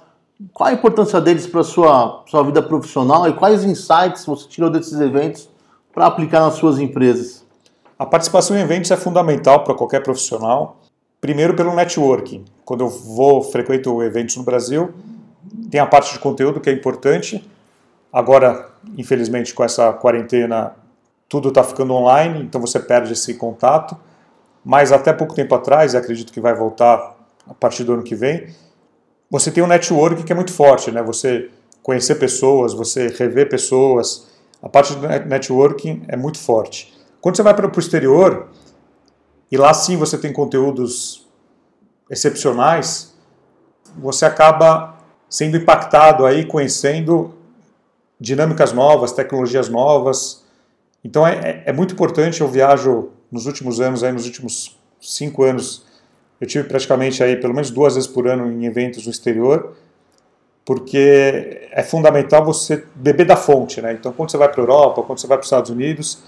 qual 0.52 0.68
a 0.68 0.72
importância 0.72 1.20
deles 1.20 1.46
para 1.46 1.60
a 1.60 1.64
sua, 1.64 2.22
sua 2.26 2.42
vida 2.42 2.62
profissional 2.62 3.28
e 3.28 3.32
quais 3.32 3.64
insights 3.64 4.24
você 4.24 4.46
tirou 4.48 4.70
desses 4.70 5.00
eventos 5.00 5.48
para 5.92 6.06
aplicar 6.06 6.40
nas 6.40 6.54
suas 6.54 6.78
empresas? 6.78 7.44
A 7.98 8.04
participação 8.04 8.56
em 8.56 8.60
eventos 8.60 8.90
é 8.90 8.96
fundamental 8.96 9.64
para 9.64 9.74
qualquer 9.74 10.02
profissional. 10.02 10.76
Primeiro 11.26 11.54
pelo 11.54 11.74
networking. 11.74 12.44
Quando 12.64 12.84
eu 12.84 12.88
vou, 12.88 13.42
frequento 13.42 14.00
eventos 14.00 14.36
no 14.36 14.44
Brasil, 14.44 14.94
tem 15.68 15.80
a 15.80 15.84
parte 15.84 16.12
de 16.12 16.20
conteúdo 16.20 16.60
que 16.60 16.70
é 16.70 16.72
importante. 16.72 17.44
Agora, 18.12 18.70
infelizmente, 18.96 19.52
com 19.52 19.64
essa 19.64 19.92
quarentena, 19.92 20.76
tudo 21.28 21.48
está 21.48 21.64
ficando 21.64 21.94
online, 21.94 22.44
então 22.44 22.60
você 22.60 22.78
perde 22.78 23.12
esse 23.12 23.34
contato. 23.34 23.96
Mas 24.64 24.92
até 24.92 25.12
pouco 25.12 25.34
tempo 25.34 25.52
atrás, 25.52 25.96
acredito 25.96 26.32
que 26.32 26.40
vai 26.40 26.54
voltar 26.54 27.16
a 27.44 27.54
partir 27.54 27.82
do 27.82 27.94
ano 27.94 28.04
que 28.04 28.14
vem, 28.14 28.46
você 29.28 29.50
tem 29.50 29.64
um 29.64 29.66
network 29.66 30.22
que 30.22 30.30
é 30.30 30.36
muito 30.36 30.52
forte, 30.52 30.92
né? 30.92 31.02
Você 31.02 31.50
conhecer 31.82 32.14
pessoas, 32.20 32.72
você 32.72 33.08
rever 33.08 33.48
pessoas, 33.48 34.28
a 34.62 34.68
parte 34.68 34.94
do 34.94 35.08
networking 35.08 36.04
é 36.06 36.16
muito 36.16 36.38
forte. 36.38 36.94
Quando 37.20 37.34
você 37.34 37.42
vai 37.42 37.52
para 37.52 37.66
o 37.66 37.80
exterior, 37.80 38.46
e 39.50 39.56
lá 39.56 39.72
sim 39.72 39.96
você 39.96 40.18
tem 40.18 40.32
conteúdos 40.32 41.26
excepcionais, 42.10 43.14
você 43.96 44.24
acaba 44.24 44.96
sendo 45.28 45.56
impactado 45.56 46.24
aí, 46.26 46.44
conhecendo 46.44 47.34
dinâmicas 48.20 48.72
novas, 48.72 49.12
tecnologias 49.12 49.68
novas. 49.68 50.44
Então 51.04 51.26
é, 51.26 51.34
é, 51.34 51.62
é 51.66 51.72
muito 51.72 51.94
importante, 51.94 52.40
eu 52.40 52.48
viajo 52.48 53.10
nos 53.30 53.46
últimos 53.46 53.80
anos, 53.80 54.02
aí, 54.02 54.12
nos 54.12 54.26
últimos 54.26 54.78
cinco 55.00 55.42
anos, 55.42 55.84
eu 56.40 56.46
tive 56.46 56.68
praticamente 56.68 57.22
aí 57.22 57.36
pelo 57.36 57.54
menos 57.54 57.70
duas 57.70 57.94
vezes 57.94 58.08
por 58.08 58.26
ano 58.26 58.50
em 58.50 58.66
eventos 58.66 59.04
no 59.04 59.10
exterior, 59.10 59.74
porque 60.64 61.68
é 61.70 61.82
fundamental 61.82 62.44
você 62.44 62.84
beber 62.94 63.24
da 63.24 63.36
fonte, 63.36 63.80
né? 63.80 63.92
Então 63.92 64.12
quando 64.12 64.30
você 64.30 64.36
vai 64.36 64.48
para 64.48 64.60
a 64.60 64.62
Europa, 64.62 65.02
quando 65.02 65.18
você 65.20 65.26
vai 65.26 65.36
para 65.36 65.42
os 65.42 65.46
Estados 65.46 65.70
Unidos, 65.70 66.22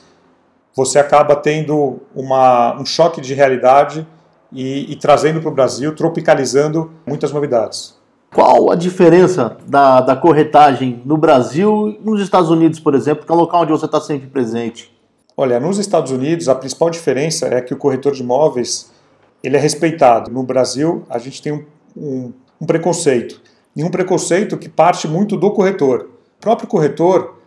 você 0.78 1.00
acaba 1.00 1.34
tendo 1.34 1.98
uma, 2.14 2.80
um 2.80 2.86
choque 2.86 3.20
de 3.20 3.34
realidade 3.34 4.06
e, 4.52 4.92
e 4.92 4.94
trazendo 4.94 5.40
para 5.40 5.50
o 5.50 5.52
Brasil, 5.52 5.92
tropicalizando 5.92 6.92
muitas 7.04 7.32
novidades. 7.32 7.98
Qual 8.32 8.70
a 8.70 8.76
diferença 8.76 9.56
da, 9.66 10.00
da 10.00 10.14
corretagem 10.14 11.02
no 11.04 11.16
Brasil 11.16 11.88
e 11.88 12.00
nos 12.08 12.20
Estados 12.22 12.48
Unidos, 12.48 12.78
por 12.78 12.94
exemplo, 12.94 13.26
que 13.26 13.32
é 13.32 13.34
o 13.34 13.38
local 13.38 13.62
onde 13.62 13.72
você 13.72 13.86
está 13.86 14.00
sempre 14.00 14.28
presente? 14.28 14.96
Olha, 15.36 15.58
nos 15.58 15.78
Estados 15.78 16.12
Unidos 16.12 16.48
a 16.48 16.54
principal 16.54 16.90
diferença 16.90 17.48
é 17.48 17.60
que 17.60 17.74
o 17.74 17.76
corretor 17.76 18.12
de 18.12 18.22
imóveis 18.22 18.92
ele 19.42 19.56
é 19.56 19.60
respeitado. 19.60 20.30
No 20.30 20.44
Brasil 20.44 21.02
a 21.10 21.18
gente 21.18 21.42
tem 21.42 21.52
um, 21.52 21.64
um, 21.96 22.32
um 22.60 22.66
preconceito 22.66 23.40
e 23.74 23.82
um 23.82 23.90
preconceito 23.90 24.56
que 24.56 24.68
parte 24.68 25.08
muito 25.08 25.36
do 25.36 25.50
corretor. 25.50 26.08
O 26.36 26.40
próprio 26.40 26.68
corretor 26.68 27.37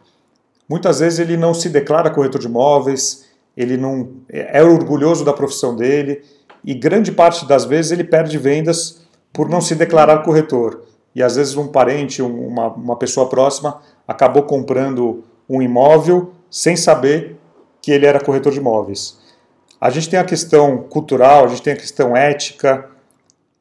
Muitas 0.72 1.02
vezes 1.02 1.20
ele 1.20 1.36
não 1.36 1.54
se 1.54 1.68
declara 1.68 2.10
corretor 2.10 2.40
de 2.40 2.48
imóveis, 2.48 3.26
ele 3.58 3.76
não 3.76 4.10
é 4.30 4.64
orgulhoso 4.64 5.26
da 5.26 5.34
profissão 5.34 5.76
dele 5.76 6.24
e 6.64 6.74
grande 6.74 7.12
parte 7.12 7.46
das 7.46 7.66
vezes 7.66 7.92
ele 7.92 8.06
perde 8.06 8.38
vendas 8.38 9.02
por 9.34 9.50
não 9.50 9.60
se 9.60 9.76
declarar 9.76 10.24
corretor. 10.24 10.82
E 11.14 11.22
às 11.22 11.36
vezes 11.36 11.58
um 11.58 11.68
parente, 11.68 12.22
uma, 12.22 12.70
uma 12.70 12.96
pessoa 12.96 13.28
próxima, 13.28 13.82
acabou 14.08 14.44
comprando 14.44 15.26
um 15.50 15.62
imóvel 15.62 16.32
sem 16.50 16.78
saber 16.78 17.36
que 17.82 17.92
ele 17.92 18.06
era 18.06 18.24
corretor 18.24 18.54
de 18.54 18.60
imóveis. 18.60 19.20
A 19.80 19.90
gente 19.90 20.10
tem 20.10 20.20
a 20.22 20.24
questão 20.24 20.78
cultural, 20.78 21.44
a 21.44 21.48
gente 21.50 21.64
tem 21.64 21.74
a 21.74 21.76
questão 21.76 22.16
ética, 22.16 22.90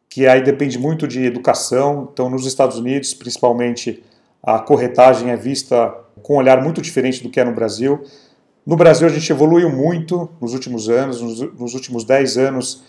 que 0.08 0.28
aí 0.28 0.44
depende 0.44 0.78
muito 0.78 1.08
de 1.08 1.24
educação. 1.24 2.08
Então, 2.12 2.30
nos 2.30 2.46
Estados 2.46 2.78
Unidos, 2.78 3.12
principalmente, 3.14 4.00
a 4.42 4.58
corretagem 4.58 5.30
é 5.30 5.36
vista 5.36 5.94
com 6.22 6.34
um 6.34 6.36
olhar 6.38 6.62
muito 6.62 6.80
diferente 6.80 7.22
do 7.22 7.30
que 7.30 7.40
é 7.40 7.44
no 7.44 7.52
Brasil. 7.52 8.02
No 8.66 8.76
Brasil 8.76 9.06
a 9.06 9.10
gente 9.10 9.30
evoluiu 9.30 9.70
muito 9.70 10.30
nos 10.40 10.54
últimos 10.54 10.88
anos, 10.88 11.20
nos, 11.20 11.74
últimos 11.74 12.04
10 12.04 12.38
anos 12.38 12.82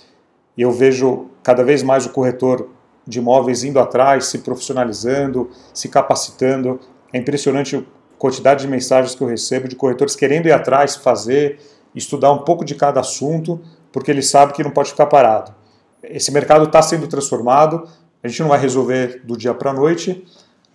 eu 0.57 0.71
vejo 0.71 1.27
cada 1.41 1.63
vez 1.63 1.81
mais 1.81 2.05
o 2.05 2.09
corretor 2.09 2.69
de 3.07 3.19
imóveis 3.19 3.63
indo 3.63 3.79
atrás, 3.79 4.25
se 4.25 4.39
profissionalizando, 4.39 5.49
se 5.73 5.89
capacitando. 5.89 6.79
É 7.11 7.17
impressionante 7.17 7.75
a 7.75 7.83
quantidade 8.17 8.61
de 8.61 8.67
mensagens 8.67 9.15
que 9.15 9.23
eu 9.23 9.27
recebo 9.27 9.67
de 9.67 9.75
corretores 9.75 10.15
querendo 10.15 10.47
ir 10.47 10.51
atrás, 10.51 10.97
fazer, 10.97 11.59
estudar 11.95 12.31
um 12.31 12.39
pouco 12.39 12.63
de 12.63 12.75
cada 12.75 12.99
assunto 12.99 13.59
porque 13.91 14.11
ele 14.11 14.21
sabe 14.21 14.53
que 14.53 14.63
não 14.63 14.71
pode 14.71 14.91
ficar 14.91 15.07
parado. 15.07 15.53
Esse 16.03 16.31
mercado 16.31 16.65
está 16.65 16.81
sendo 16.81 17.07
transformado, 17.07 17.87
a 18.23 18.27
gente 18.27 18.41
não 18.41 18.49
vai 18.49 18.59
resolver 18.59 19.21
do 19.23 19.37
dia 19.37 19.53
para 19.53 19.71
a 19.71 19.73
noite, 19.73 20.25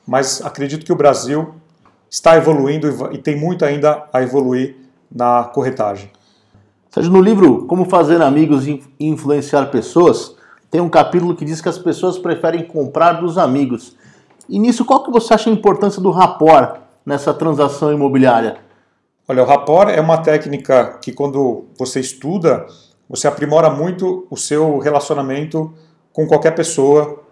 mas 0.07 0.45
acredito 0.45 0.85
que 0.85 0.93
o 0.93 0.97
Brasil 0.97 1.55
está 2.09 2.37
evoluindo 2.37 2.89
e 3.13 3.19
tem 3.19 3.37
muito 3.37 3.65
ainda 3.65 4.09
a 4.13 4.23
evoluir 4.23 4.77
na 5.11 5.45
corretagem. 5.45 6.11
Sérgio, 6.91 7.13
no 7.13 7.21
livro 7.21 7.67
Como 7.67 7.85
Fazer 7.85 8.23
Amigos 8.23 8.67
e 8.67 8.83
Influenciar 8.99 9.67
Pessoas, 9.67 10.35
tem 10.71 10.81
um 10.81 10.89
capítulo 10.89 11.35
que 11.35 11.45
diz 11.45 11.61
que 11.61 11.69
as 11.69 11.79
pessoas 11.79 12.19
preferem 12.19 12.67
comprar 12.67 13.15
dos 13.15 13.37
amigos. 13.37 13.97
E 14.49 14.59
nisso, 14.59 14.85
qual 14.85 15.03
que 15.03 15.11
você 15.11 15.35
acha 15.35 15.51
a 15.51 15.53
importância 15.53 16.01
do 16.01 16.11
rapport 16.11 16.81
nessa 17.05 17.35
transação 17.35 17.93
imobiliária? 17.93 18.59
Olha, 19.29 19.43
o 19.43 19.47
rapport 19.47 19.91
é 19.91 20.01
uma 20.01 20.19
técnica 20.19 20.99
que 21.03 21.13
quando 21.13 21.65
você 21.77 21.99
estuda, 22.01 22.67
você 23.09 23.27
aprimora 23.27 23.69
muito 23.69 24.27
o 24.31 24.37
seu 24.37 24.79
relacionamento 24.79 25.75
com 26.13 26.27
qualquer 26.27 26.55
pessoa, 26.55 27.23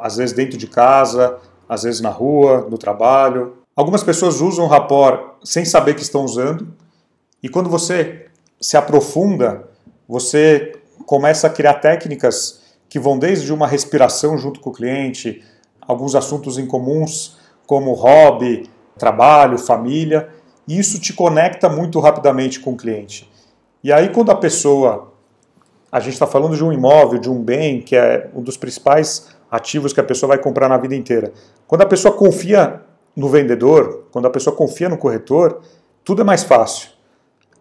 às 0.00 0.16
vezes 0.16 0.34
dentro 0.34 0.58
de 0.58 0.66
casa, 0.66 1.38
às 1.68 1.82
vezes 1.82 2.00
na 2.00 2.10
rua, 2.10 2.66
no 2.70 2.78
trabalho. 2.78 3.58
Algumas 3.74 4.02
pessoas 4.02 4.40
usam 4.40 4.66
rapport 4.66 5.36
sem 5.42 5.64
saber 5.64 5.94
que 5.94 6.02
estão 6.02 6.24
usando, 6.24 6.68
e 7.42 7.48
quando 7.48 7.68
você 7.68 8.26
se 8.60 8.76
aprofunda, 8.76 9.68
você 10.08 10.72
começa 11.06 11.46
a 11.46 11.50
criar 11.50 11.74
técnicas 11.74 12.62
que 12.88 12.98
vão 12.98 13.18
desde 13.18 13.52
uma 13.52 13.66
respiração 13.66 14.38
junto 14.38 14.60
com 14.60 14.70
o 14.70 14.72
cliente, 14.72 15.42
alguns 15.80 16.14
assuntos 16.14 16.56
em 16.58 16.66
comuns, 16.66 17.36
como 17.66 17.92
hobby, 17.92 18.70
trabalho, 18.98 19.58
família, 19.58 20.28
e 20.66 20.78
isso 20.78 21.00
te 21.00 21.12
conecta 21.12 21.68
muito 21.68 22.00
rapidamente 22.00 22.60
com 22.60 22.72
o 22.72 22.76
cliente. 22.76 23.30
E 23.82 23.92
aí, 23.92 24.08
quando 24.08 24.30
a 24.30 24.34
pessoa. 24.34 25.12
A 25.92 26.00
gente 26.00 26.14
está 26.14 26.26
falando 26.26 26.56
de 26.56 26.64
um 26.64 26.72
imóvel, 26.72 27.20
de 27.20 27.30
um 27.30 27.40
bem, 27.40 27.80
que 27.80 27.94
é 27.94 28.28
um 28.34 28.42
dos 28.42 28.56
principais 28.56 29.28
ativos 29.50 29.92
que 29.92 30.00
a 30.00 30.04
pessoa 30.04 30.28
vai 30.28 30.38
comprar 30.38 30.68
na 30.68 30.76
vida 30.76 30.94
inteira. 30.94 31.32
Quando 31.66 31.82
a 31.82 31.86
pessoa 31.86 32.14
confia 32.14 32.82
no 33.16 33.28
vendedor, 33.28 34.06
quando 34.10 34.26
a 34.26 34.30
pessoa 34.30 34.54
confia 34.54 34.88
no 34.88 34.98
corretor, 34.98 35.60
tudo 36.04 36.22
é 36.22 36.24
mais 36.24 36.42
fácil. 36.42 36.90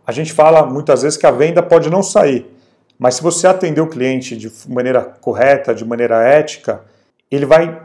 A 0.06 0.12
gente 0.12 0.34
fala 0.34 0.66
muitas 0.66 1.02
vezes 1.02 1.18
que 1.18 1.26
a 1.26 1.32
venda 1.32 1.64
pode 1.64 1.90
não 1.90 2.04
sair, 2.04 2.52
mas 2.98 3.16
se 3.16 3.24
você 3.24 3.48
atender 3.48 3.82
o 3.82 3.88
cliente 3.88 4.36
de 4.36 4.52
maneira 4.68 5.02
correta, 5.02 5.74
de 5.74 5.86
maneira 5.86 6.22
ética, 6.24 6.84
ele 7.32 7.46
vai 7.46 7.82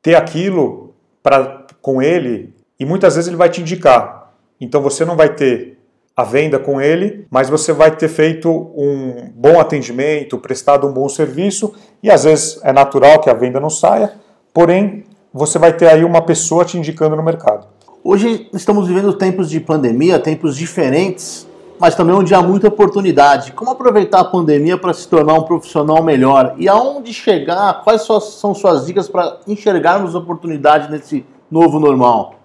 ter 0.00 0.14
aquilo 0.14 0.94
para 1.22 1.66
com 1.82 2.00
ele 2.00 2.54
e 2.78 2.84
muitas 2.84 3.14
vezes 3.16 3.28
ele 3.28 3.36
vai 3.36 3.48
te 3.48 3.60
indicar. 3.60 4.32
Então 4.60 4.80
você 4.80 5.04
não 5.04 5.16
vai 5.16 5.34
ter 5.34 5.75
a 6.16 6.24
venda 6.24 6.58
com 6.58 6.80
ele, 6.80 7.26
mas 7.30 7.50
você 7.50 7.74
vai 7.74 7.94
ter 7.94 8.08
feito 8.08 8.48
um 8.50 9.30
bom 9.34 9.60
atendimento, 9.60 10.38
prestado 10.38 10.86
um 10.86 10.92
bom 10.92 11.08
serviço 11.10 11.74
e 12.02 12.10
às 12.10 12.24
vezes 12.24 12.58
é 12.64 12.72
natural 12.72 13.20
que 13.20 13.28
a 13.28 13.34
venda 13.34 13.60
não 13.60 13.68
saia, 13.68 14.14
porém 14.54 15.04
você 15.30 15.58
vai 15.58 15.74
ter 15.74 15.88
aí 15.88 16.02
uma 16.02 16.22
pessoa 16.22 16.64
te 16.64 16.78
indicando 16.78 17.14
no 17.14 17.22
mercado. 17.22 17.66
Hoje 18.02 18.48
estamos 18.54 18.88
vivendo 18.88 19.12
tempos 19.12 19.50
de 19.50 19.60
pandemia, 19.60 20.18
tempos 20.18 20.56
diferentes, 20.56 21.46
mas 21.78 21.94
também 21.94 22.14
onde 22.14 22.34
há 22.34 22.40
muita 22.40 22.68
oportunidade. 22.68 23.52
Como 23.52 23.70
aproveitar 23.70 24.20
a 24.20 24.24
pandemia 24.24 24.78
para 24.78 24.94
se 24.94 25.06
tornar 25.06 25.34
um 25.34 25.42
profissional 25.42 26.02
melhor? 26.02 26.54
E 26.56 26.66
aonde 26.66 27.12
chegar? 27.12 27.82
Quais 27.84 28.02
são 28.02 28.54
suas 28.54 28.86
dicas 28.86 29.06
para 29.06 29.40
enxergarmos 29.46 30.14
oportunidade 30.14 30.90
nesse 30.90 31.26
novo 31.50 31.78
normal? 31.78 32.35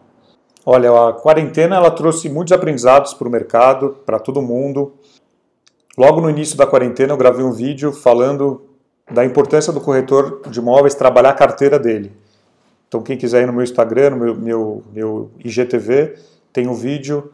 Olha, 0.66 1.09
a 1.09 1.14
quarentena 1.14 1.76
ela 1.76 1.89
trouxe 1.89 2.30
muitos 2.30 2.53
aprendizados 2.53 3.14
para 3.16 3.28
o 3.28 3.32
mercado, 3.32 3.97
para 4.05 4.20
todo 4.20 4.41
mundo. 4.41 4.93
Logo 5.97 6.22
no 6.22 6.30
início 6.30 6.55
da 6.55 6.68
quarentena 6.68 7.14
eu 7.14 7.18
gravei 7.18 7.43
um 7.43 7.51
vídeo 7.51 7.91
falando 7.91 8.62
da 9.09 9.26
importância 9.26 9.74
do 9.74 9.82
corretor 9.82 10.41
de 10.47 10.59
imóveis 10.59 10.93
trabalhar 10.93 11.32
a 11.32 11.34
carteira 11.34 11.80
dele. 11.80 12.12
Então 12.88 13.01
quem 13.01 13.18
quiser 13.18 13.41
ir 13.41 13.47
no 13.47 13.53
meu 13.53 13.64
Instagram, 13.64 14.12
no 14.12 14.18
meu, 14.18 14.36
meu, 14.36 14.84
meu 14.93 15.32
IGTV, 15.43 16.16
tem 16.53 16.68
um 16.68 16.76
vídeo 16.76 17.32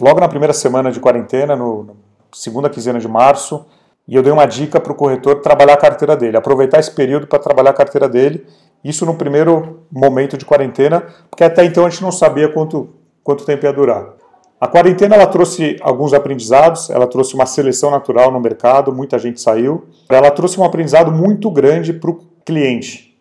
logo 0.00 0.18
na 0.18 0.28
primeira 0.28 0.54
semana 0.54 0.90
de 0.90 1.00
quarentena, 1.00 1.54
no, 1.54 1.82
no 1.84 1.96
segunda 2.32 2.70
quinzena 2.70 2.98
de 2.98 3.08
março, 3.08 3.66
e 4.08 4.16
eu 4.16 4.22
dei 4.22 4.32
uma 4.32 4.46
dica 4.46 4.80
para 4.80 4.92
o 4.92 4.94
corretor 4.94 5.40
trabalhar 5.40 5.74
a 5.74 5.76
carteira 5.76 6.16
dele, 6.16 6.36
aproveitar 6.36 6.80
esse 6.80 6.90
período 6.90 7.26
para 7.26 7.38
trabalhar 7.38 7.70
a 7.70 7.74
carteira 7.74 8.08
dele, 8.08 8.46
isso 8.84 9.06
no 9.06 9.14
primeiro 9.14 9.80
momento 9.90 10.36
de 10.36 10.44
quarentena, 10.44 11.06
porque 11.30 11.44
até 11.44 11.64
então 11.64 11.86
a 11.86 11.90
gente 11.90 12.02
não 12.02 12.12
sabia 12.12 12.48
quanto, 12.48 12.90
quanto 13.22 13.44
tempo 13.44 13.64
ia 13.64 13.72
durar. 13.72 14.14
A 14.60 14.68
quarentena 14.68 15.16
ela 15.16 15.26
trouxe 15.26 15.76
alguns 15.80 16.12
aprendizados, 16.12 16.88
ela 16.88 17.06
trouxe 17.06 17.34
uma 17.34 17.46
seleção 17.46 17.90
natural 17.90 18.30
no 18.30 18.38
mercado, 18.38 18.94
muita 18.94 19.18
gente 19.18 19.40
saiu. 19.40 19.86
Ela 20.08 20.30
trouxe 20.30 20.60
um 20.60 20.64
aprendizado 20.64 21.10
muito 21.10 21.50
grande 21.50 21.92
para 21.92 22.10
o 22.10 22.20
cliente. 22.44 23.18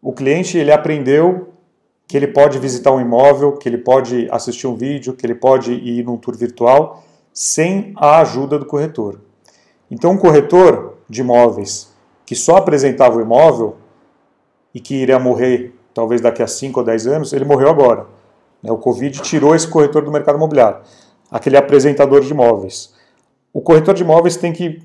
O 0.00 0.12
cliente 0.12 0.56
ele 0.56 0.72
aprendeu 0.72 1.50
que 2.08 2.16
ele 2.16 2.26
pode 2.26 2.58
visitar 2.58 2.90
um 2.90 3.00
imóvel, 3.00 3.52
que 3.52 3.68
ele 3.68 3.78
pode 3.78 4.28
assistir 4.30 4.66
um 4.66 4.74
vídeo, 4.74 5.14
que 5.14 5.24
ele 5.24 5.34
pode 5.34 5.72
ir 5.72 6.04
num 6.04 6.16
tour 6.16 6.36
virtual 6.36 7.04
sem 7.32 7.92
a 7.96 8.20
ajuda 8.20 8.58
do 8.58 8.66
corretor. 8.66 9.20
Então, 9.90 10.12
um 10.12 10.18
corretor 10.18 10.94
de 11.08 11.20
imóveis 11.20 11.92
que 12.24 12.34
só 12.34 12.56
apresentava 12.56 13.18
o 13.18 13.20
imóvel 13.20 13.76
e 14.74 14.80
que 14.80 14.94
iria 14.94 15.18
morrer 15.18 15.74
talvez 15.94 16.20
daqui 16.20 16.42
a 16.42 16.46
5 16.46 16.80
ou 16.80 16.86
10 16.86 17.06
anos, 17.06 17.32
ele 17.32 17.44
morreu 17.44 17.68
agora. 17.68 18.06
Né? 18.62 18.70
O 18.70 18.78
Covid 18.78 19.20
tirou 19.20 19.54
esse 19.54 19.68
corretor 19.68 20.02
do 20.04 20.10
mercado 20.10 20.36
imobiliário, 20.36 20.78
aquele 21.30 21.56
apresentador 21.56 22.20
de 22.20 22.30
imóveis. 22.30 22.94
O 23.52 23.60
corretor 23.60 23.94
de 23.94 24.02
imóveis 24.02 24.36
tem 24.36 24.52
que 24.52 24.82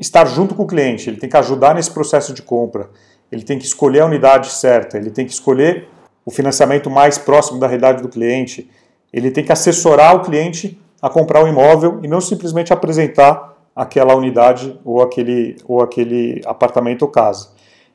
estar 0.00 0.24
junto 0.26 0.54
com 0.54 0.62
o 0.62 0.66
cliente, 0.66 1.10
ele 1.10 1.18
tem 1.18 1.28
que 1.28 1.36
ajudar 1.36 1.74
nesse 1.74 1.90
processo 1.90 2.32
de 2.32 2.42
compra, 2.42 2.88
ele 3.30 3.42
tem 3.42 3.58
que 3.58 3.64
escolher 3.64 4.00
a 4.00 4.06
unidade 4.06 4.50
certa, 4.50 4.96
ele 4.96 5.10
tem 5.10 5.26
que 5.26 5.32
escolher 5.32 5.88
o 6.24 6.30
financiamento 6.30 6.88
mais 6.88 7.18
próximo 7.18 7.58
da 7.58 7.66
realidade 7.66 8.02
do 8.02 8.08
cliente, 8.08 8.70
ele 9.12 9.30
tem 9.30 9.44
que 9.44 9.52
assessorar 9.52 10.14
o 10.14 10.20
cliente 10.20 10.80
a 11.02 11.08
comprar 11.08 11.42
o 11.42 11.48
imóvel 11.48 11.98
e 12.02 12.08
não 12.08 12.20
simplesmente 12.20 12.72
apresentar 12.72 13.56
aquela 13.74 14.14
unidade 14.14 14.78
ou 14.84 15.02
aquele, 15.02 15.56
ou 15.66 15.82
aquele 15.82 16.40
apartamento 16.44 17.02
ou 17.02 17.08
casa. 17.08 17.48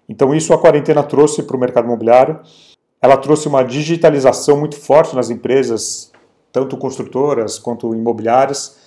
Então 0.07 0.33
isso 0.33 0.53
a 0.53 0.57
quarentena 0.57 1.03
trouxe 1.03 1.43
para 1.43 1.55
o 1.55 1.59
mercado 1.59 1.85
imobiliário. 1.85 2.39
Ela 3.01 3.17
trouxe 3.17 3.47
uma 3.47 3.63
digitalização 3.63 4.57
muito 4.57 4.75
forte 4.75 5.15
nas 5.15 5.29
empresas, 5.29 6.11
tanto 6.51 6.77
construtoras 6.77 7.59
quanto 7.59 7.93
imobiliárias. 7.93 8.77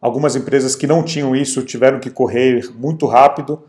Algumas 0.00 0.36
empresas 0.36 0.74
que 0.74 0.86
não 0.86 1.02
tinham 1.02 1.34
isso 1.34 1.62
tiveram 1.62 2.00
que 2.00 2.10
correr 2.10 2.70
muito 2.74 3.06
rápido 3.06 3.62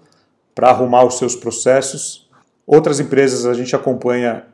para 0.55 0.69
arrumar 0.69 1.05
os 1.05 1.17
seus 1.17 1.35
processos. 1.35 2.29
Outras 2.65 2.99
empresas 2.99 3.45
a 3.45 3.53
gente 3.53 3.75
acompanha 3.75 4.45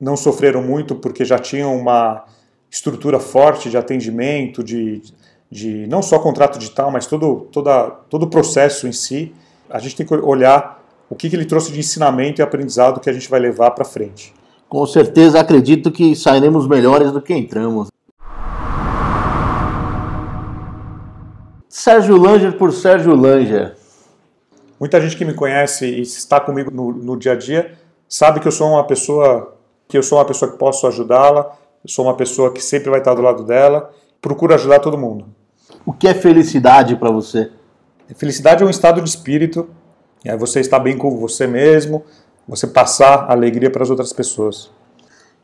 não 0.00 0.16
sofreram 0.16 0.62
muito 0.62 0.96
porque 0.96 1.24
já 1.24 1.38
tinham 1.38 1.76
uma 1.76 2.24
estrutura 2.70 3.20
forte 3.20 3.70
de 3.70 3.76
atendimento, 3.76 4.64
de, 4.64 5.02
de 5.50 5.86
não 5.86 6.02
só 6.02 6.18
contrato 6.18 6.58
digital, 6.58 6.90
mas 6.90 7.06
todo, 7.06 7.46
toda, 7.52 7.90
todo 8.08 8.24
o 8.24 8.30
processo 8.30 8.88
em 8.88 8.92
si. 8.92 9.32
A 9.70 9.78
gente 9.78 9.94
tem 9.94 10.04
que 10.04 10.14
olhar 10.14 10.81
o 11.12 11.14
que, 11.14 11.28
que 11.28 11.36
ele 11.36 11.44
trouxe 11.44 11.70
de 11.70 11.78
ensinamento 11.78 12.40
e 12.40 12.42
aprendizado 12.42 12.98
que 12.98 13.10
a 13.10 13.12
gente 13.12 13.28
vai 13.28 13.38
levar 13.38 13.72
para 13.72 13.84
frente. 13.84 14.32
Com 14.66 14.86
certeza 14.86 15.38
acredito 15.38 15.92
que 15.92 16.16
sairemos 16.16 16.66
melhores 16.66 17.12
do 17.12 17.20
que 17.20 17.34
entramos. 17.34 17.88
Sérgio 21.68 22.16
Langer 22.16 22.56
por 22.56 22.72
Sérgio 22.72 23.14
Langer. 23.14 23.76
Muita 24.80 24.98
gente 25.02 25.14
que 25.14 25.22
me 25.26 25.34
conhece 25.34 25.84
e 25.84 26.00
está 26.00 26.40
comigo 26.40 26.70
no, 26.70 26.90
no 26.92 27.18
dia 27.18 27.32
a 27.32 27.36
dia 27.36 27.74
sabe 28.08 28.40
que 28.40 28.48
eu 28.48 28.52
sou 28.52 28.70
uma 28.70 28.86
pessoa 28.86 29.54
que 29.86 29.98
eu 29.98 30.02
sou 30.02 30.16
uma 30.16 30.24
pessoa 30.24 30.50
que 30.50 30.56
posso 30.56 30.86
ajudá-la, 30.86 31.54
sou 31.86 32.06
uma 32.06 32.16
pessoa 32.16 32.50
que 32.50 32.62
sempre 32.62 32.88
vai 32.88 33.00
estar 33.00 33.12
do 33.12 33.20
lado 33.20 33.44
dela, 33.44 33.90
procuro 34.18 34.54
ajudar 34.54 34.78
todo 34.78 34.96
mundo. 34.96 35.26
O 35.84 35.92
que 35.92 36.08
é 36.08 36.14
felicidade 36.14 36.96
para 36.96 37.10
você? 37.10 37.52
Felicidade 38.16 38.62
é 38.62 38.66
um 38.66 38.70
estado 38.70 39.02
de 39.02 39.10
espírito 39.10 39.68
é 40.24 40.36
você 40.36 40.60
estar 40.60 40.78
bem 40.78 40.96
com 40.96 41.16
você 41.16 41.46
mesmo, 41.46 42.04
você 42.46 42.66
passar 42.66 43.30
alegria 43.30 43.70
para 43.70 43.82
as 43.82 43.90
outras 43.90 44.12
pessoas. 44.12 44.70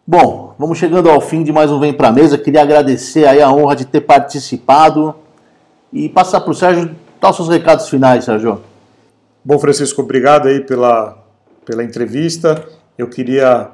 Bom, 0.07 0.55
vamos 0.59 0.79
chegando 0.79 1.11
ao 1.11 1.21
fim 1.21 1.43
de 1.43 1.53
mais 1.53 1.71
um 1.71 1.79
Vem 1.79 1.93
Pra 1.93 2.13
Mesa. 2.13 2.39
Queria 2.39 2.63
agradecer 2.63 3.27
aí 3.27 3.43
a 3.43 3.53
honra 3.53 3.77
de 3.77 3.85
ter 3.85 4.01
participado 4.01 5.15
e 5.93 6.09
passar 6.09 6.41
para 6.41 6.51
o 6.51 6.55
Sérgio, 6.55 6.97
dar 7.21 7.31
os 7.31 7.37
seus 7.37 7.49
recados 7.49 7.89
finais, 7.89 8.25
Sérgio. 8.25 8.63
Bom, 9.45 9.59
Francisco, 9.59 10.03
obrigado 10.03 10.49
aí 10.49 10.61
pela, 10.61 11.19
pela 11.65 11.85
entrevista. 11.85 12.65
Eu 12.97 13.09
queria 13.09 13.71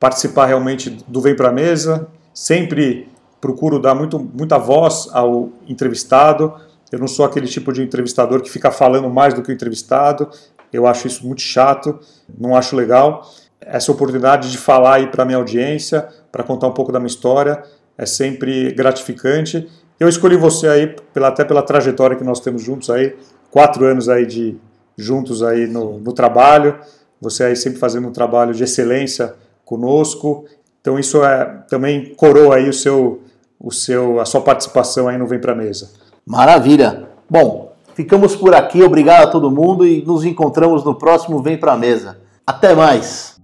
participar 0.00 0.46
realmente 0.46 0.90
do 1.06 1.20
Vem 1.20 1.36
Pra 1.36 1.52
Mesa. 1.52 2.08
Sempre 2.32 3.08
procuro 3.40 3.78
dar 3.78 3.94
muito, 3.94 4.18
muita 4.18 4.58
voz 4.58 5.08
ao 5.12 5.50
entrevistado 5.68 6.54
eu 6.90 6.98
não 6.98 7.08
sou 7.08 7.24
aquele 7.24 7.46
tipo 7.46 7.72
de 7.72 7.82
entrevistador 7.82 8.40
que 8.40 8.50
fica 8.50 8.70
falando 8.70 9.08
mais 9.10 9.34
do 9.34 9.42
que 9.42 9.50
o 9.50 9.52
entrevistado. 9.52 10.30
Eu 10.72 10.86
acho 10.86 11.06
isso 11.06 11.26
muito 11.26 11.42
chato, 11.42 11.98
não 12.38 12.56
acho 12.56 12.76
legal. 12.76 13.28
Essa 13.60 13.90
oportunidade 13.90 14.50
de 14.50 14.58
falar 14.58 14.96
aí 14.96 15.06
para 15.08 15.24
minha 15.24 15.38
audiência, 15.38 16.06
para 16.30 16.44
contar 16.44 16.68
um 16.68 16.72
pouco 16.72 16.92
da 16.92 16.98
minha 16.98 17.08
história, 17.08 17.62
é 17.98 18.06
sempre 18.06 18.72
gratificante. 18.72 19.68
Eu 19.98 20.08
escolhi 20.08 20.36
você 20.36 20.68
aí 20.68 20.94
pela, 21.12 21.28
até 21.28 21.44
pela 21.44 21.62
trajetória 21.62 22.16
que 22.16 22.24
nós 22.24 22.40
temos 22.40 22.62
juntos 22.62 22.90
aí, 22.90 23.16
quatro 23.50 23.84
anos 23.86 24.08
aí 24.08 24.26
de 24.26 24.56
juntos 24.96 25.42
aí 25.42 25.66
no, 25.66 25.98
no 25.98 26.12
trabalho. 26.12 26.78
Você 27.20 27.44
aí 27.44 27.56
sempre 27.56 27.78
fazendo 27.78 28.06
um 28.08 28.12
trabalho 28.12 28.52
de 28.52 28.62
excelência 28.62 29.34
conosco. 29.64 30.44
Então 30.80 30.98
isso 30.98 31.24
é 31.24 31.64
também 31.68 32.14
coroa 32.14 32.56
aí 32.56 32.68
o 32.68 32.72
seu, 32.72 33.22
o 33.58 33.72
seu, 33.72 34.20
a 34.20 34.24
sua 34.24 34.42
participação 34.42 35.08
aí 35.08 35.16
no 35.16 35.26
Vem 35.26 35.40
Pra 35.40 35.54
Mesa. 35.54 35.90
Maravilha. 36.26 37.08
Bom, 37.30 37.72
ficamos 37.94 38.34
por 38.34 38.52
aqui. 38.52 38.82
Obrigado 38.82 39.28
a 39.28 39.30
todo 39.30 39.50
mundo 39.50 39.86
e 39.86 40.04
nos 40.04 40.24
encontramos 40.24 40.84
no 40.84 40.96
próximo 40.96 41.40
Vem 41.40 41.56
Pra 41.56 41.76
Mesa. 41.76 42.18
Até 42.44 42.74
mais. 42.74 43.35